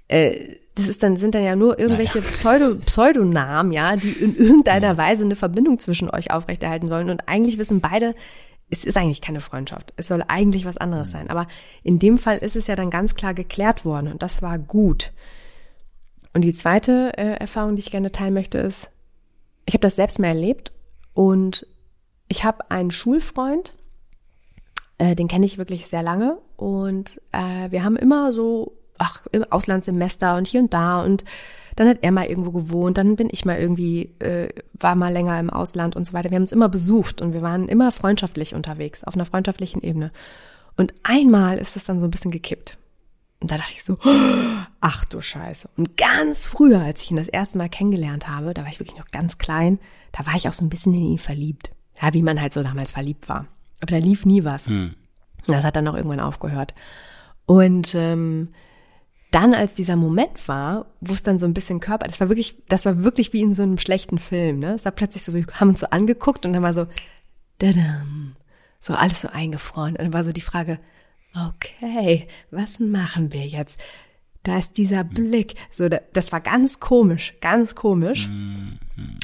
Äh, 0.08 0.58
das 0.76 0.88
ist 0.88 1.04
dann, 1.04 1.18
sind 1.18 1.36
dann 1.36 1.44
ja 1.44 1.56
nur 1.56 1.78
irgendwelche 1.78 2.20
naja. 2.20 2.32
Pseudo, 2.32 2.76
Pseudonamen, 2.78 3.72
ja, 3.72 3.96
die 3.96 4.12
in 4.12 4.36
irgendeiner. 4.36 4.98
Weise 4.98 5.24
eine 5.24 5.36
Verbindung 5.36 5.80
zwischen 5.80 6.10
euch 6.10 6.32
aufrechterhalten 6.32 6.88
sollen. 6.88 7.10
Und 7.10 7.28
eigentlich 7.28 7.58
wissen 7.58 7.80
beide, 7.80 8.16
es 8.70 8.86
ist 8.86 8.98
eigentlich 8.98 9.22
keine 9.22 9.42
Freundschaft. 9.42 9.94
Es 9.98 10.08
soll 10.08 10.24
eigentlich 10.28 10.66
was 10.66 10.78
anderes 10.78 11.12
sein. 11.12 11.30
Aber 11.30 11.48
in 11.84 12.00
dem 12.00 12.18
Fall 12.18 12.38
ist 12.38 12.56
es 12.56 12.68
ja 12.68 12.76
dann 12.76 12.90
ganz 12.90 13.16
klar 13.16 13.34
geklärt 13.34 13.86
worden 13.86 14.12
und 14.12 14.24
das 14.24 14.42
war 14.42 14.58
gut. 14.58 15.12
Und 16.34 16.42
die 16.42 16.54
zweite 16.54 17.12
äh, 17.18 17.36
Erfahrung, 17.36 17.76
die 17.76 17.82
ich 17.82 17.92
gerne 17.92 18.12
teilen 18.12 18.34
möchte, 18.34 18.58
ist, 18.58 18.90
ich 19.66 19.76
habe 19.76 19.82
das 19.82 19.96
selbst 19.96 20.20
mal 20.20 20.28
erlebt 20.28 20.72
und 21.14 21.68
ich 22.28 22.44
habe 22.44 22.72
einen 22.72 22.90
Schulfreund, 22.90 23.74
äh, 24.98 25.16
den 25.16 25.28
kenne 25.28 25.46
ich 25.46 25.60
wirklich 25.60 25.86
sehr 25.86 26.02
lange 26.02 26.40
und 26.58 27.22
äh, 27.32 27.70
wir 27.70 27.84
haben 27.84 27.96
immer 27.96 28.34
so, 28.34 28.74
ach, 28.97 29.25
im 29.32 29.43
Auslandssemester 29.43 30.36
und 30.38 30.47
hier 30.47 30.62
und 30.62 30.73
da 30.73 31.01
und 31.01 31.23
dann 31.75 31.88
hat 31.88 31.99
er 32.01 32.12
mal 32.12 32.25
irgendwo 32.25 32.51
gewohnt, 32.51 32.97
dann 32.97 33.15
bin 33.15 33.29
ich 33.32 33.45
mal 33.45 33.58
irgendwie, 33.58 34.13
äh, 34.19 34.49
war 34.73 34.95
mal 34.95 35.12
länger 35.12 35.39
im 35.39 35.49
Ausland 35.49 35.95
und 35.95 36.06
so 36.06 36.13
weiter. 36.13 36.29
Wir 36.29 36.36
haben 36.36 36.43
uns 36.43 36.51
immer 36.51 36.69
besucht 36.69 37.21
und 37.21 37.34
wir 37.34 37.41
waren 37.41 37.67
immer 37.67 37.91
freundschaftlich 37.91 38.53
unterwegs, 38.53 39.03
auf 39.03 39.15
einer 39.15 39.25
freundschaftlichen 39.25 39.82
Ebene. 39.82 40.12
Und 40.75 40.93
einmal 41.03 41.58
ist 41.58 41.75
das 41.75 41.86
dann 41.86 41.99
so 41.99 42.08
ein 42.08 42.12
bisschen 42.12 42.32
gekippt. 42.32 42.77
Und 43.39 43.51
da 43.51 43.58
dachte 43.58 43.73
ich 43.73 43.84
so, 43.84 43.97
ach 44.82 45.06
du 45.06 45.19
Scheiße. 45.19 45.69
Und 45.75 45.97
ganz 45.97 46.45
früher, 46.45 46.82
als 46.82 47.03
ich 47.03 47.12
ihn 47.12 47.17
das 47.17 47.27
erste 47.27 47.58
Mal 47.58 47.69
kennengelernt 47.69 48.27
habe, 48.27 48.53
da 48.53 48.62
war 48.62 48.69
ich 48.69 48.79
wirklich 48.79 48.97
noch 48.97 49.12
ganz 49.12 49.38
klein, 49.38 49.79
da 50.12 50.25
war 50.25 50.36
ich 50.36 50.47
auch 50.47 50.53
so 50.53 50.63
ein 50.63 50.69
bisschen 50.69 50.93
in 50.93 51.03
ihn 51.03 51.17
verliebt. 51.17 51.71
Ja, 52.01 52.13
wie 52.13 52.23
man 52.23 52.41
halt 52.41 52.53
so 52.53 52.63
damals 52.63 52.91
verliebt 52.91 53.29
war. 53.29 53.47
Aber 53.82 53.91
da 53.91 53.97
lief 53.97 54.25
nie 54.25 54.43
was. 54.43 54.67
Hm. 54.67 54.93
Das 55.47 55.63
hat 55.63 55.75
dann 55.75 55.88
auch 55.88 55.95
irgendwann 55.95 56.19
aufgehört. 56.19 56.73
Und 57.45 57.93
ähm, 57.95 58.49
dann, 59.34 59.54
als 59.54 59.74
dieser 59.74 59.96
Moment 59.96 60.48
war, 60.48 60.86
wo 61.02 61.12
es 61.13 61.24
dann 61.24 61.39
so 61.39 61.48
ein 61.48 61.56
bisschen 61.56 61.80
Körper, 61.80 62.08
das 62.08 62.19
war 62.19 62.30
wirklich, 62.30 62.56
das 62.69 62.86
war 62.86 63.04
wirklich 63.04 63.34
wie 63.34 63.41
in 63.41 63.56
so 63.56 63.63
einem 63.63 63.80
schlechten 63.80 64.19
Film, 64.19 64.60
ne? 64.60 64.74
Es 64.74 64.86
war 64.86 64.91
plötzlich 64.91 65.24
so, 65.24 65.34
wir 65.34 65.46
haben 65.60 65.69
uns 65.69 65.80
so 65.80 65.88
angeguckt 65.88 66.46
und 66.46 66.54
dann 66.54 66.62
war 66.62 66.74
so, 66.74 66.86
dadam, 67.58 68.36
so 68.80 68.93
alles 68.93 69.22
so 69.22 69.30
eingefroren. 69.30 69.93
Und 69.93 70.02
dann 70.02 70.13
war 70.13 70.24
so 70.24 70.34
die 70.34 70.41
Frage, 70.41 70.80
okay, 71.36 72.28
was 72.52 72.80
machen 72.80 73.34
wir 73.34 73.48
jetzt? 73.48 73.80
Da 74.43 74.60
ist 74.60 74.78
dieser 74.78 75.04
Blick, 75.04 75.56
so, 75.72 75.89
das 75.89 76.32
war 76.32 76.41
ganz 76.41 76.80
komisch, 76.80 77.34
ganz 77.41 77.76
komisch. 77.76 78.30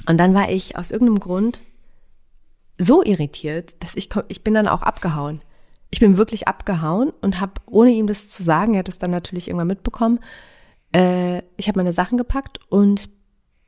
Und 0.07 0.17
dann 0.17 0.33
war 0.33 0.49
ich 0.49 0.75
aus 0.75 0.91
irgendeinem 0.91 1.19
Grund 1.19 1.61
so 2.79 3.03
irritiert, 3.03 3.83
dass 3.83 3.95
ich, 3.95 4.09
ich 4.29 4.43
bin 4.43 4.53
dann 4.55 4.67
auch 4.67 4.81
abgehauen 4.81 5.41
ich 5.91 5.99
bin 5.99 6.17
wirklich 6.17 6.47
abgehauen 6.47 7.11
und 7.21 7.39
habe, 7.39 7.53
ohne 7.65 7.91
ihm 7.91 8.07
das 8.07 8.29
zu 8.29 8.43
sagen, 8.43 8.73
er 8.73 8.79
hat 8.79 8.89
es 8.89 8.99
dann 8.99 9.11
natürlich 9.11 9.47
irgendwann 9.47 9.67
mitbekommen, 9.67 10.19
äh, 10.95 11.39
ich 11.57 11.67
habe 11.67 11.79
meine 11.79 11.93
Sachen 11.93 12.17
gepackt 12.17 12.59
und 12.69 13.09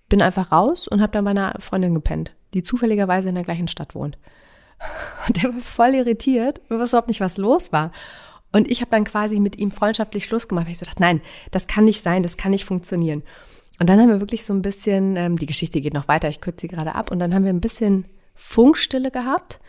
bin 0.09 0.21
einfach 0.21 0.51
raus 0.51 0.87
und 0.87 1.01
habe 1.01 1.11
dann 1.11 1.25
bei 1.25 1.31
einer 1.31 1.55
Freundin 1.59 1.93
gepennt, 1.93 2.33
die 2.53 2.63
zufälligerweise 2.63 3.29
in 3.29 3.35
der 3.35 3.43
gleichen 3.43 3.67
Stadt 3.67 3.95
wohnt. 3.95 4.17
Und 5.27 5.41
der 5.41 5.53
war 5.53 5.61
voll 5.61 5.93
irritiert, 5.93 6.59
wusste 6.69 6.95
überhaupt 6.97 7.07
nicht, 7.07 7.21
was 7.21 7.37
los 7.37 7.71
war. 7.71 7.91
Und 8.51 8.69
ich 8.69 8.81
habe 8.81 8.89
dann 8.89 9.03
quasi 9.03 9.39
mit 9.39 9.59
ihm 9.59 9.69
freundschaftlich 9.69 10.25
Schluss 10.25 10.47
gemacht, 10.47 10.65
weil 10.65 10.71
ich 10.71 10.79
so 10.79 10.87
dachte, 10.87 11.01
nein, 11.01 11.21
das 11.51 11.67
kann 11.67 11.85
nicht 11.85 12.01
sein, 12.01 12.23
das 12.23 12.35
kann 12.35 12.49
nicht 12.49 12.65
funktionieren. 12.65 13.21
Und 13.79 13.89
dann 13.89 13.99
haben 13.99 14.09
wir 14.09 14.19
wirklich 14.19 14.43
so 14.43 14.53
ein 14.55 14.63
bisschen, 14.63 15.15
ähm, 15.17 15.37
die 15.37 15.45
Geschichte 15.45 15.81
geht 15.81 15.93
noch 15.93 16.07
weiter, 16.07 16.29
ich 16.29 16.41
kürze 16.41 16.61
sie 16.61 16.67
gerade 16.67 16.95
ab, 16.95 17.11
und 17.11 17.19
dann 17.19 17.33
haben 17.33 17.43
wir 17.43 17.53
ein 17.53 17.61
bisschen 17.61 18.05
Funkstille 18.33 19.11
gehabt 19.11 19.59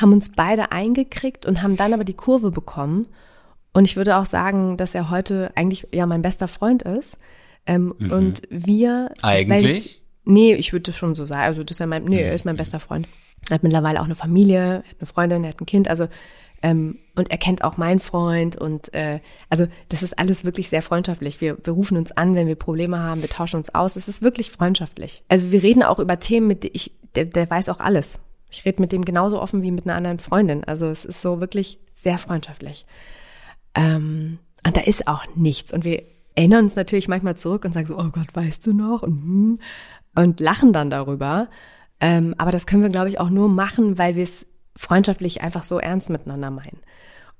haben 0.00 0.12
uns 0.12 0.30
beide 0.30 0.72
eingekriegt 0.72 1.46
und 1.46 1.62
haben 1.62 1.76
dann 1.76 1.92
aber 1.92 2.04
die 2.04 2.14
Kurve 2.14 2.50
bekommen. 2.50 3.06
Und 3.72 3.84
ich 3.84 3.96
würde 3.96 4.16
auch 4.16 4.26
sagen, 4.26 4.76
dass 4.76 4.94
er 4.94 5.10
heute 5.10 5.52
eigentlich 5.54 5.86
ja 5.92 6.06
mein 6.06 6.22
bester 6.22 6.48
Freund 6.48 6.82
ist. 6.82 7.16
Ähm, 7.66 7.94
mhm. 7.98 8.10
Und 8.10 8.42
wir. 8.50 9.12
Eigentlich? 9.22 10.02
nee, 10.24 10.54
ich 10.54 10.72
würde 10.72 10.92
schon 10.92 11.14
so 11.14 11.26
sagen. 11.26 11.42
Also, 11.42 11.62
das 11.62 11.76
ist 11.76 11.78
ja 11.78 11.86
mein, 11.86 12.04
nee, 12.04 12.20
er 12.20 12.34
ist 12.34 12.44
mein 12.44 12.56
bester 12.56 12.80
Freund. 12.80 13.06
Er 13.48 13.54
hat 13.54 13.62
mittlerweile 13.62 14.00
auch 14.00 14.04
eine 14.04 14.14
Familie, 14.14 14.58
er 14.58 14.78
hat 14.78 14.96
eine 14.98 15.06
Freundin, 15.06 15.44
er 15.44 15.50
hat 15.50 15.60
ein 15.60 15.66
Kind. 15.66 15.88
Also, 15.88 16.08
ähm, 16.62 16.98
und 17.14 17.30
er 17.30 17.38
kennt 17.38 17.64
auch 17.64 17.76
meinen 17.76 18.00
Freund 18.00 18.56
und 18.56 18.92
äh, 18.92 19.20
also 19.48 19.66
das 19.88 20.02
ist 20.02 20.18
alles 20.18 20.44
wirklich 20.44 20.68
sehr 20.68 20.82
freundschaftlich. 20.82 21.40
Wir, 21.40 21.56
wir 21.62 21.72
rufen 21.72 21.96
uns 21.96 22.12
an, 22.12 22.34
wenn 22.34 22.46
wir 22.46 22.54
Probleme 22.54 22.98
haben, 22.98 23.22
wir 23.22 23.30
tauschen 23.30 23.56
uns 23.56 23.74
aus. 23.74 23.96
Es 23.96 24.08
ist 24.08 24.20
wirklich 24.20 24.50
freundschaftlich. 24.50 25.22
Also 25.28 25.52
wir 25.52 25.62
reden 25.62 25.82
auch 25.82 25.98
über 25.98 26.18
Themen, 26.18 26.46
mit 26.46 26.62
denen 26.62 26.74
ich, 26.74 26.92
der, 27.14 27.24
der 27.24 27.48
weiß 27.48 27.70
auch 27.70 27.80
alles. 27.80 28.18
Ich 28.50 28.64
rede 28.64 28.80
mit 28.80 28.92
dem 28.92 29.04
genauso 29.04 29.40
offen 29.40 29.62
wie 29.62 29.70
mit 29.70 29.86
einer 29.86 29.96
anderen 29.96 30.18
Freundin. 30.18 30.64
Also 30.64 30.86
es 30.86 31.04
ist 31.04 31.20
so 31.22 31.40
wirklich 31.40 31.78
sehr 31.94 32.18
freundschaftlich. 32.18 32.86
Ähm, 33.74 34.38
und 34.66 34.76
da 34.76 34.82
ist 34.82 35.06
auch 35.06 35.24
nichts. 35.36 35.72
Und 35.72 35.84
wir 35.84 36.02
erinnern 36.34 36.64
uns 36.64 36.76
natürlich 36.76 37.08
manchmal 37.08 37.36
zurück 37.36 37.64
und 37.64 37.72
sagen 37.72 37.86
so, 37.86 37.98
oh 37.98 38.10
Gott, 38.12 38.34
weißt 38.34 38.66
du 38.66 38.72
noch? 38.72 39.02
Und, 39.02 39.22
hm, 39.22 39.58
und 40.14 40.40
lachen 40.40 40.72
dann 40.72 40.90
darüber. 40.90 41.48
Ähm, 42.00 42.34
aber 42.38 42.50
das 42.50 42.66
können 42.66 42.82
wir, 42.82 42.90
glaube 42.90 43.08
ich, 43.08 43.20
auch 43.20 43.30
nur 43.30 43.48
machen, 43.48 43.98
weil 43.98 44.16
wir 44.16 44.22
es 44.22 44.46
freundschaftlich 44.76 45.42
einfach 45.42 45.62
so 45.62 45.78
ernst 45.78 46.10
miteinander 46.10 46.50
meinen. 46.50 46.80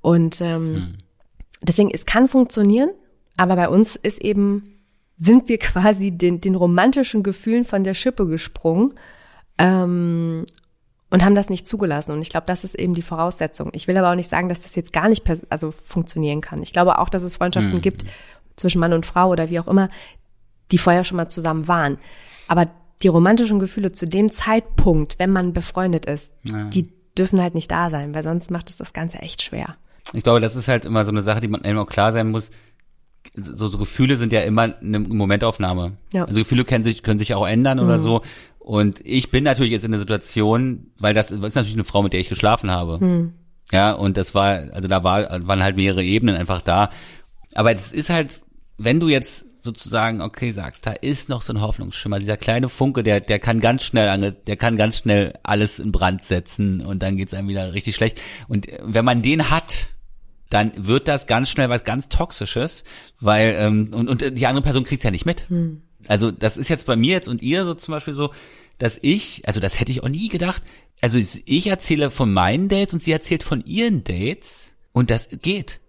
Und 0.01 0.41
ähm, 0.41 0.75
hm. 0.75 0.93
deswegen, 1.61 1.91
es 1.91 2.05
kann 2.05 2.27
funktionieren, 2.27 2.91
aber 3.37 3.55
bei 3.55 3.69
uns 3.69 3.95
ist 3.95 4.21
eben, 4.21 4.81
sind 5.17 5.49
wir 5.49 5.57
quasi 5.57 6.11
den, 6.11 6.41
den 6.41 6.55
romantischen 6.55 7.23
Gefühlen 7.23 7.65
von 7.65 7.83
der 7.83 7.93
Schippe 7.93 8.25
gesprungen 8.25 8.93
ähm, 9.57 10.45
und 11.11 11.23
haben 11.23 11.35
das 11.35 11.49
nicht 11.49 11.67
zugelassen. 11.67 12.13
Und 12.13 12.21
ich 12.21 12.29
glaube, 12.29 12.47
das 12.47 12.63
ist 12.63 12.73
eben 12.73 12.95
die 12.95 13.01
Voraussetzung. 13.03 13.69
Ich 13.73 13.87
will 13.87 13.97
aber 13.97 14.09
auch 14.09 14.15
nicht 14.15 14.29
sagen, 14.29 14.49
dass 14.49 14.61
das 14.61 14.75
jetzt 14.75 14.93
gar 14.93 15.09
nicht 15.09 15.23
also 15.49 15.71
funktionieren 15.71 16.41
kann. 16.41 16.63
Ich 16.63 16.73
glaube 16.73 16.97
auch, 16.97 17.09
dass 17.09 17.21
es 17.21 17.35
Freundschaften 17.35 17.75
mhm. 17.75 17.81
gibt 17.81 18.05
zwischen 18.55 18.79
Mann 18.79 18.93
und 18.93 19.05
Frau 19.05 19.29
oder 19.29 19.49
wie 19.49 19.59
auch 19.59 19.67
immer, 19.67 19.89
die 20.71 20.77
vorher 20.77 21.03
schon 21.03 21.17
mal 21.17 21.27
zusammen 21.27 21.67
waren. 21.67 21.97
Aber 22.47 22.67
die 23.03 23.09
romantischen 23.09 23.59
Gefühle 23.59 23.91
zu 23.91 24.07
dem 24.07 24.31
Zeitpunkt, 24.31 25.19
wenn 25.19 25.31
man 25.31 25.53
befreundet 25.53 26.05
ist, 26.05 26.33
ja. 26.43 26.63
die 26.65 26.91
dürfen 27.17 27.41
halt 27.41 27.55
nicht 27.55 27.69
da 27.71 27.89
sein, 27.89 28.15
weil 28.15 28.23
sonst 28.23 28.49
macht 28.49 28.69
es 28.69 28.77
das 28.77 28.93
Ganze 28.93 29.19
echt 29.19 29.41
schwer. 29.41 29.75
Ich 30.13 30.23
glaube, 30.23 30.39
das 30.39 30.55
ist 30.55 30.67
halt 30.67 30.85
immer 30.85 31.03
so 31.05 31.11
eine 31.11 31.21
Sache, 31.21 31.41
die 31.41 31.47
man 31.47 31.61
immer 31.61 31.85
klar 31.85 32.11
sein 32.11 32.31
muss. 32.31 32.51
So, 33.35 33.67
so 33.67 33.77
Gefühle 33.77 34.17
sind 34.17 34.33
ja 34.33 34.41
immer 34.41 34.73
eine 34.81 34.99
Momentaufnahme. 34.99 35.93
Ja. 36.13 36.25
Also 36.25 36.39
Gefühle 36.41 36.65
können 36.65 36.83
sich, 36.83 37.01
können 37.01 37.19
sich 37.19 37.33
auch 37.33 37.47
ändern 37.47 37.77
mhm. 37.77 37.85
oder 37.85 37.99
so. 37.99 38.21
Und 38.59 39.01
ich 39.03 39.31
bin 39.31 39.43
natürlich 39.43 39.71
jetzt 39.71 39.85
in 39.85 39.91
der 39.91 39.99
Situation, 39.99 40.91
weil 40.99 41.13
das, 41.13 41.31
ist 41.31 41.41
natürlich 41.41 41.73
eine 41.73 41.83
Frau, 41.83 42.03
mit 42.03 42.13
der 42.13 42.19
ich 42.19 42.29
geschlafen 42.29 42.69
habe. 42.69 42.99
Hm. 42.99 43.33
Ja, 43.71 43.93
und 43.93 44.17
das 44.17 44.35
war, 44.35 44.71
also 44.73 44.87
da 44.87 45.03
war, 45.03 45.47
waren 45.47 45.63
halt 45.63 45.77
mehrere 45.77 46.03
Ebenen 46.03 46.35
einfach 46.35 46.61
da. 46.61 46.89
Aber 47.55 47.73
es 47.73 47.91
ist 47.91 48.09
halt, 48.09 48.41
wenn 48.77 48.99
du 48.99 49.07
jetzt 49.07 49.45
sozusagen, 49.63 50.21
okay, 50.21 50.51
sagst, 50.51 50.85
da 50.85 50.91
ist 50.91 51.29
noch 51.29 51.41
so 51.41 51.53
ein 51.53 51.61
Hoffnungsschimmer, 51.61 52.19
dieser 52.19 52.37
kleine 52.37 52.69
Funke, 52.69 53.03
der, 53.03 53.19
der 53.19 53.39
kann 53.39 53.59
ganz 53.59 53.83
schnell, 53.83 54.09
ange, 54.09 54.31
der 54.31 54.57
kann 54.57 54.75
ganz 54.75 54.97
schnell 54.97 55.33
alles 55.43 55.79
in 55.79 55.91
Brand 55.91 56.23
setzen 56.23 56.85
und 56.85 57.01
dann 57.03 57.17
geht's 57.17 57.33
einem 57.33 57.47
wieder 57.47 57.73
richtig 57.73 57.95
schlecht. 57.95 58.19
Und 58.47 58.67
wenn 58.81 59.05
man 59.05 59.21
den 59.21 59.49
hat, 59.49 59.89
dann 60.51 60.71
wird 60.75 61.07
das 61.07 61.25
ganz 61.25 61.49
schnell 61.49 61.69
was 61.69 61.83
ganz 61.83 62.09
Toxisches, 62.09 62.83
weil, 63.19 63.55
ähm, 63.57 63.91
und, 63.93 64.07
und 64.09 64.37
die 64.37 64.45
andere 64.45 64.63
Person 64.63 64.83
kriegt's 64.83 65.03
ja 65.03 65.09
nicht 65.09 65.25
mit. 65.25 65.49
Hm. 65.49 65.81
Also 66.07 66.29
das 66.29 66.57
ist 66.57 66.69
jetzt 66.69 66.85
bei 66.85 66.95
mir 66.95 67.13
jetzt 67.13 67.27
und 67.27 67.41
ihr 67.41 67.63
so 67.63 67.73
zum 67.73 67.93
Beispiel 67.93 68.13
so, 68.13 68.31
dass 68.77 68.99
ich, 69.01 69.43
also 69.47 69.59
das 69.59 69.79
hätte 69.79 69.91
ich 69.91 70.03
auch 70.03 70.09
nie 70.09 70.27
gedacht, 70.27 70.61
also 70.99 71.19
ich 71.45 71.67
erzähle 71.67 72.11
von 72.11 72.33
meinen 72.33 72.67
Dates 72.67 72.93
und 72.93 73.01
sie 73.01 73.11
erzählt 73.13 73.43
von 73.43 73.63
ihren 73.65 74.03
Dates 74.03 74.73
und 74.91 75.09
das 75.09 75.29
geht. 75.41 75.79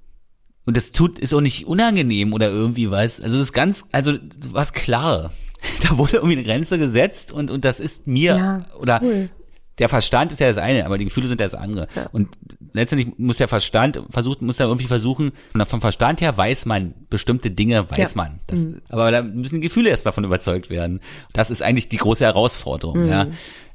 Und 0.64 0.76
das 0.76 0.92
tut, 0.92 1.18
ist 1.18 1.34
auch 1.34 1.40
nicht 1.40 1.66
unangenehm 1.66 2.32
oder 2.32 2.48
irgendwie 2.48 2.90
was. 2.90 3.20
Also 3.20 3.38
das 3.38 3.48
ist 3.48 3.52
ganz, 3.52 3.86
also 3.92 4.16
was 4.48 4.72
klar. 4.72 5.32
Da 5.82 5.96
wurde 5.96 6.16
irgendwie 6.16 6.38
eine 6.38 6.44
Grenze 6.44 6.76
gesetzt 6.76 7.30
und, 7.30 7.48
und 7.50 7.64
das 7.64 7.78
ist 7.78 8.08
mir, 8.08 8.36
ja, 8.36 8.66
oder 8.80 9.00
cool. 9.00 9.30
Der 9.78 9.88
Verstand 9.88 10.32
ist 10.32 10.40
ja 10.40 10.48
das 10.48 10.58
eine, 10.58 10.84
aber 10.84 10.98
die 10.98 11.06
Gefühle 11.06 11.28
sind 11.28 11.40
das 11.40 11.54
andere. 11.54 11.88
Ja. 11.94 12.08
Und 12.12 12.28
letztendlich 12.72 13.18
muss 13.18 13.38
der 13.38 13.48
Verstand 13.48 14.02
versucht, 14.10 14.42
muss 14.42 14.56
da 14.56 14.64
irgendwie 14.64 14.86
versuchen, 14.86 15.32
vom 15.66 15.80
Verstand 15.80 16.20
her 16.20 16.36
weiß 16.36 16.66
man 16.66 16.94
bestimmte 17.08 17.50
Dinge, 17.50 17.90
weiß 17.90 18.14
ja. 18.14 18.22
man. 18.22 18.40
Das, 18.46 18.60
mhm. 18.60 18.82
Aber 18.88 19.10
da 19.10 19.22
müssen 19.22 19.56
die 19.56 19.60
Gefühle 19.62 19.90
erst 19.90 20.04
davon 20.04 20.24
überzeugt 20.24 20.68
werden. 20.68 21.00
Das 21.32 21.50
ist 21.50 21.62
eigentlich 21.62 21.88
die 21.88 21.96
große 21.96 22.24
Herausforderung, 22.24 23.04
mhm. 23.04 23.08
ja 23.08 23.26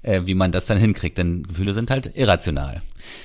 äh, 0.02 0.22
wie 0.26 0.34
man 0.34 0.52
das 0.52 0.66
dann 0.66 0.78
hinkriegt, 0.78 1.18
denn 1.18 1.44
Gefühle 1.44 1.74
sind 1.74 1.90
halt 1.90 2.12
irrational. 2.16 2.82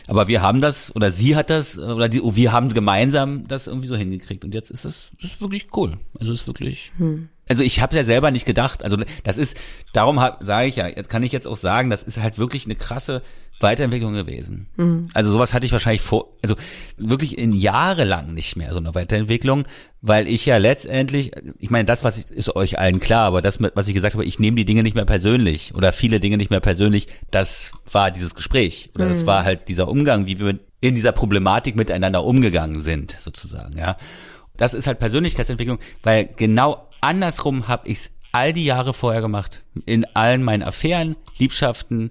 Aber 0.07 0.29
wir 0.29 0.43
haben 0.43 0.61
das, 0.61 0.95
oder 0.95 1.11
sie 1.11 1.37
hat 1.37 1.51
das, 1.51 1.79
oder 1.79 2.09
die, 2.09 2.21
wir 2.23 2.53
haben 2.53 2.73
gemeinsam 2.73 3.47
das 3.49 3.67
irgendwie 3.67 3.87
so 3.87 3.97
hingekriegt 3.97 4.45
und 4.45 4.55
jetzt 4.55 4.71
ist 4.71 4.85
es 4.85 5.11
ist 5.21 5.41
wirklich 5.41 5.69
cool. 5.77 5.99
Also 6.19 6.33
ist 6.33 6.47
wirklich. 6.47 6.93
Hm. 6.99 7.29
Also 7.49 7.65
ich 7.65 7.81
habe 7.81 7.97
ja 7.97 8.05
selber 8.05 8.31
nicht 8.31 8.47
gedacht. 8.47 8.85
Also 8.85 8.97
das 9.25 9.37
ist, 9.39 9.59
darum 9.93 10.17
sage 10.41 10.69
ich 10.69 10.77
ja, 10.77 10.87
jetzt 10.89 11.11
kann 11.11 11.23
ich 11.23 11.33
jetzt 11.33 11.47
auch 11.47 11.57
sagen, 11.57 11.91
das 11.91 12.03
ist 12.03 12.21
halt 12.21 12.39
wirklich 12.39 12.65
eine 12.65 12.77
krasse 12.77 13.23
Weiterentwicklung 13.63 14.13
gewesen. 14.15 14.67
Mhm. 14.77 15.09
Also 15.15 15.33
sowas 15.33 15.55
hatte 15.55 15.67
ich 15.67 15.73
wahrscheinlich 15.73 16.03
vor, 16.03 16.37
also 16.43 16.57
wirklich 16.97 17.39
in 17.39 17.53
Jahre 17.53 18.05
lang 18.05 18.35
nicht 18.35 18.57
mehr 18.57 18.73
so 18.73 18.79
eine 18.79 18.95
Weiterentwicklung, 18.95 19.65
weil 20.01 20.29
ich 20.29 20.47
ja 20.47 20.57
letztendlich, 20.57 21.33
ich 21.59 21.71
meine, 21.71 21.85
das 21.85 22.05
was 22.05 22.19
ich, 22.19 22.31
ist 22.31 22.55
euch 22.57 22.79
allen 22.79 23.01
klar, 23.01 23.27
aber 23.27 23.43
das, 23.43 23.61
was 23.75 23.89
ich 23.89 23.95
gesagt 23.95 24.15
habe, 24.15 24.25
ich 24.25 24.39
nehme 24.39 24.57
die 24.57 24.65
Dinge 24.65 24.83
nicht 24.83 24.95
mehr 24.95 25.05
persönlich 25.05 25.75
oder 25.75 25.93
viele 25.93 26.21
Dinge 26.21 26.37
nicht 26.37 26.51
mehr 26.51 26.61
persönlich, 26.61 27.07
das 27.31 27.71
war 27.91 28.11
dieses 28.11 28.35
Gespräch 28.35 28.91
oder 28.95 29.07
mhm. 29.07 29.11
das 29.11 29.27
war 29.27 29.45
halt 29.45 29.69
dieser 29.69 29.89
Umgang, 29.89 30.27
wie 30.27 30.41
wir 30.41 30.59
in 30.81 30.95
dieser 30.95 31.13
Problematik 31.13 31.77
miteinander 31.77 32.25
umgegangen 32.25 32.81
sind, 32.81 33.17
sozusagen, 33.19 33.79
ja. 33.79 33.97
Das 34.57 34.75
ist 34.75 34.87
halt 34.87 34.99
Persönlichkeitsentwicklung, 34.99 35.79
weil 36.03 36.29
genau 36.37 36.89
andersrum 37.01 37.69
habe 37.69 37.89
ich 37.89 37.99
es 37.99 38.17
all 38.33 38.53
die 38.53 38.65
Jahre 38.65 38.95
vorher 38.95 39.21
gemacht. 39.21 39.63
In 39.87 40.05
allen 40.15 40.43
meinen 40.43 40.63
Affären, 40.63 41.17
Liebschaften, 41.39 42.11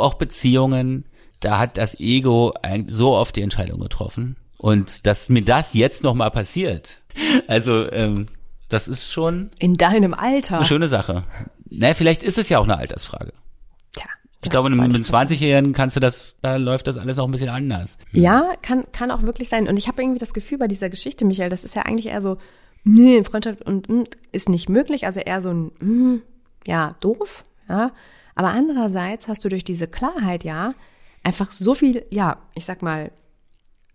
auch 0.00 0.14
Beziehungen, 0.14 1.04
da 1.40 1.58
hat 1.58 1.76
das 1.76 1.98
Ego 2.00 2.54
so 2.88 3.12
oft 3.14 3.36
die 3.36 3.42
Entscheidung 3.42 3.80
getroffen. 3.80 4.36
Und 4.58 5.06
dass 5.06 5.28
mir 5.28 5.42
das 5.42 5.74
jetzt 5.74 6.02
nochmal 6.02 6.30
passiert, 6.30 7.02
also 7.46 7.90
ähm, 7.92 8.26
das 8.68 8.88
ist 8.88 9.10
schon 9.10 9.50
in 9.58 9.74
deinem 9.74 10.14
Alter 10.14 10.56
eine 10.56 10.64
schöne 10.64 10.88
Sache. 10.88 11.24
Na, 11.68 11.94
vielleicht 11.94 12.22
ist 12.22 12.38
es 12.38 12.48
ja 12.48 12.58
auch 12.58 12.64
eine 12.64 12.78
Altersfrage. 12.78 13.32
Tja, 13.92 14.06
ich 14.42 14.50
glaube, 14.50 14.70
mit 14.70 14.80
einem 14.80 15.02
20-Jährigen 15.02 15.72
kannst 15.72 15.96
du 15.96 16.00
das, 16.00 16.36
da 16.42 16.56
läuft 16.56 16.86
das 16.86 16.98
alles 16.98 17.16
noch 17.16 17.26
ein 17.26 17.32
bisschen 17.32 17.48
anders. 17.48 17.98
Hm. 18.10 18.22
Ja, 18.22 18.52
kann, 18.62 18.84
kann 18.92 19.10
auch 19.10 19.22
wirklich 19.22 19.48
sein. 19.48 19.68
Und 19.68 19.76
ich 19.76 19.88
habe 19.88 20.02
irgendwie 20.02 20.18
das 20.18 20.34
Gefühl 20.34 20.58
bei 20.58 20.68
dieser 20.68 20.88
Geschichte, 20.88 21.24
Michael, 21.24 21.50
das 21.50 21.64
ist 21.64 21.74
ja 21.74 21.82
eigentlich 21.82 22.06
eher 22.06 22.22
so, 22.22 22.38
nee, 22.84 23.22
Freundschaft 23.24 23.62
und 23.62 23.88
mm, 23.88 24.04
ist 24.32 24.48
nicht 24.48 24.68
möglich. 24.68 25.04
Also 25.04 25.20
eher 25.20 25.42
so 25.42 25.50
ein, 25.50 25.64
mm, 25.80 26.22
ja, 26.66 26.96
doof, 27.00 27.44
ja. 27.68 27.92
Aber 28.36 28.48
andererseits 28.48 29.26
hast 29.26 29.44
du 29.44 29.48
durch 29.48 29.64
diese 29.64 29.88
Klarheit 29.88 30.44
ja 30.44 30.74
einfach 31.24 31.50
so 31.50 31.74
viel, 31.74 32.04
ja, 32.10 32.38
ich 32.54 32.64
sag 32.64 32.82
mal, 32.82 33.10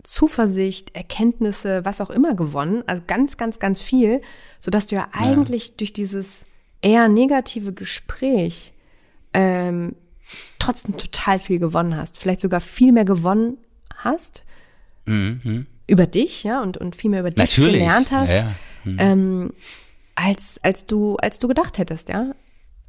Zuversicht, 0.04 0.96
Erkenntnisse, 0.96 1.86
was 1.86 2.02
auch 2.02 2.10
immer 2.10 2.36
gewonnen, 2.36 2.84
also 2.88 3.04
ganz, 3.06 3.38
ganz, 3.38 3.60
ganz 3.60 3.82
viel, 3.82 4.22
sodass 4.60 4.88
du 4.88 4.96
ja 4.96 5.10
eigentlich 5.12 5.70
ja. 5.70 5.74
durch 5.78 5.94
dieses 5.94 6.46
eher 6.82 7.08
negative 7.08 7.72
Gespräch 7.72 8.74
ähm, 9.34 9.96
trotzdem 10.58 10.98
total 10.98 11.38
viel 11.38 11.60
gewonnen 11.60 11.96
hast, 11.96 12.18
vielleicht 12.18 12.42
sogar 12.42 12.62
viel 12.62 12.92
mehr 12.92 13.06
gewonnen 13.06 13.58
hast 13.96 14.44
mhm. 15.06 15.68
über 15.86 16.08
dich, 16.08 16.44
ja, 16.44 16.62
und, 16.62 16.78
und 16.78 16.96
viel 16.96 17.12
mehr 17.12 17.20
über 17.20 17.30
dich 17.30 17.38
Natürlich. 17.38 17.80
gelernt 17.80 18.12
hast, 18.12 18.32
ja, 18.32 18.38
ja. 18.38 18.56
Mhm. 18.86 18.98
Ähm, 19.00 19.54
als, 20.16 20.60
als 20.64 20.88
du, 20.88 21.16
als 21.18 21.38
du 21.38 21.48
gedacht 21.48 21.78
hättest, 21.78 22.10
ja. 22.10 22.34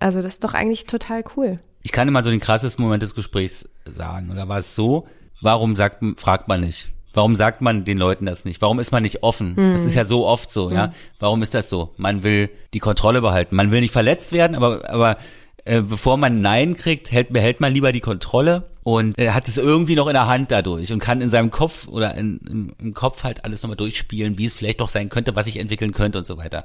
Also 0.02 0.20
das 0.20 0.34
ist 0.34 0.44
doch 0.44 0.54
eigentlich 0.54 0.86
total 0.86 1.24
cool. 1.36 1.58
Ich 1.82 1.92
kann 1.92 2.08
immer 2.08 2.22
so 2.22 2.30
den 2.30 2.40
krassesten 2.40 2.84
Moment 2.84 3.02
des 3.02 3.14
Gesprächs 3.14 3.68
sagen. 3.84 4.30
Oder 4.30 4.48
war 4.48 4.58
es 4.58 4.74
so, 4.74 5.06
warum 5.40 5.76
sagt, 5.76 6.02
fragt 6.16 6.48
man 6.48 6.60
nicht? 6.60 6.90
Warum 7.14 7.34
sagt 7.34 7.60
man 7.60 7.84
den 7.84 7.98
Leuten 7.98 8.24
das 8.26 8.44
nicht? 8.44 8.62
Warum 8.62 8.78
ist 8.78 8.90
man 8.90 9.02
nicht 9.02 9.22
offen? 9.22 9.56
Hm. 9.56 9.72
Das 9.72 9.84
ist 9.84 9.94
ja 9.94 10.04
so 10.04 10.26
oft 10.26 10.50
so, 10.50 10.70
hm. 10.70 10.76
ja. 10.76 10.94
Warum 11.18 11.42
ist 11.42 11.54
das 11.54 11.68
so? 11.68 11.92
Man 11.96 12.22
will 12.22 12.48
die 12.72 12.78
Kontrolle 12.78 13.20
behalten. 13.20 13.56
Man 13.56 13.70
will 13.70 13.80
nicht 13.80 13.92
verletzt 13.92 14.32
werden, 14.32 14.56
aber, 14.56 14.88
aber 14.88 15.16
äh, 15.64 15.82
bevor 15.82 16.16
man 16.16 16.40
Nein 16.40 16.76
kriegt, 16.76 17.12
hält, 17.12 17.32
behält 17.32 17.60
man 17.60 17.72
lieber 17.72 17.92
die 17.92 18.00
Kontrolle 18.00 18.72
und 18.84 19.16
er 19.16 19.34
hat 19.34 19.46
es 19.46 19.58
irgendwie 19.58 19.94
noch 19.94 20.08
in 20.08 20.14
der 20.14 20.26
Hand 20.26 20.50
dadurch 20.50 20.92
und 20.92 20.98
kann 20.98 21.20
in 21.20 21.30
seinem 21.30 21.52
Kopf 21.52 21.86
oder 21.86 22.16
in, 22.16 22.40
im, 22.48 22.72
im 22.80 22.94
Kopf 22.94 23.22
halt 23.22 23.44
alles 23.44 23.62
nochmal 23.62 23.76
durchspielen, 23.76 24.38
wie 24.38 24.44
es 24.44 24.54
vielleicht 24.54 24.80
noch 24.80 24.88
sein 24.88 25.08
könnte, 25.08 25.36
was 25.36 25.46
ich 25.46 25.58
entwickeln 25.58 25.92
könnte 25.92 26.18
und 26.18 26.26
so 26.26 26.36
weiter. 26.36 26.64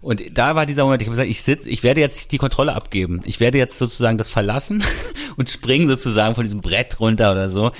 Und 0.00 0.22
da 0.32 0.54
war 0.54 0.64
dieser 0.64 0.84
Moment, 0.84 1.02
ich 1.02 1.08
habe 1.08 1.16
gesagt, 1.16 1.30
ich 1.30 1.42
sitze, 1.42 1.68
ich 1.68 1.82
werde 1.82 2.00
jetzt 2.00 2.32
die 2.32 2.38
Kontrolle 2.38 2.74
abgeben. 2.74 3.20
Ich 3.26 3.38
werde 3.38 3.58
jetzt 3.58 3.78
sozusagen 3.78 4.16
das 4.16 4.30
verlassen 4.30 4.82
und 5.36 5.50
springen 5.50 5.88
sozusagen 5.88 6.34
von 6.34 6.44
diesem 6.44 6.62
Brett 6.62 7.00
runter 7.00 7.32
oder 7.32 7.50
so. 7.50 7.72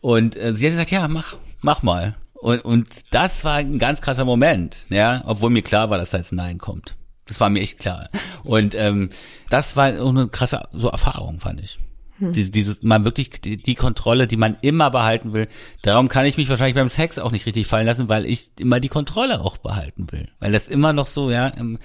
Und 0.00 0.36
äh, 0.36 0.54
sie 0.54 0.66
hat 0.66 0.72
gesagt, 0.72 0.90
ja, 0.90 1.06
mach, 1.06 1.36
mach 1.60 1.82
mal. 1.82 2.16
Und, 2.32 2.64
und 2.64 2.88
das 3.10 3.44
war 3.44 3.54
ein 3.54 3.78
ganz 3.78 4.00
krasser 4.00 4.24
Moment, 4.24 4.86
ja, 4.88 5.22
obwohl 5.26 5.50
mir 5.50 5.62
klar 5.62 5.90
war, 5.90 5.98
dass 5.98 6.10
da 6.10 6.18
jetzt 6.18 6.32
Nein 6.32 6.58
kommt. 6.58 6.96
Das 7.26 7.40
war 7.40 7.48
mir 7.48 7.60
echt 7.60 7.78
klar. 7.78 8.10
Und 8.42 8.74
ähm, 8.74 9.10
das 9.50 9.76
war 9.76 10.00
auch 10.00 10.10
eine 10.10 10.28
krasse 10.28 10.68
so 10.72 10.88
Erfahrung, 10.88 11.40
fand 11.40 11.60
ich. 11.60 11.78
Hm. 12.18 12.32
Diese, 12.32 12.50
dieses, 12.50 12.82
man 12.82 13.04
wirklich 13.04 13.30
die, 13.30 13.56
die, 13.56 13.74
Kontrolle, 13.74 14.26
die 14.26 14.36
man 14.36 14.56
immer 14.60 14.90
behalten 14.90 15.32
will. 15.32 15.48
Darum 15.82 16.08
kann 16.08 16.26
ich 16.26 16.36
mich 16.36 16.48
wahrscheinlich 16.48 16.76
beim 16.76 16.88
Sex 16.88 17.18
auch 17.18 17.32
nicht 17.32 17.46
richtig 17.46 17.66
fallen 17.66 17.86
lassen, 17.86 18.08
weil 18.08 18.26
ich 18.26 18.52
immer 18.60 18.78
die 18.78 18.88
Kontrolle 18.88 19.40
auch 19.40 19.56
behalten 19.56 20.12
will. 20.12 20.28
Weil 20.38 20.52
das 20.52 20.68
immer 20.68 20.92
noch 20.92 21.06
so, 21.06 21.30
ja. 21.30 21.52
Ähm, 21.56 21.78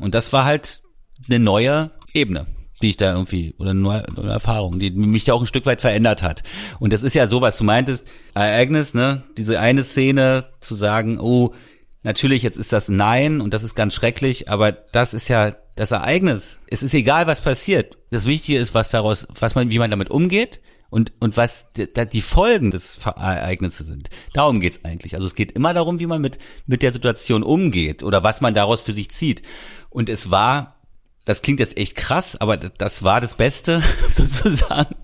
und 0.00 0.14
das 0.14 0.32
war 0.32 0.44
halt 0.44 0.82
eine 1.28 1.38
neue 1.38 1.90
Ebene, 2.12 2.46
die 2.82 2.88
ich 2.90 2.96
da 2.96 3.12
irgendwie, 3.12 3.54
oder 3.58 3.70
eine 3.70 3.80
neue, 3.80 4.08
eine 4.08 4.32
Erfahrung, 4.32 4.80
die 4.80 4.90
mich 4.90 5.26
ja 5.26 5.34
auch 5.34 5.40
ein 5.40 5.46
Stück 5.46 5.66
weit 5.66 5.80
verändert 5.80 6.22
hat. 6.22 6.42
Und 6.80 6.92
das 6.92 7.02
ist 7.02 7.14
ja 7.14 7.26
so, 7.26 7.40
was 7.40 7.56
du 7.56 7.64
meintest, 7.64 8.08
Ereignis, 8.34 8.94
ne? 8.94 9.22
Diese 9.36 9.60
eine 9.60 9.84
Szene 9.84 10.46
zu 10.60 10.74
sagen, 10.74 11.20
oh, 11.20 11.54
Natürlich, 12.02 12.42
jetzt 12.42 12.56
ist 12.56 12.72
das 12.72 12.88
Nein 12.88 13.40
und 13.40 13.52
das 13.52 13.62
ist 13.62 13.74
ganz 13.74 13.94
schrecklich, 13.94 14.48
aber 14.48 14.72
das 14.72 15.12
ist 15.12 15.28
ja 15.28 15.54
das 15.76 15.90
Ereignis. 15.90 16.60
Es 16.68 16.82
ist 16.82 16.94
egal, 16.94 17.26
was 17.26 17.42
passiert. 17.42 17.98
Das 18.10 18.26
Wichtige 18.26 18.58
ist, 18.58 18.74
was 18.74 18.90
daraus, 18.90 19.26
was 19.38 19.54
man, 19.54 19.70
wie 19.70 19.78
man 19.78 19.90
damit 19.90 20.10
umgeht 20.10 20.60
und, 20.90 21.12
und 21.20 21.36
was 21.36 21.68
die, 21.72 22.20
Folgen 22.22 22.70
des 22.70 22.98
Ereignisses 23.04 23.86
sind. 23.86 24.10
Darum 24.32 24.60
geht's 24.60 24.84
eigentlich. 24.84 25.14
Also 25.14 25.26
es 25.26 25.34
geht 25.34 25.52
immer 25.52 25.72
darum, 25.72 26.00
wie 26.00 26.06
man 26.06 26.20
mit, 26.20 26.38
mit 26.66 26.82
der 26.82 26.92
Situation 26.92 27.42
umgeht 27.42 28.02
oder 28.02 28.22
was 28.22 28.40
man 28.40 28.54
daraus 28.54 28.80
für 28.80 28.92
sich 28.92 29.10
zieht. 29.10 29.42
Und 29.88 30.08
es 30.08 30.30
war, 30.30 30.80
das 31.24 31.42
klingt 31.42 31.60
jetzt 31.60 31.76
echt 31.76 31.96
krass, 31.96 32.36
aber 32.36 32.56
das 32.56 33.02
war 33.02 33.20
das 33.20 33.36
Beste 33.36 33.82
sozusagen, 34.10 34.96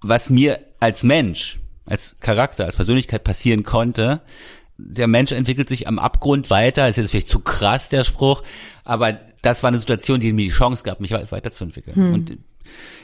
was 0.00 0.28
mir 0.30 0.60
als 0.80 1.04
Mensch, 1.04 1.60
als 1.84 2.16
Charakter, 2.20 2.64
als 2.64 2.76
Persönlichkeit 2.76 3.22
passieren 3.22 3.62
konnte, 3.64 4.22
der 4.90 5.06
Mensch 5.06 5.32
entwickelt 5.32 5.68
sich 5.68 5.86
am 5.88 5.98
Abgrund 5.98 6.50
weiter, 6.50 6.88
ist 6.88 6.96
jetzt 6.96 7.10
vielleicht 7.10 7.28
zu 7.28 7.40
krass 7.40 7.88
der 7.88 8.04
Spruch, 8.04 8.42
aber 8.84 9.12
das 9.42 9.62
war 9.62 9.68
eine 9.68 9.78
Situation, 9.78 10.20
die 10.20 10.32
mir 10.32 10.46
die 10.46 10.50
Chance 10.50 10.84
gab, 10.84 11.00
mich 11.00 11.12
weiterzuentwickeln. 11.12 11.96
Hm. 11.96 12.14
Und 12.14 12.38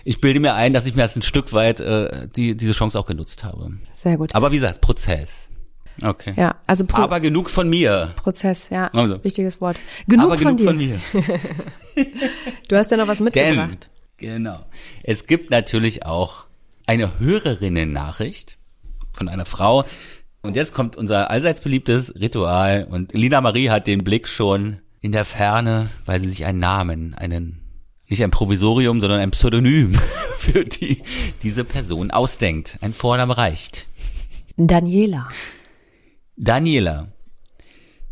ich 0.05 0.21
bilde 0.21 0.41
mir 0.41 0.55
ein, 0.55 0.73
dass 0.73 0.87
ich 0.87 0.95
mir 0.95 1.03
das 1.03 1.17
ein 1.17 1.23
Stück 1.23 1.53
weit 1.53 1.81
äh, 1.81 2.29
die, 2.35 2.57
diese 2.57 2.73
Chance 2.73 2.99
auch 2.99 3.07
genutzt 3.07 3.45
habe. 3.45 3.73
Sehr 3.93 4.17
gut. 4.17 4.35
Aber 4.35 4.53
wie 4.53 4.57
gesagt, 4.57 4.81
Prozess. 4.81 5.51
Okay. 6.05 6.33
Ja, 6.37 6.57
also 6.67 6.87
Pro 6.87 7.03
aber 7.03 7.19
genug 7.21 7.51
von 7.51 7.69
mir. 7.69 8.13
Prozess, 8.17 8.71
ja, 8.71 8.87
also. 8.89 9.23
wichtiges 9.25 9.61
Wort. 9.61 9.79
Genug, 10.07 10.27
aber 10.27 10.39
von, 10.39 10.57
genug 10.57 10.79
dir. 10.79 11.01
von 11.01 11.27
mir. 11.27 11.41
du 12.69 12.77
hast 12.77 12.91
ja 12.91 12.97
noch 12.97 13.09
was 13.09 13.21
mitgebracht. 13.21 13.91
Denn, 14.21 14.45
genau. 14.45 14.65
Es 15.03 15.27
gibt 15.27 15.51
natürlich 15.51 16.07
auch 16.07 16.45
eine 16.87 17.19
Hörerinnen-Nachricht 17.19 18.59
von 19.13 19.29
einer 19.29 19.45
Frau, 19.45 19.85
und 20.43 20.57
jetzt 20.57 20.75
kommt 20.75 20.97
unser 20.97 21.31
allseits 21.31 21.61
beliebtes 21.61 22.15
Ritual 22.19 22.87
und 22.91 23.13
Lina 23.13 23.41
Marie 23.41 23.71
hat 23.71 23.87
den 23.87 24.05
Blick 24.05 24.29
schon 24.29 24.79
in 25.01 25.13
der 25.13 25.25
Ferne, 25.25 25.91
weil 26.05 26.21
sie 26.21 26.29
sich 26.29 26.45
einen 26.45 26.59
Namen, 26.59 27.15
einen 27.15 27.61
nicht 28.09 28.23
ein 28.23 28.31
Provisorium, 28.31 29.01
sondern 29.01 29.21
ein 29.21 29.31
Pseudonym 29.31 29.95
für 30.39 30.65
die 30.65 31.03
diese 31.43 31.65
Person 31.65 32.11
ausdenkt. 32.11 32.79
Ein 32.81 32.95
Vorname 32.95 33.37
reicht. 33.37 33.87
Daniela. 34.57 35.29
Daniela. 36.37 37.09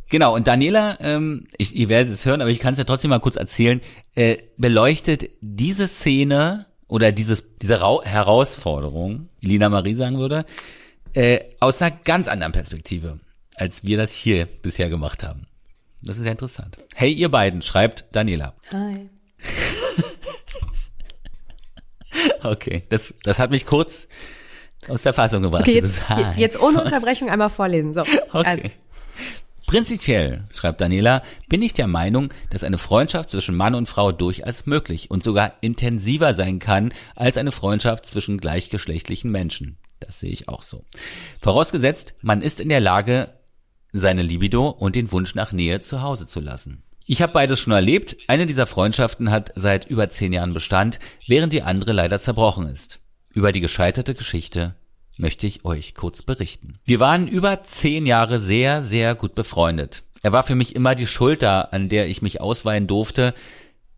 Genau, 0.09 0.35
und 0.35 0.47
Daniela, 0.47 0.99
ähm, 1.01 1.47
ich, 1.59 1.75
ihr 1.75 1.89
werdet 1.89 2.13
es 2.13 2.25
hören, 2.25 2.41
aber 2.41 2.51
ich 2.51 2.61
kann 2.61 2.73
es 2.73 2.79
ja 2.79 2.85
trotzdem 2.85 3.11
mal 3.11 3.19
kurz 3.19 3.37
erzählen, 3.37 3.81
äh, 4.15 4.37
beleuchtet 4.57 5.31
diese 5.41 5.89
Szene 5.89 6.67
oder 6.87 7.11
dieses, 7.11 7.59
diese 7.59 7.81
Ra 7.81 8.05
Herausforderung, 8.05 9.29
wie 9.41 9.49
Lina 9.49 9.69
Marie 9.69 9.95
sagen 9.95 10.19
würde, 10.19 10.45
äh, 11.17 11.41
aus 11.61 11.81
einer 11.81 11.97
ganz 12.05 12.29
anderen 12.29 12.53
Perspektive, 12.53 13.19
als 13.57 13.83
wir 13.83 13.97
das 13.97 14.13
hier 14.13 14.45
bisher 14.47 14.91
gemacht 14.91 15.25
haben. 15.25 15.47
Das 16.03 16.19
ist 16.19 16.23
sehr 16.23 16.33
interessant. 16.33 16.77
Hey, 16.95 17.11
ihr 17.11 17.31
beiden, 17.31 17.63
schreibt 17.63 18.05
Daniela. 18.13 18.55
Hi. 18.71 19.09
okay, 22.43 22.85
das, 22.91 23.15
das 23.25 23.39
hat 23.39 23.51
mich 23.51 23.65
kurz 23.65 24.09
aus 24.89 25.03
der 25.03 25.15
Fassung 25.15 25.43
gebracht. 25.43 25.63
Okay, 25.63 25.75
jetzt, 25.75 26.03
jetzt 26.37 26.61
ohne 26.61 26.83
Unterbrechung 26.85 27.31
einmal 27.31 27.51
vorlesen. 27.51 27.95
So, 27.95 28.03
okay. 28.03 28.45
Also. 28.45 28.69
Prinzipiell, 29.67 30.45
schreibt 30.53 30.81
Daniela, 30.81 31.23
bin 31.49 31.61
ich 31.63 31.73
der 31.73 31.89
Meinung, 31.89 32.33
dass 32.51 32.63
eine 32.63 32.79
Freundschaft 32.79 33.31
zwischen 33.31 33.57
Mann 33.57 33.75
und 33.75 33.89
Frau 33.89 34.13
durchaus 34.13 34.67
möglich 34.67 35.11
und 35.11 35.25
sogar 35.25 35.55
intensiver 35.61 36.35
sein 36.35 36.61
kann 36.61 36.93
als 37.17 37.37
eine 37.37 37.51
Freundschaft 37.51 38.07
zwischen 38.07 38.39
gleichgeschlechtlichen 38.39 39.33
Menschen. 39.33 39.79
Das 40.01 40.21
sehe 40.21 40.31
ich 40.31 40.49
auch 40.49 40.63
so. 40.63 40.85
Vorausgesetzt, 41.41 42.15
man 42.23 42.43
ist 42.43 42.61
in 42.61 42.69
der 42.69 42.81
Lage, 42.81 43.33
seine 43.93 44.23
Libido 44.23 44.69
und 44.69 44.95
den 44.95 45.11
Wunsch 45.13 45.35
nach 45.35 45.53
Nähe 45.53 45.81
zu 45.81 46.03
Hause 46.03 46.27
zu 46.27 46.41
lassen. 46.41 46.83
Ich 47.07 47.23
habe 47.23 47.33
beides 47.33 47.61
schon 47.61 47.73
erlebt. 47.73 48.17
Eine 48.27 48.47
dieser 48.47 48.67
Freundschaften 48.67 49.31
hat 49.31 49.53
seit 49.55 49.87
über 49.87 50.11
zehn 50.11 50.33
Jahren 50.33 50.55
Bestand, 50.55 50.99
während 51.27 51.53
die 51.53 51.63
andere 51.63 51.93
leider 51.93 52.19
zerbrochen 52.19 52.67
ist. 52.67 53.01
Über 53.33 53.53
die 53.53 53.61
gescheiterte 53.61 54.15
Geschichte 54.15 54.75
möchte 55.17 55.47
ich 55.47 55.65
euch 55.65 55.95
kurz 55.95 56.23
berichten. 56.23 56.79
Wir 56.85 57.01
waren 57.01 57.29
über 57.29 57.63
zehn 57.63 58.07
Jahre 58.07 58.39
sehr, 58.39 58.83
sehr 58.83 59.15
gut 59.15 59.35
befreundet. 59.35 60.03
Er 60.23 60.33
war 60.33 60.43
für 60.43 60.57
mich 60.57 60.75
immer 60.75 60.95
die 60.95 61.07
Schulter, 61.07 61.73
an 61.73 61.89
der 61.89 62.09
ich 62.09 62.23
mich 62.23 62.41
ausweihen 62.41 62.87
durfte, 62.87 63.35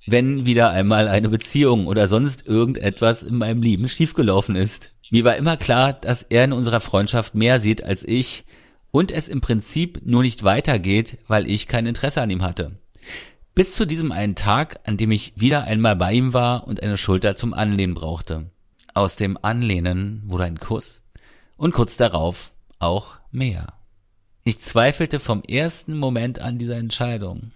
wenn 0.06 0.46
wieder 0.46 0.70
einmal 0.70 1.08
eine 1.08 1.28
Beziehung 1.28 1.86
oder 1.86 2.06
sonst 2.06 2.46
irgendetwas 2.46 3.22
in 3.22 3.36
meinem 3.36 3.62
Leben 3.62 3.88
schiefgelaufen 3.88 4.54
ist. 4.56 4.92
Mir 5.10 5.24
war 5.24 5.36
immer 5.36 5.56
klar, 5.56 5.92
dass 5.92 6.22
er 6.22 6.44
in 6.44 6.52
unserer 6.52 6.80
Freundschaft 6.80 7.34
mehr 7.34 7.60
sieht 7.60 7.82
als 7.82 8.04
ich 8.04 8.44
und 8.90 9.10
es 9.10 9.28
im 9.28 9.40
Prinzip 9.40 10.00
nur 10.04 10.22
nicht 10.22 10.44
weitergeht, 10.44 11.18
weil 11.28 11.48
ich 11.48 11.66
kein 11.66 11.86
Interesse 11.86 12.20
an 12.20 12.30
ihm 12.30 12.42
hatte. 12.42 12.78
Bis 13.54 13.74
zu 13.74 13.86
diesem 13.86 14.12
einen 14.12 14.36
Tag, 14.36 14.80
an 14.84 14.96
dem 14.96 15.10
ich 15.10 15.32
wieder 15.34 15.64
einmal 15.64 15.96
bei 15.96 16.12
ihm 16.12 16.32
war 16.32 16.68
und 16.68 16.82
eine 16.82 16.96
Schulter 16.96 17.36
zum 17.36 17.54
Anlehnen 17.54 17.94
brauchte. 17.94 18.50
Aus 18.94 19.16
dem 19.16 19.38
Anlehnen 19.40 20.22
wurde 20.26 20.44
ein 20.44 20.60
Kuss, 20.60 21.02
und 21.56 21.72
kurz 21.72 21.96
darauf 21.96 22.52
auch 22.78 23.16
mehr. 23.30 23.74
Ich 24.44 24.60
zweifelte 24.60 25.20
vom 25.20 25.42
ersten 25.42 25.96
Moment 25.96 26.38
an 26.38 26.58
dieser 26.58 26.76
Entscheidung. 26.76 27.52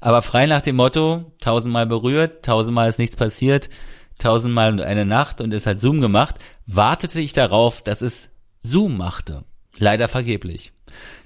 Aber 0.00 0.22
frei 0.22 0.46
nach 0.46 0.62
dem 0.62 0.76
Motto, 0.76 1.32
tausendmal 1.40 1.86
berührt, 1.86 2.44
tausendmal 2.44 2.88
ist 2.88 2.98
nichts 2.98 3.16
passiert, 3.16 3.68
tausendmal 4.18 4.82
eine 4.82 5.04
Nacht 5.04 5.40
und 5.40 5.52
es 5.54 5.66
hat 5.66 5.80
Zoom 5.80 6.00
gemacht, 6.00 6.36
wartete 6.66 7.20
ich 7.20 7.32
darauf, 7.32 7.80
dass 7.80 8.02
es 8.02 8.30
Zoom 8.62 8.96
machte. 8.96 9.44
Leider 9.78 10.08
vergeblich. 10.08 10.72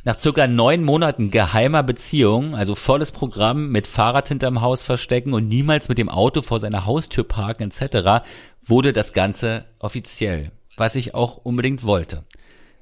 Nach 0.04 0.18
circa 0.18 0.46
neun 0.46 0.84
Monaten 0.84 1.30
geheimer 1.30 1.82
Beziehung, 1.82 2.54
also 2.54 2.74
volles 2.74 3.12
Programm 3.12 3.70
mit 3.70 3.86
Fahrrad 3.86 4.28
hinterm 4.28 4.60
Haus 4.60 4.82
verstecken 4.82 5.32
und 5.32 5.48
niemals 5.48 5.88
mit 5.88 5.98
dem 5.98 6.08
Auto 6.08 6.42
vor 6.42 6.60
seiner 6.60 6.84
Haustür 6.84 7.24
parken 7.24 7.70
etc., 7.70 8.26
wurde 8.62 8.92
das 8.92 9.12
Ganze 9.12 9.64
offiziell 9.78 10.52
was 10.76 10.94
ich 10.94 11.14
auch 11.14 11.36
unbedingt 11.36 11.84
wollte. 11.84 12.24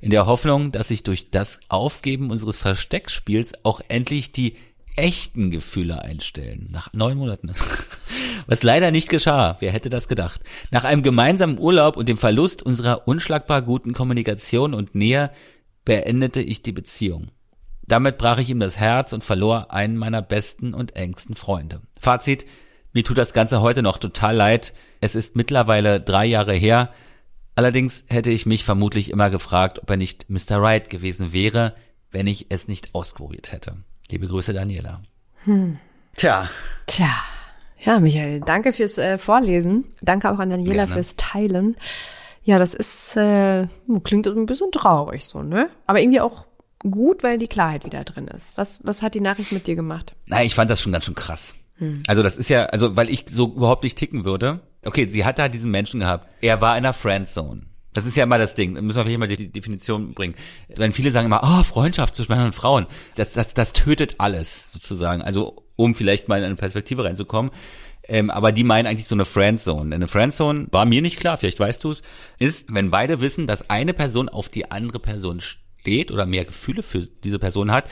In 0.01 0.11
der 0.11 0.27
Hoffnung, 0.27 0.73
dass 0.73 0.89
sich 0.89 1.03
durch 1.03 1.31
das 1.31 1.61
Aufgeben 1.69 2.31
unseres 2.31 2.57
Versteckspiels 2.57 3.53
auch 3.65 3.81
endlich 3.89 4.33
die 4.33 4.57
echten 4.97 5.51
Gefühle 5.51 6.03
einstellen. 6.03 6.68
Nach 6.70 6.93
neun 6.93 7.16
Monaten. 7.16 7.53
Was 8.47 8.62
leider 8.62 8.91
nicht 8.91 9.09
geschah. 9.09 9.57
Wer 9.61 9.72
hätte 9.72 9.91
das 9.91 10.09
gedacht? 10.09 10.41
Nach 10.70 10.84
einem 10.84 11.03
gemeinsamen 11.03 11.59
Urlaub 11.59 11.97
und 11.97 12.09
dem 12.09 12.16
Verlust 12.16 12.62
unserer 12.62 13.07
unschlagbar 13.07 13.62
guten 13.62 13.93
Kommunikation 13.93 14.74
und 14.74 14.95
Nähe 14.95 15.30
beendete 15.84 16.41
ich 16.41 16.62
die 16.62 16.72
Beziehung. 16.72 17.30
Damit 17.86 18.18
brach 18.18 18.38
ich 18.38 18.51
ihm 18.51 18.61
das 18.61 18.78
Herz 18.78 19.12
und 19.12 19.24
verlor 19.24 19.72
einen 19.72 19.97
meiner 19.97 20.22
besten 20.22 20.74
und 20.74 20.97
engsten 20.97 21.34
Freunde. 21.34 21.80
Fazit. 21.99 22.47
Mir 22.93 23.05
tut 23.05 23.18
das 23.18 23.32
Ganze 23.32 23.61
heute 23.61 23.82
noch 23.82 23.99
total 23.99 24.34
leid. 24.34 24.74
Es 25.01 25.14
ist 25.14 25.36
mittlerweile 25.36 26.01
drei 26.01 26.26
Jahre 26.26 26.55
her. 26.55 26.93
Allerdings 27.55 28.05
hätte 28.09 28.30
ich 28.30 28.47
mich 28.47 28.64
vermutlich 28.64 29.11
immer 29.11 29.30
gefragt, 29.30 29.80
ob 29.80 29.91
er 29.91 29.97
nicht 29.97 30.30
Mr. 30.30 30.57
Right 30.62 30.91
gewesen 30.91 31.32
wäre, 31.32 31.74
wenn 32.11 32.26
ich 32.26 32.47
es 32.49 32.68
nicht 32.68 32.95
ausprobiert 32.95 33.53
hätte. 33.53 33.76
Liebe 34.11 34.27
Grüße, 34.27 34.53
Daniela. 34.53 35.03
Hm. 35.45 35.79
Tja. 36.17 36.49
Tja. 36.87 37.11
Ja, 37.83 37.99
Michael, 37.99 38.41
danke 38.41 38.73
fürs 38.73 38.99
äh, 38.99 39.17
Vorlesen. 39.17 39.85
Danke 40.03 40.31
auch 40.31 40.39
an 40.39 40.51
Daniela 40.51 40.85
Gerne. 40.85 40.93
fürs 40.93 41.17
Teilen. 41.17 41.77
Ja, 42.43 42.59
das 42.59 42.75
ist, 42.75 43.17
äh, 43.17 43.67
klingt 44.05 44.27
ein 44.27 44.47
bisschen 44.47 44.73
traurig 44.73 45.25
so, 45.25 45.43
ne? 45.43 45.71
Aber 45.87 46.01
irgendwie 46.01 46.21
auch 46.21 46.47
gut, 46.81 47.23
weil 47.23 47.39
die 47.39 47.49
Klarheit 47.49 47.85
wieder 47.85 48.05
drin 48.05 48.29
ist. 48.29 48.57
Was, 48.57 48.81
was 48.83 49.03
hat 49.03 49.15
die 49.15 49.21
Nachricht 49.21 49.53
mit 49.53 49.67
dir 49.67 49.77
gemacht? 49.77 50.15
Na, 50.27 50.43
ich 50.43 50.55
fand 50.55 50.71
das 50.71 50.81
schon 50.81 50.93
ganz 50.93 51.05
schön 51.05 51.15
krass. 51.15 51.55
Hm. 51.77 52.03
Also 52.07 52.23
das 52.23 52.37
ist 52.37 52.51
ja, 52.51 52.67
also 52.67 52.97
weil 52.97 53.11
ich 53.11 53.25
so 53.29 53.47
überhaupt 53.47 53.85
nicht 53.85 53.97
ticken 53.97 54.25
würde, 54.25 54.61
okay, 54.85 55.07
sie 55.07 55.25
hat 55.25 55.39
da 55.39 55.49
diesen 55.49 55.71
Menschen 55.71 56.01
gehabt. 56.01 56.29
Er 56.41 56.61
war 56.61 56.73
in 56.77 56.85
einer 56.85 56.93
Friendzone. 56.93 57.63
Das 57.93 58.07
ist 58.07 58.16
ja 58.16 58.24
immer 58.24 58.38
das 58.38 58.55
Ding. 58.55 58.74
Da 58.74 58.82
müssen 58.82 58.99
wir 58.99 59.05
vielleicht 59.05 59.18
mal 59.18 59.28
die 59.28 59.51
Definition 59.51 60.14
bringen. 60.14 60.34
Wenn 60.68 60.93
viele 60.93 61.11
sagen 61.11 61.26
immer, 61.26 61.41
oh, 61.43 61.64
Freundschaft 61.64 62.14
zwischen 62.14 62.32
Männern 62.32 62.47
und 62.47 62.55
Frauen, 62.55 62.86
das, 63.16 63.32
das, 63.32 63.55
das 63.55 63.72
tötet 63.72 64.16
alles 64.18 64.72
sozusagen. 64.72 65.22
Also 65.22 65.64
um 65.76 65.95
vielleicht 65.95 66.28
mal 66.28 66.38
in 66.38 66.45
eine 66.45 66.57
Perspektive 66.57 67.05
reinzukommen. 67.05 67.51
Ähm, 68.05 68.30
aber 68.30 68.53
die 68.53 68.64
meinen 68.64 68.86
eigentlich 68.86 69.07
so 69.07 69.14
eine 69.14 69.24
Friendzone. 69.24 69.95
Eine 69.95 70.09
Friendzone 70.09 70.68
war 70.70 70.84
mir 70.84 71.03
nicht 71.03 71.18
klar, 71.18 71.36
vielleicht 71.36 71.61
weißt 71.61 71.84
du 71.84 71.93
es, 71.93 72.03
ist, 72.38 72.74
wenn 72.74 72.91
beide 72.91 73.20
wissen, 73.20 73.47
dass 73.47 73.70
eine 73.70 73.95
Person 73.95 74.28
auf 74.28 74.49
die 74.49 74.70
andere 74.70 74.99
Person 74.99 75.41
steht 75.41 76.11
oder 76.11 76.26
mehr 76.26 76.45
Gefühle 76.45 76.82
für 76.82 77.07
diese 77.07 77.38
Person 77.38 77.70
hat, 77.70 77.88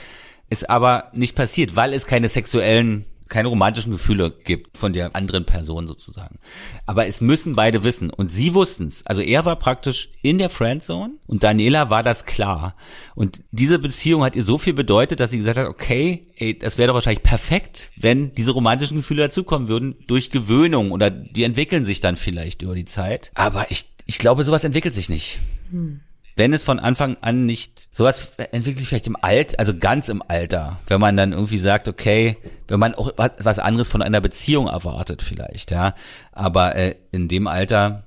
ist 0.49 0.69
aber 0.69 1.09
nicht 1.13 1.35
passiert, 1.35 1.75
weil 1.75 1.93
es 1.93 2.05
keine 2.05 2.27
sexuellen 2.27 3.05
keine 3.29 3.47
romantischen 3.47 3.91
Gefühle 3.91 4.31
gibt 4.31 4.77
von 4.77 4.93
der 4.93 5.15
anderen 5.15 5.45
Person 5.45 5.87
sozusagen. 5.87 6.39
Aber 6.85 7.07
es 7.07 7.21
müssen 7.21 7.55
beide 7.55 7.83
wissen 7.83 8.09
und 8.09 8.31
sie 8.31 8.53
wussten 8.53 8.87
es. 8.87 9.05
Also 9.05 9.21
er 9.21 9.45
war 9.45 9.55
praktisch 9.55 10.09
in 10.21 10.37
der 10.37 10.49
Friendzone 10.49 11.13
und 11.27 11.43
Daniela 11.43 11.89
war 11.89 12.03
das 12.03 12.25
klar. 12.25 12.75
Und 13.15 13.41
diese 13.51 13.79
Beziehung 13.79 14.23
hat 14.23 14.35
ihr 14.35 14.43
so 14.43 14.57
viel 14.57 14.73
bedeutet, 14.73 15.19
dass 15.19 15.31
sie 15.31 15.37
gesagt 15.37 15.57
hat, 15.57 15.67
okay, 15.67 16.27
ey, 16.35 16.57
das 16.57 16.77
wäre 16.77 16.87
doch 16.87 16.95
wahrscheinlich 16.95 17.23
perfekt, 17.23 17.89
wenn 17.95 18.33
diese 18.33 18.51
romantischen 18.51 18.97
Gefühle 18.97 19.23
dazukommen 19.23 19.67
würden 19.67 19.95
durch 20.07 20.31
Gewöhnung 20.31 20.91
oder 20.91 21.09
die 21.09 21.43
entwickeln 21.43 21.85
sich 21.85 21.99
dann 21.99 22.17
vielleicht 22.17 22.61
über 22.61 22.75
die 22.75 22.85
Zeit. 22.85 23.31
Aber 23.35 23.69
ich, 23.69 23.85
ich 24.05 24.17
glaube, 24.17 24.43
sowas 24.43 24.63
entwickelt 24.63 24.93
sich 24.93 25.09
nicht. 25.09 25.39
Hm 25.71 26.01
wenn 26.39 26.53
es 26.53 26.63
von 26.63 26.79
Anfang 26.79 27.17
an 27.19 27.45
nicht, 27.45 27.89
sowas 27.91 28.31
entwickelt 28.37 28.79
sich 28.79 28.87
vielleicht 28.87 29.07
im 29.07 29.17
Alt, 29.19 29.59
also 29.59 29.77
ganz 29.77 30.07
im 30.07 30.23
Alter, 30.25 30.79
wenn 30.87 31.01
man 31.01 31.17
dann 31.17 31.33
irgendwie 31.33 31.57
sagt, 31.57 31.89
okay, 31.89 32.37
wenn 32.69 32.79
man 32.79 32.95
auch 32.95 33.11
was 33.17 33.59
anderes 33.59 33.89
von 33.89 34.01
einer 34.01 34.21
Beziehung 34.21 34.67
erwartet 34.67 35.21
vielleicht, 35.21 35.69
ja, 35.71 35.93
aber 36.31 36.75
äh, 36.77 36.95
in 37.11 37.27
dem 37.27 37.45
Alter, 37.45 38.05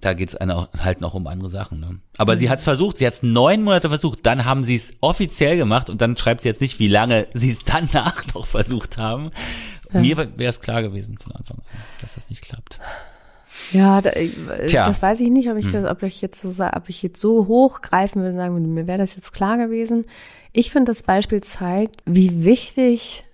da 0.00 0.14
geht's 0.14 0.34
halt 0.34 1.00
noch 1.02 1.14
um 1.14 1.26
andere 1.26 1.50
Sachen. 1.50 1.80
Ne? 1.80 2.00
Aber 2.16 2.34
mhm. 2.34 2.38
sie 2.38 2.50
hat 2.50 2.58
es 2.58 2.64
versucht, 2.64 2.96
sie 2.96 3.06
hat 3.06 3.12
es 3.12 3.22
neun 3.22 3.62
Monate 3.62 3.90
versucht, 3.90 4.24
dann 4.24 4.46
haben 4.46 4.64
sie 4.64 4.76
es 4.76 4.94
offiziell 5.02 5.58
gemacht 5.58 5.90
und 5.90 6.00
dann 6.00 6.16
schreibt 6.16 6.42
sie 6.42 6.48
jetzt 6.48 6.62
nicht, 6.62 6.78
wie 6.78 6.88
lange 6.88 7.28
sie 7.34 7.50
es 7.50 7.58
danach 7.62 8.24
noch 8.34 8.46
versucht 8.46 8.96
haben. 8.96 9.30
Ja. 9.92 10.00
Mir 10.00 10.16
wäre 10.16 10.50
es 10.50 10.60
klar 10.60 10.82
gewesen 10.82 11.18
von 11.18 11.32
Anfang 11.32 11.58
an, 11.58 11.64
dass 12.00 12.14
das 12.14 12.30
nicht 12.30 12.42
klappt. 12.42 12.80
Ja, 13.72 14.00
da, 14.00 14.10
äh, 14.10 14.30
das 14.66 15.02
weiß 15.02 15.20
ich 15.20 15.30
nicht, 15.30 15.50
ob 15.50 15.56
ich, 15.56 15.66
hm. 15.66 15.82
das, 15.82 15.90
ob 15.90 16.02
ich 16.02 16.20
jetzt 16.22 16.40
so 16.40 16.64
ob 16.64 16.88
ich 16.88 17.02
jetzt 17.02 17.20
so 17.20 17.46
hochgreifen 17.46 18.22
würde, 18.22 18.36
sagen 18.36 18.74
mir 18.74 18.86
wäre 18.86 18.98
das 18.98 19.16
jetzt 19.16 19.32
klar 19.32 19.56
gewesen. 19.58 20.06
Ich 20.52 20.70
finde, 20.70 20.90
das 20.90 21.02
Beispiel 21.02 21.42
zeigt, 21.42 22.02
wie 22.06 22.44
wichtig 22.44 23.24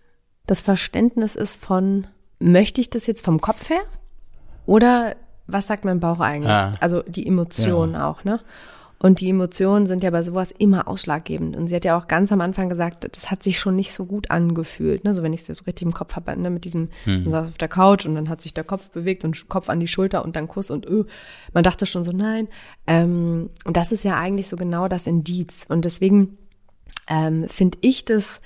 das 0.47 0.61
Verständnis 0.61 1.35
ist 1.35 1.62
von, 1.62 2.07
möchte 2.39 2.81
ich 2.81 2.91
das 2.91 3.07
jetzt 3.07 3.25
vom 3.25 3.41
Kopf 3.41 3.70
her? 3.70 3.83
Oder 4.66 5.14
was 5.47 5.66
sagt 5.66 5.85
mein 5.85 6.01
Bauch 6.01 6.20
eigentlich? 6.20 6.53
Ah. 6.53 6.75
Also 6.81 7.03
die 7.03 7.27
Emotionen 7.27 7.95
ja. 7.95 8.09
auch, 8.09 8.25
ne? 8.25 8.41
Und 9.03 9.20
die 9.20 9.30
Emotionen 9.30 9.88
sind 9.88 10.05
ja 10.05 10.11
bei 10.11 10.22
sowas 10.22 10.55
immer 10.57 10.86
ausschlaggebend. 10.86 11.57
Und 11.57 11.66
sie 11.66 11.74
hat 11.74 11.84
ja 11.84 11.98
auch 11.98 12.07
ganz 12.07 12.30
am 12.30 12.40
Anfang 12.40 12.68
gesagt, 12.68 13.16
das 13.16 13.32
hat 13.32 13.42
sich 13.42 13.59
schon 13.59 13.74
nicht 13.74 13.90
so 13.90 14.07
gut 14.07 14.30
angefühlt. 14.30 15.03
Ne? 15.03 15.12
So 15.12 15.24
wenn 15.24 15.32
ich 15.32 15.40
es 15.40 15.59
so 15.59 15.64
richtig 15.64 15.84
im 15.84 15.92
Kopf 15.92 16.14
habe, 16.14 16.40
ne? 16.40 16.50
mit 16.50 16.64
diesem, 16.64 16.88
mhm. 17.05 17.24
man 17.24 17.32
saß 17.32 17.48
auf 17.48 17.59
der 17.59 17.66
Couch 17.66 18.07
und 18.07 18.14
dann 18.14 18.28
hat 18.28 18.40
sich 18.40 18.55
der 18.55 18.62
Kopf 18.62 18.90
bewegt 18.90 19.24
und 19.24 19.48
Kopf 19.48 19.68
an 19.68 19.80
die 19.80 19.88
Schulter 19.88 20.24
und 20.24 20.36
dann 20.36 20.46
Kuss 20.46 20.70
und 20.70 20.88
öh, 20.88 21.03
man 21.53 21.64
dachte 21.64 21.84
schon 21.84 22.05
so, 22.05 22.12
nein. 22.12 22.46
Ähm, 22.86 23.50
und 23.64 23.76
das 23.76 23.90
ist 23.90 24.05
ja 24.05 24.16
eigentlich 24.16 24.46
so 24.46 24.55
genau 24.55 24.86
das 24.86 25.09
Indiz. 25.09 25.66
Und 25.68 25.84
deswegen 25.84 26.38
ähm, 27.09 27.48
finde 27.48 27.78
ich 27.80 28.05
das 28.05 28.40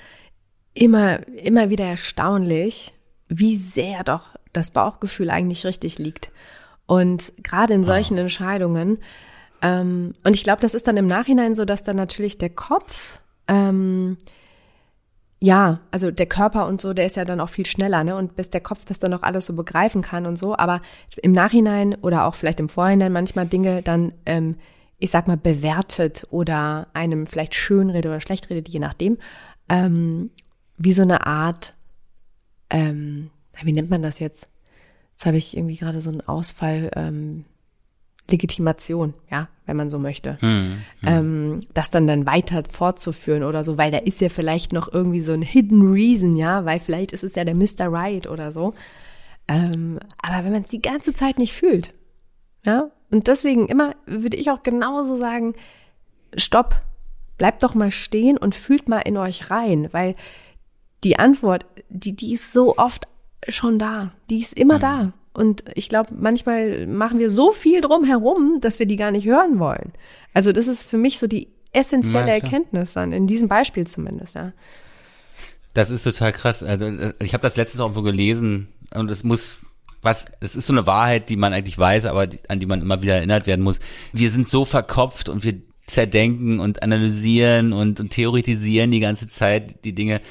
immer, 0.73 1.29
immer 1.29 1.69
wieder 1.69 1.85
erstaunlich, 1.85 2.95
wie 3.29 3.59
sehr 3.59 4.05
doch 4.05 4.31
das 4.55 4.71
Bauchgefühl 4.71 5.29
eigentlich 5.29 5.67
richtig 5.67 5.99
liegt. 5.99 6.31
Und 6.87 7.35
gerade 7.43 7.75
in 7.75 7.85
solchen 7.85 8.17
oh. 8.17 8.21
Entscheidungen, 8.21 9.01
ähm, 9.63 10.15
und 10.25 10.35
ich 10.35 10.45
glaube, 10.45 10.61
das 10.61 10.75
ist 10.75 10.87
dann 10.87 10.97
im 10.97 11.07
Nachhinein 11.07 11.55
so, 11.55 11.65
dass 11.65 11.83
dann 11.83 11.97
natürlich 11.97 12.39
der 12.39 12.51
Kopf, 12.51 13.21
ähm, 13.49 14.17
ja, 15.39 15.81
also 15.91 16.11
der 16.11 16.27
Körper 16.27 16.67
und 16.67 16.81
so, 16.81 16.95
der 16.95 17.07
ist 17.07 17.17
ja 17.17 17.25
dann 17.25 17.41
auch 17.41 17.49
viel 17.49 17.67
schneller, 17.67 18.05
ne? 18.05 18.17
Und 18.17 18.37
bis 18.37 18.51
der 18.51 18.61
Kopf 18.61 18.85
das 18.87 18.99
dann 18.99 19.13
auch 19.13 19.23
alles 19.23 19.47
so 19.47 19.55
begreifen 19.55 20.03
kann 20.03 20.27
und 20.27 20.37
so, 20.37 20.57
aber 20.57 20.81
im 21.23 21.33
Nachhinein 21.33 21.95
oder 21.97 22.25
auch 22.25 22.35
vielleicht 22.35 22.61
im 22.61 22.69
Vorhinein 22.69 23.13
manchmal 23.13 23.47
Dinge 23.47 23.83
dann, 23.83 24.13
ähm, 24.25 24.57
ich 24.99 25.11
sag 25.11 25.29
mal, 25.29 25.37
bewertet 25.37 26.27
oder 26.31 26.87
einem 26.95 27.27
vielleicht 27.27 27.55
schönredet 27.55 28.07
oder 28.07 28.21
schlecht 28.21 28.49
redet, 28.49 28.69
je 28.69 28.81
nachdem, 28.81 29.19
ähm, 29.69 30.31
wie 30.79 30.95
so 30.95 31.03
eine 31.03 31.27
Art, 31.27 31.75
ähm, 32.71 33.31
wie 33.63 33.73
nennt 33.73 33.91
man 33.91 34.03
das 34.03 34.19
jetzt? 34.19 34.49
Jetzt 35.13 35.27
habe 35.27 35.37
ich 35.37 35.57
irgendwie 35.57 35.77
gerade 35.77 36.01
so 36.01 36.11
einen 36.11 36.23
Ausfall, 36.23 36.91
ähm, 36.95 37.45
Legitimation, 38.31 39.15
ja, 39.31 39.49
wenn 39.67 39.77
man 39.77 39.91
so 39.91 39.99
möchte, 39.99 40.39
hm, 40.41 40.79
hm. 41.01 41.09
Ähm, 41.09 41.61
das 41.75 41.91
dann 41.91 42.07
dann 42.07 42.27
weiter 42.27 42.63
fortzuführen 42.71 43.43
oder 43.43 43.65
so, 43.65 43.79
weil 43.79 43.91
da 43.91 43.99
ist 43.99 44.21
ja 44.21 44.29
vielleicht 44.29 44.73
noch 44.73 44.93
irgendwie 44.93 45.21
so 45.21 45.33
ein 45.33 45.43
Hidden 45.43 45.93
Reason, 45.93 46.37
ja, 46.37 46.65
weil 46.65 46.81
vielleicht 46.81 47.13
ist 47.13 47.25
es 47.25 47.35
ja 47.35 47.45
der 47.45 47.55
Mr. 47.55 47.93
Right 47.93 48.27
oder 48.27 48.53
so. 48.53 48.75
Ähm, 49.49 49.99
aber 50.21 50.45
wenn 50.45 50.53
man 50.53 50.63
es 50.63 50.71
die 50.71 50.83
ganze 50.83 51.13
Zeit 51.15 51.39
nicht 51.39 51.53
fühlt, 51.53 51.95
ja, 52.65 52.91
und 53.11 53.29
deswegen 53.29 53.69
immer 53.69 53.95
würde 54.07 54.37
ich 54.37 54.51
auch 54.51 54.63
genauso 54.63 55.17
sagen, 55.17 55.55
stopp, 56.37 56.81
bleibt 57.39 57.63
doch 57.63 57.75
mal 57.75 57.91
stehen 57.91 58.39
und 58.39 58.55
fühlt 58.55 58.89
mal 58.89 59.01
in 59.01 59.17
euch 59.17 59.51
rein, 59.51 59.89
weil 59.93 60.17
die 61.05 61.19
Antwort, 61.19 61.67
die, 61.89 62.17
die 62.17 62.35
ist 62.35 62.53
so 62.53 62.77
oft 62.77 63.07
schon 63.49 63.79
da, 63.79 64.13
die 64.31 64.41
ist 64.41 64.55
immer 64.55 64.77
mhm. 64.77 64.81
da. 64.81 65.13
Und 65.37 65.65
ich 65.75 65.91
glaube, 65.91 66.11
manchmal 66.19 66.87
machen 66.87 67.19
wir 67.19 67.29
so 67.29 67.53
viel 67.53 67.83
drum 67.83 68.05
herum, 68.05 68.59
dass 68.63 68.79
wir 68.79 68.87
die 68.87 68.97
gar 68.97 69.11
nicht 69.11 69.27
hören 69.27 69.59
wollen. 69.59 69.93
Also 70.33 70.51
das 70.51 70.67
ist 70.67 70.85
für 70.85 70.97
mich 70.97 71.19
so 71.19 71.27
die 71.27 71.49
essentielle 71.73 72.29
ja, 72.29 72.35
Erkenntnis 72.35 72.95
dann, 72.95 73.13
in 73.13 73.27
diesem 73.27 73.47
Beispiel 73.47 73.87
zumindest, 73.87 74.35
ja. 74.35 74.53
Das 75.75 75.91
ist 75.91 76.05
total 76.05 76.33
krass. 76.33 76.63
Also 76.63 76.91
ich 77.19 77.35
habe 77.35 77.43
das 77.43 77.59
letztens 77.59 77.83
auch 77.83 77.89
irgendwo 77.89 78.03
gelesen 78.03 78.69
und 78.95 79.11
es 79.11 79.25
muss 79.25 79.61
was, 80.01 80.27
es 80.41 80.57
ist 80.57 80.67
so 80.69 80.73
eine 80.73 80.87
Wahrheit, 80.87 81.29
die 81.29 81.37
man 81.37 81.53
eigentlich 81.53 81.77
weiß, 81.77 82.07
aber 82.07 82.27
die, 82.27 82.39
an 82.49 82.61
die 82.61 82.67
man 82.67 82.81
immer 82.81 83.03
wieder 83.03 83.17
erinnert 83.17 83.47
werden 83.47 83.63
muss. 83.63 83.81
Wir 84.15 84.31
sind 84.31 84.49
so 84.49 84.65
verkopft 84.65 85.29
und 85.29 85.45
wir 85.45 85.61
zerdenken 85.87 86.61
und 86.61 86.83
analysieren 86.83 87.75
und, 87.75 88.01
und 88.01 88.11
theoretisieren 88.11 88.91
die 88.91 89.01
ganze 89.01 89.29
Zeit 89.29 89.85
die 89.85 89.95
Dinge, 89.95 90.23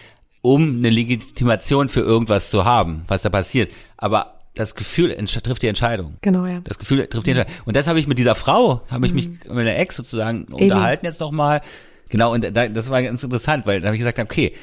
um 0.41 0.78
eine 0.78 0.89
Legitimation 0.89 1.89
für 1.89 2.01
irgendwas 2.01 2.49
zu 2.49 2.66
haben, 2.66 3.03
was 3.08 3.22
da 3.22 3.30
passiert. 3.30 3.72
Aber 3.97 4.34
das 4.56 4.76
Gefühl 4.76 5.14
trifft 5.14 5.62
die 5.62 5.68
Entscheidung. 5.68 6.18
Genau, 6.22 6.45
ja. 6.45 6.62
Das 6.64 6.80
Gefühl 6.80 7.06
trifft 7.08 7.28
die 7.28 7.32
Entscheidung. 7.32 7.53
Und 7.66 7.76
das 7.76 7.88
habe 7.88 7.99
ich 7.99 8.08
mit 8.08 8.18
dieser 8.18 8.36
Frau, 8.36 8.82
habe 8.89 9.06
ich 9.06 9.14
mich 9.14 9.28
mhm. 9.28 9.56
mit 9.56 9.68
der 9.68 9.80
Ex 9.80 9.97
sozusagen 9.97 10.47
Eli. 10.47 10.64
unterhalten 10.64 11.06
jetzt 11.06 11.20
nochmal. 11.20 11.62
Genau, 12.10 12.34
und 12.34 12.56
da, 12.56 12.68
das 12.68 12.89
war 12.89 13.01
ganz 13.01 13.24
interessant, 13.24 13.66
weil 13.66 13.82
da 13.82 13.88
habe 13.88 13.95
ich 13.95 14.01
gesagt, 14.01 14.20
okay, 14.20 14.53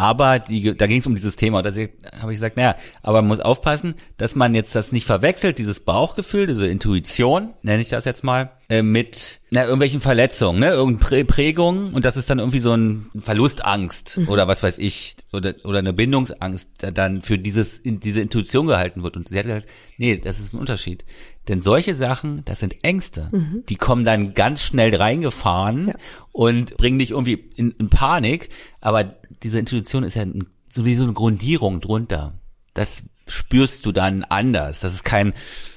aber 0.00 0.38
die, 0.38 0.74
da 0.74 0.86
ging 0.86 1.00
es 1.00 1.06
um 1.06 1.14
dieses 1.14 1.36
Thema. 1.36 1.58
Und 1.58 1.66
da 1.66 1.72
habe 1.72 2.32
ich 2.32 2.36
gesagt, 2.36 2.56
naja, 2.56 2.74
aber 3.02 3.20
man 3.20 3.28
muss 3.28 3.40
aufpassen, 3.40 3.96
dass 4.16 4.34
man 4.34 4.54
jetzt 4.54 4.74
das 4.74 4.92
nicht 4.92 5.04
verwechselt, 5.04 5.58
dieses 5.58 5.80
Bauchgefühl, 5.80 6.46
diese 6.46 6.66
Intuition, 6.66 7.50
nenne 7.60 7.82
ich 7.82 7.90
das 7.90 8.06
jetzt 8.06 8.24
mal, 8.24 8.50
äh, 8.70 8.80
mit 8.80 9.40
na, 9.50 9.64
irgendwelchen 9.64 10.00
Verletzungen, 10.00 10.60
ne, 10.60 10.70
irgendeine 10.70 11.24
Prägungen 11.24 11.92
und 11.92 12.04
das 12.04 12.16
ist 12.16 12.30
dann 12.30 12.38
irgendwie 12.38 12.60
so 12.60 12.72
ein 12.72 13.10
Verlustangst 13.18 14.18
mhm. 14.18 14.28
oder 14.28 14.48
was 14.48 14.62
weiß 14.62 14.78
ich 14.78 15.16
oder 15.32 15.54
oder 15.64 15.80
eine 15.80 15.92
Bindungsangst, 15.92 16.80
der 16.80 16.92
dann 16.92 17.20
für 17.20 17.36
dieses 17.36 17.78
in 17.78 18.00
diese 18.00 18.20
Intuition 18.20 18.68
gehalten 18.68 19.02
wird 19.02 19.16
und 19.16 19.28
sie 19.28 19.38
hat 19.38 19.46
gesagt, 19.46 19.66
nee, 19.98 20.16
das 20.16 20.38
ist 20.38 20.54
ein 20.54 20.58
Unterschied. 20.58 21.04
Denn 21.48 21.62
solche 21.62 21.94
Sachen, 21.94 22.44
das 22.44 22.60
sind 22.60 22.84
Ängste, 22.84 23.28
mhm. 23.32 23.64
die 23.68 23.76
kommen 23.76 24.04
dann 24.04 24.34
ganz 24.34 24.62
schnell 24.62 24.94
reingefahren 24.94 25.88
ja. 25.88 25.94
und 26.32 26.76
bringen 26.76 26.98
dich 26.98 27.10
irgendwie 27.10 27.50
in, 27.56 27.72
in 27.72 27.88
Panik, 27.90 28.50
aber 28.80 29.16
diese 29.42 29.58
Intuition 29.58 30.04
ist 30.04 30.14
ja 30.14 30.24
sowieso 30.70 31.04
eine 31.04 31.12
Grundierung 31.12 31.80
drunter. 31.80 32.34
Das 32.74 33.04
spürst 33.26 33.86
du 33.86 33.92
dann 33.92 34.24
anders. 34.24 34.80
Das 34.80 34.92
ist 34.92 35.04
kein 35.04 35.32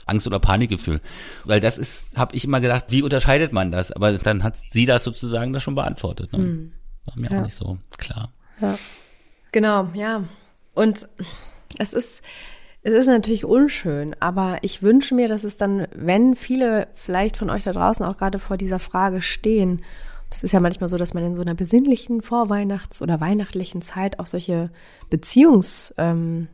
Angst- 0.05 0.28
oder 0.28 0.39
Panikgefühl. 0.39 1.01
Weil 1.45 1.59
das 1.59 1.78
ist, 1.78 2.18
habe 2.18 2.36
ich 2.36 2.45
immer 2.45 2.61
gedacht, 2.61 2.86
wie 2.89 3.01
unterscheidet 3.01 3.53
man 3.53 3.72
das? 3.72 3.91
Aber 3.91 4.11
dann 4.11 4.43
hat 4.43 4.57
sie 4.70 4.86
das 4.86 5.03
sozusagen 5.03 5.53
da 5.53 5.59
schon 5.59 5.76
beantwortet. 5.76 6.34
Ne? 6.34 6.39
Mhm. 6.39 6.72
War 7.05 7.16
mir 7.18 7.32
ja. 7.32 7.39
auch 7.39 7.43
nicht 7.43 7.55
so 7.55 7.78
klar. 7.97 8.32
Ja. 8.59 8.78
Genau, 9.51 9.89
ja. 9.93 10.24
Und 10.74 11.07
es 11.78 11.93
ist, 11.93 12.22
es 12.84 12.93
ist 12.93 13.07
natürlich 13.07 13.45
unschön, 13.45 14.15
aber 14.19 14.57
ich 14.61 14.84
wünsche 14.84 15.15
mir, 15.15 15.27
dass 15.27 15.43
es 15.43 15.57
dann, 15.57 15.88
wenn 15.95 16.36
viele 16.36 16.88
vielleicht 16.93 17.38
von 17.38 17.49
euch 17.49 17.63
da 17.63 17.71
draußen 17.71 18.05
auch 18.05 18.17
gerade 18.17 18.39
vor 18.39 18.57
dieser 18.57 18.79
Frage 18.79 19.21
stehen 19.21 19.81
es 20.34 20.43
ist 20.43 20.51
ja 20.51 20.59
manchmal 20.59 20.89
so, 20.89 20.97
dass 20.97 21.13
man 21.13 21.23
in 21.23 21.36
so 21.36 21.41
einer 21.41 21.53
besinnlichen 21.53 22.21
Vorweihnachts- 22.21 23.01
oder 23.01 23.21
weihnachtlichen 23.21 23.81
Zeit 23.81 24.19
auch 24.19 24.25
solche 24.25 24.71
Beziehungs, 25.09 25.93
ähm, 25.97 26.47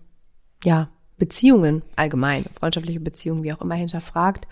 ja, 0.63 0.89
Beziehungen 1.17 1.81
allgemein, 1.95 2.43
freundschaftliche 2.59 2.99
Beziehungen, 2.99 3.43
wie 3.43 3.53
auch 3.53 3.61
immer, 3.61 3.75
hinterfragt, 3.75 4.47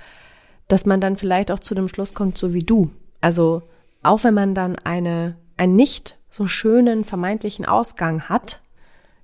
dass 0.67 0.85
man 0.85 1.01
dann 1.01 1.17
vielleicht 1.17 1.51
auch 1.51 1.59
zu 1.59 1.75
dem 1.75 1.87
Schluss 1.87 2.13
kommt, 2.13 2.37
so 2.37 2.53
wie 2.53 2.63
du. 2.63 2.91
Also 3.21 3.63
auch 4.01 4.23
wenn 4.23 4.33
man 4.33 4.55
dann 4.55 4.77
eine, 4.77 5.35
einen 5.57 5.75
nicht 5.75 6.17
so 6.29 6.47
schönen 6.47 7.03
vermeintlichen 7.03 7.65
Ausgang 7.65 8.23
hat, 8.23 8.61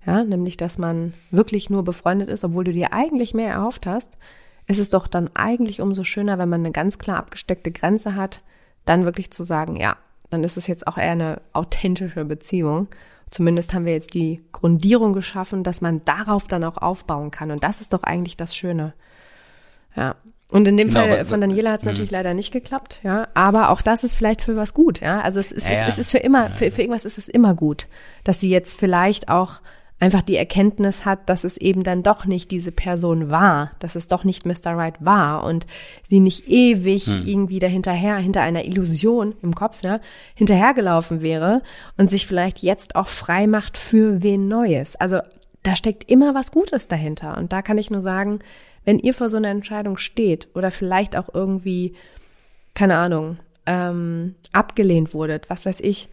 ja, 0.05 0.23
nämlich 0.23 0.57
dass 0.57 0.77
man 0.77 1.13
wirklich 1.31 1.69
nur 1.69 1.83
befreundet 1.83 2.29
ist, 2.29 2.43
obwohl 2.43 2.63
du 2.63 2.73
dir 2.73 2.93
eigentlich 2.93 3.33
mehr 3.33 3.51
erhofft 3.53 3.85
hast, 3.85 4.17
ist 4.67 4.79
es 4.79 4.89
doch 4.89 5.07
dann 5.07 5.29
eigentlich 5.33 5.81
umso 5.81 6.03
schöner, 6.03 6.37
wenn 6.37 6.49
man 6.49 6.61
eine 6.61 6.71
ganz 6.71 6.97
klar 6.97 7.17
abgesteckte 7.17 7.71
Grenze 7.71 8.15
hat, 8.15 8.41
dann 8.85 9.05
wirklich 9.05 9.31
zu 9.31 9.43
sagen, 9.43 9.75
ja, 9.75 9.97
dann 10.29 10.43
ist 10.43 10.57
es 10.57 10.67
jetzt 10.67 10.87
auch 10.87 10.97
eher 10.97 11.11
eine 11.11 11.41
authentische 11.53 12.25
Beziehung. 12.25 12.87
Zumindest 13.29 13.73
haben 13.73 13.85
wir 13.85 13.93
jetzt 13.93 14.13
die 14.13 14.41
Grundierung 14.51 15.13
geschaffen, 15.13 15.63
dass 15.63 15.81
man 15.81 16.03
darauf 16.05 16.47
dann 16.47 16.63
auch 16.63 16.77
aufbauen 16.77 17.31
kann. 17.31 17.51
Und 17.51 17.63
das 17.63 17.81
ist 17.81 17.93
doch 17.93 18.03
eigentlich 18.03 18.37
das 18.37 18.55
Schöne. 18.55 18.93
Ja. 19.95 20.15
Und 20.49 20.67
in 20.67 20.77
dem 20.77 20.89
genau, 20.89 21.01
Fall 21.01 21.25
von 21.25 21.41
Daniela 21.41 21.71
hat 21.71 21.79
es 21.79 21.85
natürlich 21.85 22.11
leider 22.11 22.35
nicht 22.35 22.53
geklappt, 22.53 23.01
ja. 23.03 23.27
Aber 23.33 23.69
auch 23.69 23.81
das 23.81 24.03
ist 24.03 24.15
vielleicht 24.15 24.41
für 24.41 24.55
was 24.55 24.75
gut, 24.75 25.01
ja. 25.01 25.19
Also 25.21 25.39
es 25.39 25.51
ist, 25.51 25.67
ja, 25.67 25.73
ja. 25.73 25.87
es 25.87 25.97
ist 25.97 26.11
für 26.11 26.19
immer, 26.19 26.51
für, 26.51 26.69
für 26.69 26.81
irgendwas 26.81 27.05
ist 27.05 27.17
es 27.17 27.27
immer 27.27 27.55
gut, 27.55 27.87
dass 28.23 28.39
sie 28.39 28.51
jetzt 28.51 28.79
vielleicht 28.79 29.29
auch 29.29 29.61
einfach 30.03 30.21
die 30.21 30.35
Erkenntnis 30.35 31.05
hat, 31.05 31.29
dass 31.29 31.45
es 31.45 31.55
eben 31.55 31.83
dann 31.83 32.03
doch 32.03 32.25
nicht 32.25 32.51
diese 32.51 32.73
Person 32.73 33.29
war, 33.29 33.71
dass 33.79 33.95
es 33.95 34.09
doch 34.09 34.25
nicht 34.25 34.45
Mr. 34.45 34.75
Right 34.75 34.95
war 34.99 35.45
und 35.45 35.65
sie 36.03 36.19
nicht 36.19 36.49
ewig 36.49 37.05
hm. 37.05 37.25
irgendwie 37.25 37.59
dahinterher, 37.59 38.17
hinter 38.17 38.41
einer 38.41 38.65
Illusion 38.65 39.33
im 39.41 39.55
Kopf, 39.55 39.81
ne, 39.81 40.01
hinterhergelaufen 40.35 41.21
wäre 41.21 41.61
und 41.97 42.09
sich 42.09 42.27
vielleicht 42.27 42.59
jetzt 42.59 42.97
auch 42.97 43.07
frei 43.07 43.47
macht 43.47 43.77
für 43.77 44.21
wen 44.21 44.49
Neues. 44.49 44.97
Also 44.97 45.19
da 45.63 45.77
steckt 45.77 46.11
immer 46.11 46.35
was 46.35 46.51
Gutes 46.51 46.89
dahinter. 46.89 47.37
Und 47.37 47.53
da 47.53 47.61
kann 47.61 47.77
ich 47.77 47.89
nur 47.89 48.01
sagen, 48.01 48.39
wenn 48.83 48.99
ihr 48.99 49.13
vor 49.13 49.29
so 49.29 49.37
einer 49.37 49.51
Entscheidung 49.51 49.95
steht 49.95 50.49
oder 50.53 50.69
vielleicht 50.69 51.15
auch 51.15 51.33
irgendwie, 51.33 51.93
keine 52.73 52.97
Ahnung, 52.97 53.37
ähm, 53.65 54.35
abgelehnt 54.51 55.13
wurdet, 55.13 55.49
was 55.49 55.65
weiß 55.65 55.79
ich, 55.79 56.09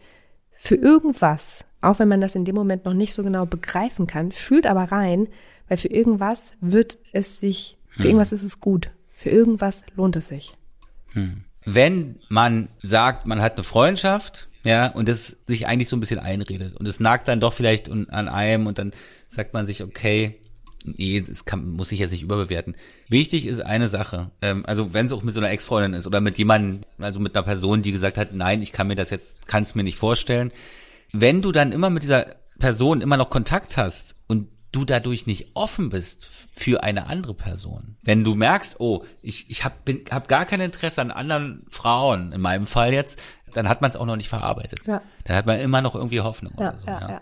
für 0.57 0.75
irgendwas, 0.75 1.65
auch 1.81 1.99
wenn 1.99 2.07
man 2.07 2.21
das 2.21 2.35
in 2.35 2.45
dem 2.45 2.55
Moment 2.55 2.85
noch 2.85 2.93
nicht 2.93 3.13
so 3.13 3.23
genau 3.23 3.45
begreifen 3.45 4.07
kann, 4.07 4.31
fühlt 4.31 4.67
aber 4.67 4.83
rein, 4.91 5.27
weil 5.67 5.77
für 5.77 5.87
irgendwas 5.87 6.53
wird 6.61 6.97
es 7.11 7.39
sich, 7.39 7.77
für 7.89 8.03
hm. 8.03 8.05
irgendwas 8.05 8.31
ist 8.31 8.43
es 8.43 8.59
gut, 8.59 8.91
für 9.09 9.29
irgendwas 9.29 9.83
lohnt 9.95 10.15
es 10.15 10.27
sich. 10.27 10.53
Hm. 11.13 11.43
Wenn 11.65 12.15
man 12.29 12.69
sagt, 12.81 13.25
man 13.25 13.41
hat 13.41 13.53
eine 13.53 13.63
Freundschaft, 13.63 14.49
ja, 14.63 14.87
und 14.87 15.09
das 15.09 15.37
sich 15.47 15.67
eigentlich 15.67 15.89
so 15.89 15.95
ein 15.95 15.99
bisschen 15.99 16.19
einredet 16.19 16.75
und 16.75 16.87
es 16.87 16.99
nagt 16.99 17.27
dann 17.27 17.39
doch 17.39 17.53
vielleicht 17.53 17.89
an 17.89 18.07
einem 18.09 18.67
und 18.67 18.77
dann 18.77 18.91
sagt 19.27 19.53
man 19.53 19.65
sich, 19.65 19.83
okay, 19.83 20.39
nee, 20.83 21.17
es 21.17 21.45
kann, 21.45 21.71
muss 21.71 21.91
ich 21.91 21.99
jetzt 21.99 22.11
nicht 22.11 22.21
überbewerten. 22.21 22.75
Wichtig 23.09 23.45
ist 23.45 23.59
eine 23.59 23.87
Sache, 23.87 24.29
ähm, 24.41 24.63
also 24.65 24.93
wenn 24.93 25.07
es 25.07 25.13
auch 25.13 25.23
mit 25.23 25.33
so 25.33 25.39
einer 25.39 25.49
Ex-Freundin 25.49 25.93
ist 25.93 26.05
oder 26.05 26.21
mit 26.21 26.37
jemandem, 26.37 26.81
also 26.99 27.19
mit 27.19 27.35
einer 27.35 27.43
Person, 27.43 27.81
die 27.81 27.91
gesagt 27.91 28.17
hat, 28.17 28.33
nein, 28.33 28.61
ich 28.61 28.71
kann 28.71 28.87
mir 28.87 28.95
das 28.95 29.09
jetzt, 29.09 29.47
kann 29.47 29.63
es 29.63 29.75
mir 29.75 29.83
nicht 29.83 29.97
vorstellen, 29.97 30.51
wenn 31.13 31.41
du 31.41 31.51
dann 31.51 31.71
immer 31.71 31.89
mit 31.89 32.03
dieser 32.03 32.35
Person 32.59 33.01
immer 33.01 33.17
noch 33.17 33.29
Kontakt 33.29 33.77
hast 33.77 34.15
und 34.27 34.47
du 34.71 34.85
dadurch 34.85 35.25
nicht 35.25 35.49
offen 35.53 35.89
bist 35.89 36.47
für 36.53 36.83
eine 36.83 37.07
andere 37.07 37.33
Person. 37.33 37.97
Wenn 38.03 38.23
du 38.23 38.35
merkst, 38.35 38.79
oh, 38.79 39.03
ich, 39.21 39.49
ich 39.49 39.65
habe 39.65 39.75
hab 40.09 40.29
gar 40.29 40.45
kein 40.45 40.61
Interesse 40.61 41.01
an 41.01 41.11
anderen 41.11 41.65
Frauen, 41.69 42.31
in 42.31 42.39
meinem 42.39 42.67
Fall 42.67 42.93
jetzt, 42.93 43.21
dann 43.53 43.67
hat 43.67 43.81
man 43.81 43.89
es 43.89 43.97
auch 43.97 44.05
noch 44.05 44.15
nicht 44.15 44.29
verarbeitet. 44.29 44.79
Ja. 44.87 45.01
Dann 45.25 45.35
hat 45.35 45.45
man 45.45 45.59
immer 45.59 45.81
noch 45.81 45.95
irgendwie 45.95 46.21
Hoffnung 46.21 46.53
ja, 46.57 46.69
oder 46.69 46.79
so. 46.79 46.87
Ja, 46.87 47.09
ja. 47.09 47.21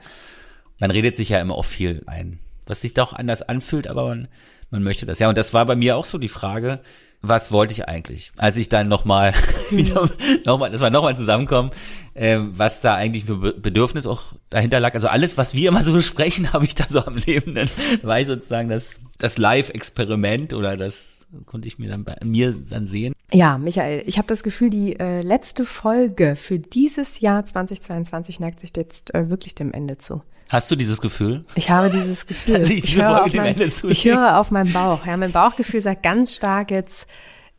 Man 0.79 0.91
redet 0.91 1.15
sich 1.15 1.29
ja 1.29 1.39
immer 1.39 1.55
auch 1.55 1.65
viel 1.65 2.03
ein, 2.05 2.39
was 2.67 2.81
sich 2.81 2.93
doch 2.93 3.13
anders 3.13 3.41
anfühlt, 3.41 3.87
aber 3.87 4.07
man, 4.07 4.27
man 4.69 4.83
möchte 4.83 5.07
das. 5.07 5.17
Ja, 5.17 5.29
und 5.29 5.37
das 5.37 5.53
war 5.53 5.65
bei 5.65 5.75
mir 5.75 5.97
auch 5.97 6.05
so 6.05 6.19
die 6.19 6.29
Frage, 6.29 6.81
was 7.21 7.51
wollte 7.51 7.73
ich 7.73 7.87
eigentlich? 7.87 8.31
Als 8.37 8.57
ich 8.57 8.69
dann 8.69 8.87
nochmal 8.87 9.33
wieder 9.69 10.09
nochmal, 10.45 10.71
das 10.71 10.81
war 10.81 10.89
nochmal 10.89 11.17
zusammenkommen, 11.17 11.71
äh, 12.13 12.37
was 12.39 12.81
da 12.81 12.95
eigentlich 12.95 13.25
für 13.25 13.35
Bedürfnis 13.37 14.07
auch 14.07 14.33
dahinter 14.49 14.79
lag. 14.79 14.93
Also 14.93 15.07
alles, 15.07 15.37
was 15.37 15.53
wir 15.53 15.69
immer 15.69 15.83
so 15.83 15.93
besprechen, 15.93 16.53
habe 16.53 16.65
ich 16.65 16.75
da 16.75 16.85
so 16.87 17.03
am 17.05 17.17
Leben. 17.17 17.55
Dann 17.55 17.69
war 18.01 18.19
ich 18.19 18.27
sozusagen 18.27 18.69
das, 18.69 18.99
das 19.17 19.37
Live-Experiment 19.37 20.53
oder 20.53 20.77
das 20.77 21.18
konnte 21.45 21.67
ich 21.67 21.79
mir 21.79 21.89
dann 21.89 22.03
bei 22.03 22.15
mir 22.23 22.53
dann 22.69 22.87
sehen. 22.87 23.13
Ja, 23.31 23.57
Michael, 23.57 24.03
ich 24.07 24.17
habe 24.17 24.27
das 24.27 24.43
Gefühl, 24.43 24.69
die 24.69 24.99
äh, 24.99 25.21
letzte 25.21 25.65
Folge 25.65 26.35
für 26.35 26.57
dieses 26.57 27.19
Jahr 27.19 27.45
2022 27.45 28.39
neigt 28.39 28.59
sich 28.59 28.71
jetzt 28.75 29.13
äh, 29.13 29.29
wirklich 29.29 29.55
dem 29.55 29.71
Ende 29.71 29.97
zu. 29.97 30.23
Hast 30.49 30.71
du 30.71 30.75
dieses 30.75 30.99
Gefühl? 30.99 31.45
Ich 31.55 31.69
habe 31.69 31.91
dieses 31.91 32.25
Gefühl. 32.27 32.59
Dass 32.59 32.69
ich, 32.69 32.83
ich, 32.83 32.95
höre, 32.95 33.23
auf 33.23 33.33
mein, 33.33 33.55
ich 33.59 34.05
höre 34.05 34.39
auf 34.39 34.49
meinen 34.49 34.73
Bauch. 34.73 35.05
Ja, 35.05 35.15
mein 35.15 35.31
Bauchgefühl 35.31 35.81
sagt 35.81 36.01
ganz 36.01 36.35
stark 36.35 36.71
jetzt, 36.71 37.05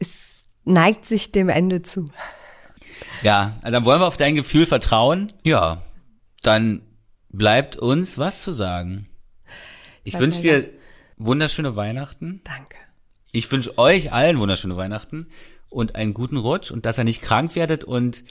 es 0.00 0.46
neigt 0.64 1.04
sich 1.04 1.30
dem 1.30 1.48
Ende 1.48 1.82
zu. 1.82 2.10
Ja, 3.22 3.56
also 3.62 3.72
dann 3.72 3.84
wollen 3.84 4.00
wir 4.00 4.06
auf 4.06 4.16
dein 4.16 4.34
Gefühl 4.34 4.66
vertrauen. 4.66 5.32
Ja, 5.44 5.82
dann 6.42 6.82
bleibt 7.28 7.76
uns 7.76 8.18
was 8.18 8.42
zu 8.42 8.52
sagen. 8.52 9.08
Ich 10.02 10.18
wünsche 10.18 10.40
dir 10.40 10.68
wunderschöne 11.16 11.76
Weihnachten. 11.76 12.40
Danke. 12.44 12.76
Ich 13.32 13.50
wünsche 13.50 13.78
euch 13.78 14.12
allen 14.12 14.38
wunderschöne 14.38 14.76
Weihnachten. 14.76 15.26
und 15.70 15.94
einen 15.94 16.14
guten 16.14 16.36
Rutsch 16.36 16.70
und 16.70 16.84
dass 16.84 16.98
ihr 16.98 17.04
nicht 17.04 17.22
krank 17.22 17.54
werdet 17.54 17.84
und 17.84 18.24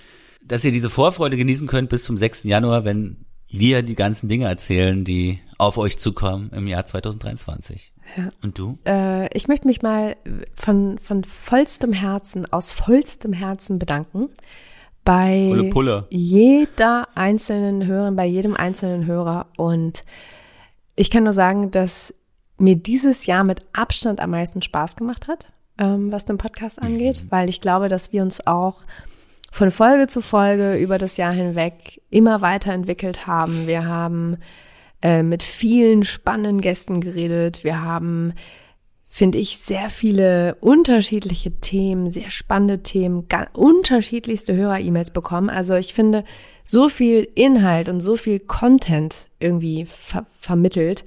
dass 0.43 0.65
ihr 0.65 0.71
diese 0.71 0.89
Vorfreude 0.89 1.37
genießen 1.37 1.67
könnt 1.67 1.89
bis 1.89 2.03
zum 2.03 2.17
6. 2.17 2.43
Januar, 2.43 2.85
wenn 2.85 3.25
wir 3.47 3.81
die 3.81 3.95
ganzen 3.95 4.29
Dinge 4.29 4.45
erzählen, 4.45 5.03
die 5.03 5.39
auf 5.57 5.77
euch 5.77 5.97
zukommen 5.97 6.51
im 6.53 6.67
Jahr 6.67 6.85
2023. 6.85 7.93
Ja. 8.17 8.29
Und 8.43 8.57
du? 8.57 8.77
Äh, 8.85 9.35
ich 9.35 9.47
möchte 9.47 9.67
mich 9.67 9.81
mal 9.81 10.15
von, 10.53 10.99
von 10.99 11.23
vollstem 11.23 11.93
Herzen, 11.93 12.51
aus 12.51 12.71
vollstem 12.71 13.33
Herzen 13.33 13.79
bedanken 13.79 14.29
bei 15.03 15.47
Pulle, 15.49 15.63
Pulle. 15.69 16.07
jeder 16.09 17.07
einzelnen 17.15 17.85
Hörerin, 17.87 18.15
bei 18.15 18.25
jedem 18.25 18.55
einzelnen 18.55 19.05
Hörer. 19.05 19.47
Und 19.57 20.03
ich 20.95 21.09
kann 21.09 21.23
nur 21.23 21.33
sagen, 21.33 21.71
dass 21.71 22.13
mir 22.59 22.75
dieses 22.75 23.25
Jahr 23.25 23.43
mit 23.43 23.61
Abstand 23.73 24.19
am 24.19 24.31
meisten 24.31 24.61
Spaß 24.61 24.95
gemacht 24.95 25.27
hat, 25.27 25.47
ähm, 25.77 26.11
was 26.11 26.25
den 26.25 26.37
Podcast 26.37 26.81
angeht, 26.81 27.23
mhm. 27.23 27.31
weil 27.31 27.49
ich 27.49 27.61
glaube, 27.61 27.89
dass 27.89 28.11
wir 28.11 28.21
uns 28.21 28.45
auch 28.45 28.77
von 29.51 29.71
Folge 29.71 30.07
zu 30.07 30.21
Folge 30.21 30.75
über 30.77 30.97
das 30.97 31.17
Jahr 31.17 31.31
hinweg 31.31 32.01
immer 32.09 32.41
weiterentwickelt 32.41 33.25
haben. 33.25 33.67
Wir 33.67 33.85
haben 33.85 34.37
äh, 35.01 35.23
mit 35.23 35.43
vielen 35.43 36.03
spannenden 36.03 36.61
Gästen 36.61 37.01
geredet. 37.01 37.63
Wir 37.63 37.81
haben, 37.81 38.33
finde 39.07 39.37
ich, 39.37 39.57
sehr 39.57 39.89
viele 39.89 40.55
unterschiedliche 40.61 41.51
Themen, 41.59 42.11
sehr 42.11 42.29
spannende 42.29 42.83
Themen, 42.83 43.25
unterschiedlichste 43.53 44.55
Hörer-E-Mails 44.55 45.11
bekommen. 45.11 45.49
Also 45.49 45.75
ich 45.75 45.93
finde, 45.93 46.23
so 46.63 46.89
viel 46.89 47.27
Inhalt 47.33 47.89
und 47.89 48.01
so 48.01 48.15
viel 48.15 48.39
Content 48.39 49.27
irgendwie 49.39 49.85
ver 49.85 50.27
vermittelt, 50.39 51.05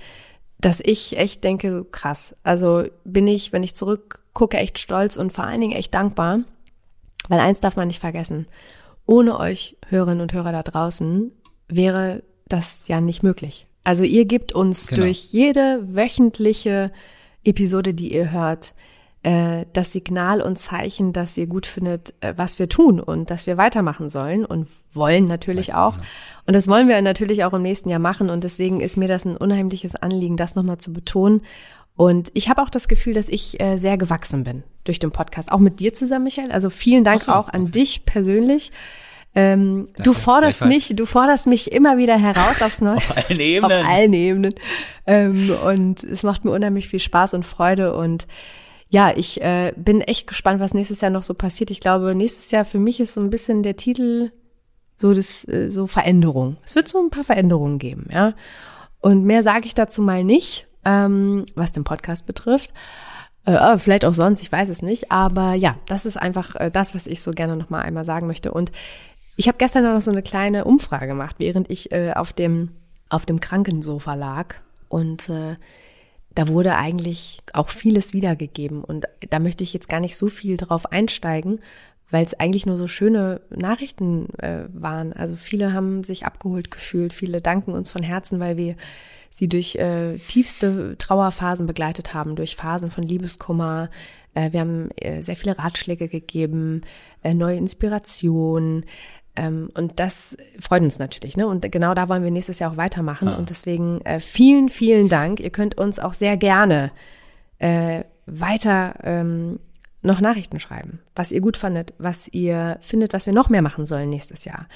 dass 0.63 0.81
ich 0.81 1.19
echt 1.19 1.45
denke, 1.45 1.77
so 1.77 1.85
krass. 1.85 2.35
Also 2.43 2.85
bin 3.05 3.29
ich, 3.29 3.53
wenn 3.53 3.63
ich 3.63 3.75
zurückgucke, 3.75 4.57
echt 4.57 4.79
stolz 4.79 5.17
und 5.17 5.33
vor 5.33 5.45
allen 5.45 5.61
Dingen 5.61 5.77
echt 5.77 5.93
dankbar 5.93 6.41
weil 7.29 7.41
eins 7.41 7.61
darf 7.61 7.77
man 7.77 7.89
nicht 7.89 8.01
vergessen. 8.01 8.47
Ohne 9.07 9.39
euch 9.39 9.77
Hörerinnen 9.89 10.21
und 10.21 10.33
Hörer 10.33 10.53
da 10.53 10.63
draußen 10.63 11.33
wäre 11.69 12.23
das 12.49 12.89
ja 12.89 13.01
nicht 13.01 13.23
möglich. 13.23 13.67
Also 13.85 14.05
ihr 14.05 14.25
gebt 14.25 14.53
uns 14.53 14.89
genau. 14.89 15.03
durch 15.03 15.25
jede 15.33 15.81
wöchentliche 15.95 16.93
Episode, 17.45 17.95
die 17.95 18.15
ihr 18.15 18.31
hört, 18.31 18.75
äh, 19.23 19.67
das 19.73 19.93
Signal 19.93 20.41
und 20.41 20.59
Zeichen, 20.59 21.13
dass 21.13 21.37
ihr 21.37 21.47
gut 21.47 21.67
findet, 21.67 22.15
äh, 22.21 22.35
was 22.37 22.59
wir 22.59 22.69
tun 22.69 23.01
und 23.01 23.31
dass 23.31 23.47
wir 23.47 23.57
weitermachen 23.57 24.09
sollen 24.09 24.45
und 24.45 24.67
wollen 24.93 25.27
natürlich 25.27 25.75
auch. 25.75 25.97
Und 26.47 26.55
das 26.55 26.69
wollen 26.69 26.89
wir 26.89 27.01
natürlich 27.03 27.45
auch 27.45 27.53
im 27.53 27.63
nächsten 27.63 27.89
Jahr 27.89 28.01
machen. 28.01 28.31
Und 28.31 28.45
deswegen 28.45 28.81
ist 28.81 28.97
mir 28.97 29.09
das 29.09 29.25
ein 29.25 29.37
unheimliches 29.37 29.95
Anliegen, 29.97 30.37
das 30.37 30.55
nochmal 30.55 30.79
zu 30.79 30.93
betonen 30.93 31.43
und 31.97 32.31
ich 32.35 32.49
habe 32.49 32.63
auch 32.63 32.71
das 32.71 32.89
Gefühl, 32.89 33.15
dass 33.15 33.29
ich 33.29 33.61
äh, 33.61 33.79
sehr 33.79 33.99
gewachsen 33.99 34.45
bin 34.45 34.63
durch 34.85 34.99
den 34.99 35.11
Podcast, 35.11 35.53
auch 35.53 35.59
mit 35.59 35.81
dir 35.81 35.93
zusammen, 35.93 36.25
Michael. 36.25 36.51
Also 36.51 36.71
vielen 36.71 37.05
Dank 37.05 37.23
so, 37.23 37.33
auch 37.33 37.49
an 37.49 37.63
okay. 37.63 37.71
dich 37.73 38.07
persönlich. 38.07 38.73
Ähm, 39.35 39.89
du 39.99 40.13
forderst 40.13 40.67
mich, 40.67 40.93
du 40.95 41.07
forderst 41.07 41.47
mich 41.47 41.73
immer 41.73 41.97
wieder 41.97 42.19
heraus 42.19 42.61
aufs 42.61 42.81
Neue. 42.81 42.97
Auf 42.97 43.17
allen 43.17 43.41
Ebenen. 43.41 43.73
Auf 43.73 43.89
allen 43.89 44.13
Ebenen. 44.13 44.55
Ähm, 45.07 45.51
und 45.65 46.05
es 46.05 46.23
macht 46.23 46.45
mir 46.45 46.51
unheimlich 46.51 46.89
viel 46.89 47.01
Spaß 47.01 47.35
und 47.35 47.47
Freude 47.47 47.95
und 47.95 48.27
ja, 48.93 49.11
ich 49.17 49.41
äh, 49.41 49.73
bin 49.75 50.03
echt 50.03 50.27
gespannt, 50.27 50.61
was 50.61 50.75
nächstes 50.75 51.01
Jahr 51.01 51.11
noch 51.11 51.23
so 51.23 51.33
passiert. 51.33 51.71
Ich 51.71 51.81
glaube, 51.81 52.15
nächstes 52.15 52.51
Jahr 52.51 52.67
für 52.67 52.79
mich 52.79 53.01
ist 53.01 53.15
so 53.15 53.23
ein 53.23 53.31
bisschen 53.31 53.63
der 53.63 53.77
Titel 53.77 54.33
so 54.99 55.15
das 55.15 55.49
äh, 55.49 55.71
so 55.71 55.87
Veränderung. 55.87 56.59
Es 56.63 56.75
wird 56.75 56.89
so 56.89 56.99
ein 57.03 57.09
paar 57.09 57.25
Veränderungen 57.25 57.79
geben, 57.79 58.09
ja. 58.13 58.35
Und 59.01 59.25
mehr 59.25 59.43
sage 59.43 59.65
ich 59.65 59.73
dazu 59.73 60.03
mal 60.03 60.25
nicht, 60.25 60.67
ähm, 60.85 61.47
was 61.55 61.73
den 61.73 61.85
Podcast 61.85 62.27
betrifft. 62.27 62.75
Äh, 63.47 63.79
vielleicht 63.79 64.05
auch 64.05 64.13
sonst, 64.13 64.43
ich 64.43 64.53
weiß 64.53 64.69
es 64.69 64.83
nicht. 64.83 65.11
Aber 65.11 65.55
ja, 65.55 65.77
das 65.87 66.05
ist 66.05 66.19
einfach 66.19 66.55
äh, 66.57 66.71
das, 66.71 66.95
was 66.95 67.07
ich 67.07 67.23
so 67.23 67.31
gerne 67.31 67.57
noch 67.57 67.71
mal 67.71 67.81
einmal 67.81 68.05
sagen 68.05 68.27
möchte. 68.27 68.53
Und 68.53 68.73
ich 69.37 69.49
habe 69.49 69.57
gestern 69.57 69.85
noch 69.85 70.03
so 70.03 70.11
eine 70.11 70.23
kleine 70.23 70.67
Umfrage 70.67 71.07
gemacht, 71.07 71.37
während 71.39 71.71
ich 71.71 71.93
äh, 71.93 72.13
auf 72.13 72.35
dem 72.35 72.69
auf 73.09 73.25
dem 73.25 73.41
Krankensofa 73.41 74.15
lag 74.15 74.57
und 74.89 75.31
äh, 75.31 75.57
da 76.35 76.49
wurde 76.49 76.77
eigentlich 76.77 77.41
auch 77.53 77.69
vieles 77.69 78.13
wiedergegeben 78.13 78.83
und 78.85 79.07
da 79.31 79.39
möchte 79.39 79.65
ich 79.65 79.73
jetzt 79.73 79.89
gar 79.89 80.01
nicht 80.01 80.17
so 80.17 80.29
viel 80.29 80.57
drauf 80.57 80.91
einsteigen, 80.91 81.61
weil 82.11 82.25
es 82.25 82.39
eigentlich 82.39 82.67
nur 82.67 82.77
so 82.77 82.89
schöne 82.89 83.41
Nachrichten 83.51 84.29
äh, 84.39 84.65
waren. 84.73 85.13
Also 85.13 85.35
viele 85.35 85.73
haben 85.73 86.05
sich 86.05 86.27
abgeholt 86.27 86.71
gefühlt, 86.71 87.13
viele 87.13 87.41
danken 87.41 87.73
uns 87.73 87.91
von 87.91 88.03
Herzen, 88.03 88.39
weil 88.39 88.57
wir 88.57 88.77
sie 89.31 89.49
durch 89.49 89.77
äh, 89.77 90.19
tiefste 90.19 90.97
Trauerphasen 90.99 91.67
begleitet 91.67 92.13
haben, 92.13 92.37
durch 92.37 92.55
Phasen 92.55 92.91
von 92.91 93.03
Liebeskummer. 93.03 93.89
Äh, 94.35 94.53
wir 94.53 94.61
haben 94.61 94.91
äh, 94.97 95.23
sehr 95.23 95.37
viele 95.37 95.59
Ratschläge 95.59 96.09
gegeben, 96.09 96.83
äh, 97.23 97.33
neue 97.33 97.57
Inspirationen. 97.57 98.85
Ähm, 99.35 99.71
und 99.75 99.99
das 99.99 100.37
freut 100.61 100.83
uns 100.83 100.99
natürlich. 100.99 101.37
Ne? 101.37 101.47
Und 101.47 101.71
genau 101.73 101.95
da 101.95 102.09
wollen 102.09 102.25
wir 102.25 102.31
nächstes 102.31 102.59
Jahr 102.59 102.73
auch 102.73 102.77
weitermachen. 102.77 103.29
Ja. 103.29 103.37
Und 103.37 103.51
deswegen 103.51 104.01
äh, 104.03 104.21
vielen, 104.21 104.69
vielen 104.69 105.09
Dank. 105.09 105.41
Ihr 105.41 105.51
könnt 105.51 105.79
uns 105.79 105.99
auch 105.99 106.15
sehr 106.15 106.37
gerne 106.37 106.91
äh, 107.59 108.05
weiter 108.27 108.95
ähm, 109.03 109.59
noch 110.03 110.21
Nachrichten 110.21 110.59
schreiben, 110.59 111.01
was 111.15 111.33
ihr 111.33 111.41
gut 111.41 111.57
fandet, 111.57 111.95
was 111.99 112.29
ihr 112.29 112.77
findet, 112.81 113.13
was 113.13 113.27
wir 113.27 113.33
noch 113.33 113.49
mehr 113.49 113.63
machen 113.63 113.87
sollen 113.87 114.11
nächstes 114.11 114.45
Jahr 114.45 114.67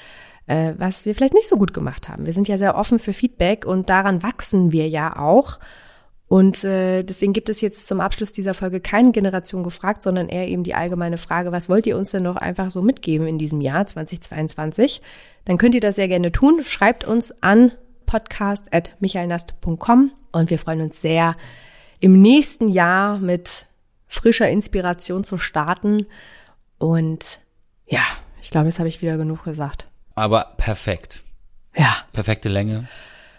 äh, 0.47 0.73
was 0.77 1.05
wir 1.05 1.13
vielleicht 1.13 1.33
nicht 1.33 1.47
so 1.47 1.57
gut 1.57 1.73
gemacht 1.73 2.09
haben. 2.09 2.25
Wir 2.25 2.33
sind 2.33 2.47
ja 2.47 2.57
sehr 2.57 2.75
offen 2.75 2.99
für 2.99 3.13
Feedback 3.13 3.65
und 3.65 3.89
daran 3.89 4.23
wachsen 4.23 4.71
wir 4.71 4.87
ja 4.89 5.17
auch. 5.17 5.59
Und 6.27 6.63
äh, 6.63 7.01
deswegen 7.03 7.33
gibt 7.33 7.49
es 7.49 7.61
jetzt 7.61 7.87
zum 7.87 8.01
Abschluss 8.01 8.33
dieser 8.33 8.53
Folge 8.53 8.81
keine 8.81 9.11
Generation 9.11 9.63
gefragt, 9.63 10.03
sondern 10.03 10.27
eher 10.27 10.47
eben 10.47 10.63
die 10.63 10.75
allgemeine 10.75 11.17
Frage, 11.17 11.53
was 11.53 11.69
wollt 11.69 11.87
ihr 11.87 11.97
uns 11.97 12.11
denn 12.11 12.23
noch 12.23 12.35
einfach 12.35 12.71
so 12.71 12.81
mitgeben 12.81 13.27
in 13.27 13.37
diesem 13.37 13.61
Jahr 13.61 13.87
2022? 13.87 15.01
Dann 15.45 15.57
könnt 15.57 15.75
ihr 15.75 15.81
das 15.81 15.95
sehr 15.95 16.09
gerne 16.09 16.33
tun. 16.33 16.61
Schreibt 16.63 17.05
uns 17.05 17.41
an 17.41 17.71
podcast.michaelnast.com 18.05 20.11
und 20.33 20.49
wir 20.49 20.59
freuen 20.59 20.81
uns 20.81 21.01
sehr, 21.01 21.37
im 21.99 22.21
nächsten 22.21 22.69
Jahr 22.69 23.17
mit 23.19 23.65
frischer 24.07 24.49
Inspiration 24.49 25.23
zu 25.23 25.37
starten. 25.37 26.07
Und 26.77 27.39
ja, 27.85 28.03
ich 28.41 28.49
glaube, 28.49 28.67
jetzt 28.67 28.79
habe 28.79 28.89
ich 28.89 29.01
wieder 29.01 29.17
genug 29.17 29.45
gesagt 29.45 29.87
aber 30.17 30.55
perfekt. 30.57 31.23
Ja. 31.77 31.95
Perfekte 32.11 32.49
Länge, 32.49 32.87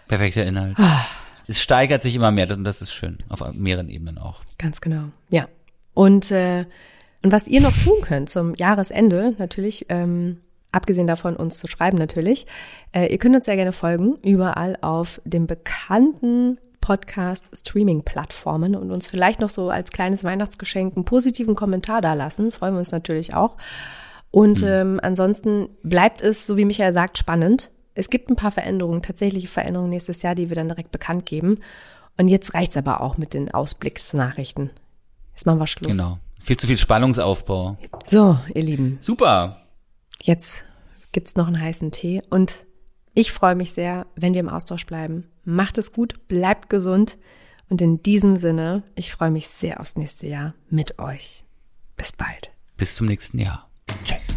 perfekter 0.07 0.45
Inhalt. 0.45 0.79
Ah. 0.79 1.05
Es 1.49 1.59
steigert 1.59 2.03
sich 2.03 2.13
immer 2.13 2.29
mehr 2.29 2.47
und 2.51 2.63
das 2.63 2.83
ist 2.83 2.93
schön, 2.93 3.17
auf 3.27 3.43
mehreren 3.53 3.89
Ebenen 3.89 4.19
auch. 4.19 4.41
Ganz 4.59 4.81
genau, 4.81 5.05
ja. 5.29 5.47
Und, 5.95 6.29
äh, 6.29 6.65
und 7.23 7.31
was 7.31 7.47
ihr 7.47 7.59
noch 7.59 7.73
tun 7.73 8.01
könnt 8.03 8.29
zum 8.29 8.53
Jahresende, 8.53 9.33
natürlich, 9.39 9.87
ähm, 9.89 10.41
abgesehen 10.71 11.07
davon 11.07 11.35
uns 11.35 11.57
zu 11.57 11.67
schreiben 11.67 11.97
natürlich, 11.97 12.45
äh, 12.91 13.11
ihr 13.11 13.17
könnt 13.17 13.35
uns 13.35 13.45
sehr 13.45 13.55
gerne 13.55 13.71
folgen, 13.71 14.17
überall 14.23 14.77
auf 14.81 15.21
dem 15.25 15.47
bekannten 15.47 16.59
Podcast-Streaming-Plattformen 16.81 18.75
und 18.75 18.91
uns 18.91 19.09
vielleicht 19.09 19.41
noch 19.41 19.49
so 19.49 19.71
als 19.71 19.89
kleines 19.89 20.23
Weihnachtsgeschenk 20.23 20.95
einen 20.95 21.05
positiven 21.05 21.55
Kommentar 21.55 22.01
da 22.01 22.13
lassen. 22.13 22.51
Freuen 22.51 22.75
wir 22.75 22.79
uns 22.79 22.91
natürlich 22.91 23.33
auch. 23.33 23.57
Und 24.29 24.61
mhm. 24.61 24.67
ähm, 24.67 24.99
ansonsten 25.01 25.69
bleibt 25.81 26.21
es, 26.21 26.45
so 26.45 26.57
wie 26.57 26.65
Michael 26.65 26.93
sagt, 26.93 27.17
spannend. 27.17 27.71
Es 27.99 28.09
gibt 28.09 28.29
ein 28.29 28.35
paar 28.35 28.51
Veränderungen, 28.51 29.01
tatsächliche 29.01 29.47
Veränderungen 29.47 29.89
nächstes 29.89 30.21
Jahr, 30.21 30.35
die 30.35 30.49
wir 30.49 30.55
dann 30.55 30.69
direkt 30.69 30.91
bekannt 30.91 31.25
geben. 31.25 31.59
Und 32.17 32.27
jetzt 32.27 32.53
reicht's 32.53 32.77
aber 32.77 33.01
auch 33.01 33.17
mit 33.17 33.33
den 33.33 33.51
Ausblicksnachrichten. 33.51 34.71
Jetzt 35.33 35.45
machen 35.45 35.59
wir 35.59 35.67
Schluss. 35.67 35.91
Genau. 35.91 36.17
Viel 36.41 36.57
zu 36.57 36.67
viel 36.67 36.77
Spannungsaufbau. 36.77 37.77
So, 38.07 38.39
ihr 38.53 38.63
Lieben. 38.63 38.97
Super. 39.01 39.61
Jetzt 40.21 40.63
gibt's 41.11 41.35
noch 41.35 41.47
einen 41.47 41.61
heißen 41.61 41.91
Tee 41.91 42.21
und 42.29 42.57
ich 43.13 43.31
freue 43.31 43.55
mich 43.55 43.73
sehr, 43.73 44.05
wenn 44.15 44.33
wir 44.33 44.39
im 44.39 44.49
Austausch 44.49 44.85
bleiben. 44.85 45.25
Macht 45.43 45.77
es 45.77 45.91
gut, 45.91 46.27
bleibt 46.27 46.69
gesund 46.69 47.17
und 47.69 47.81
in 47.81 48.01
diesem 48.01 48.37
Sinne, 48.37 48.83
ich 48.95 49.11
freue 49.11 49.31
mich 49.31 49.47
sehr 49.47 49.79
aufs 49.79 49.95
nächste 49.95 50.27
Jahr 50.27 50.53
mit 50.69 50.99
euch. 50.99 51.43
Bis 51.97 52.11
bald. 52.11 52.51
Bis 52.77 52.95
zum 52.95 53.07
nächsten 53.07 53.39
Jahr. 53.39 53.69
Tschüss. 54.05 54.35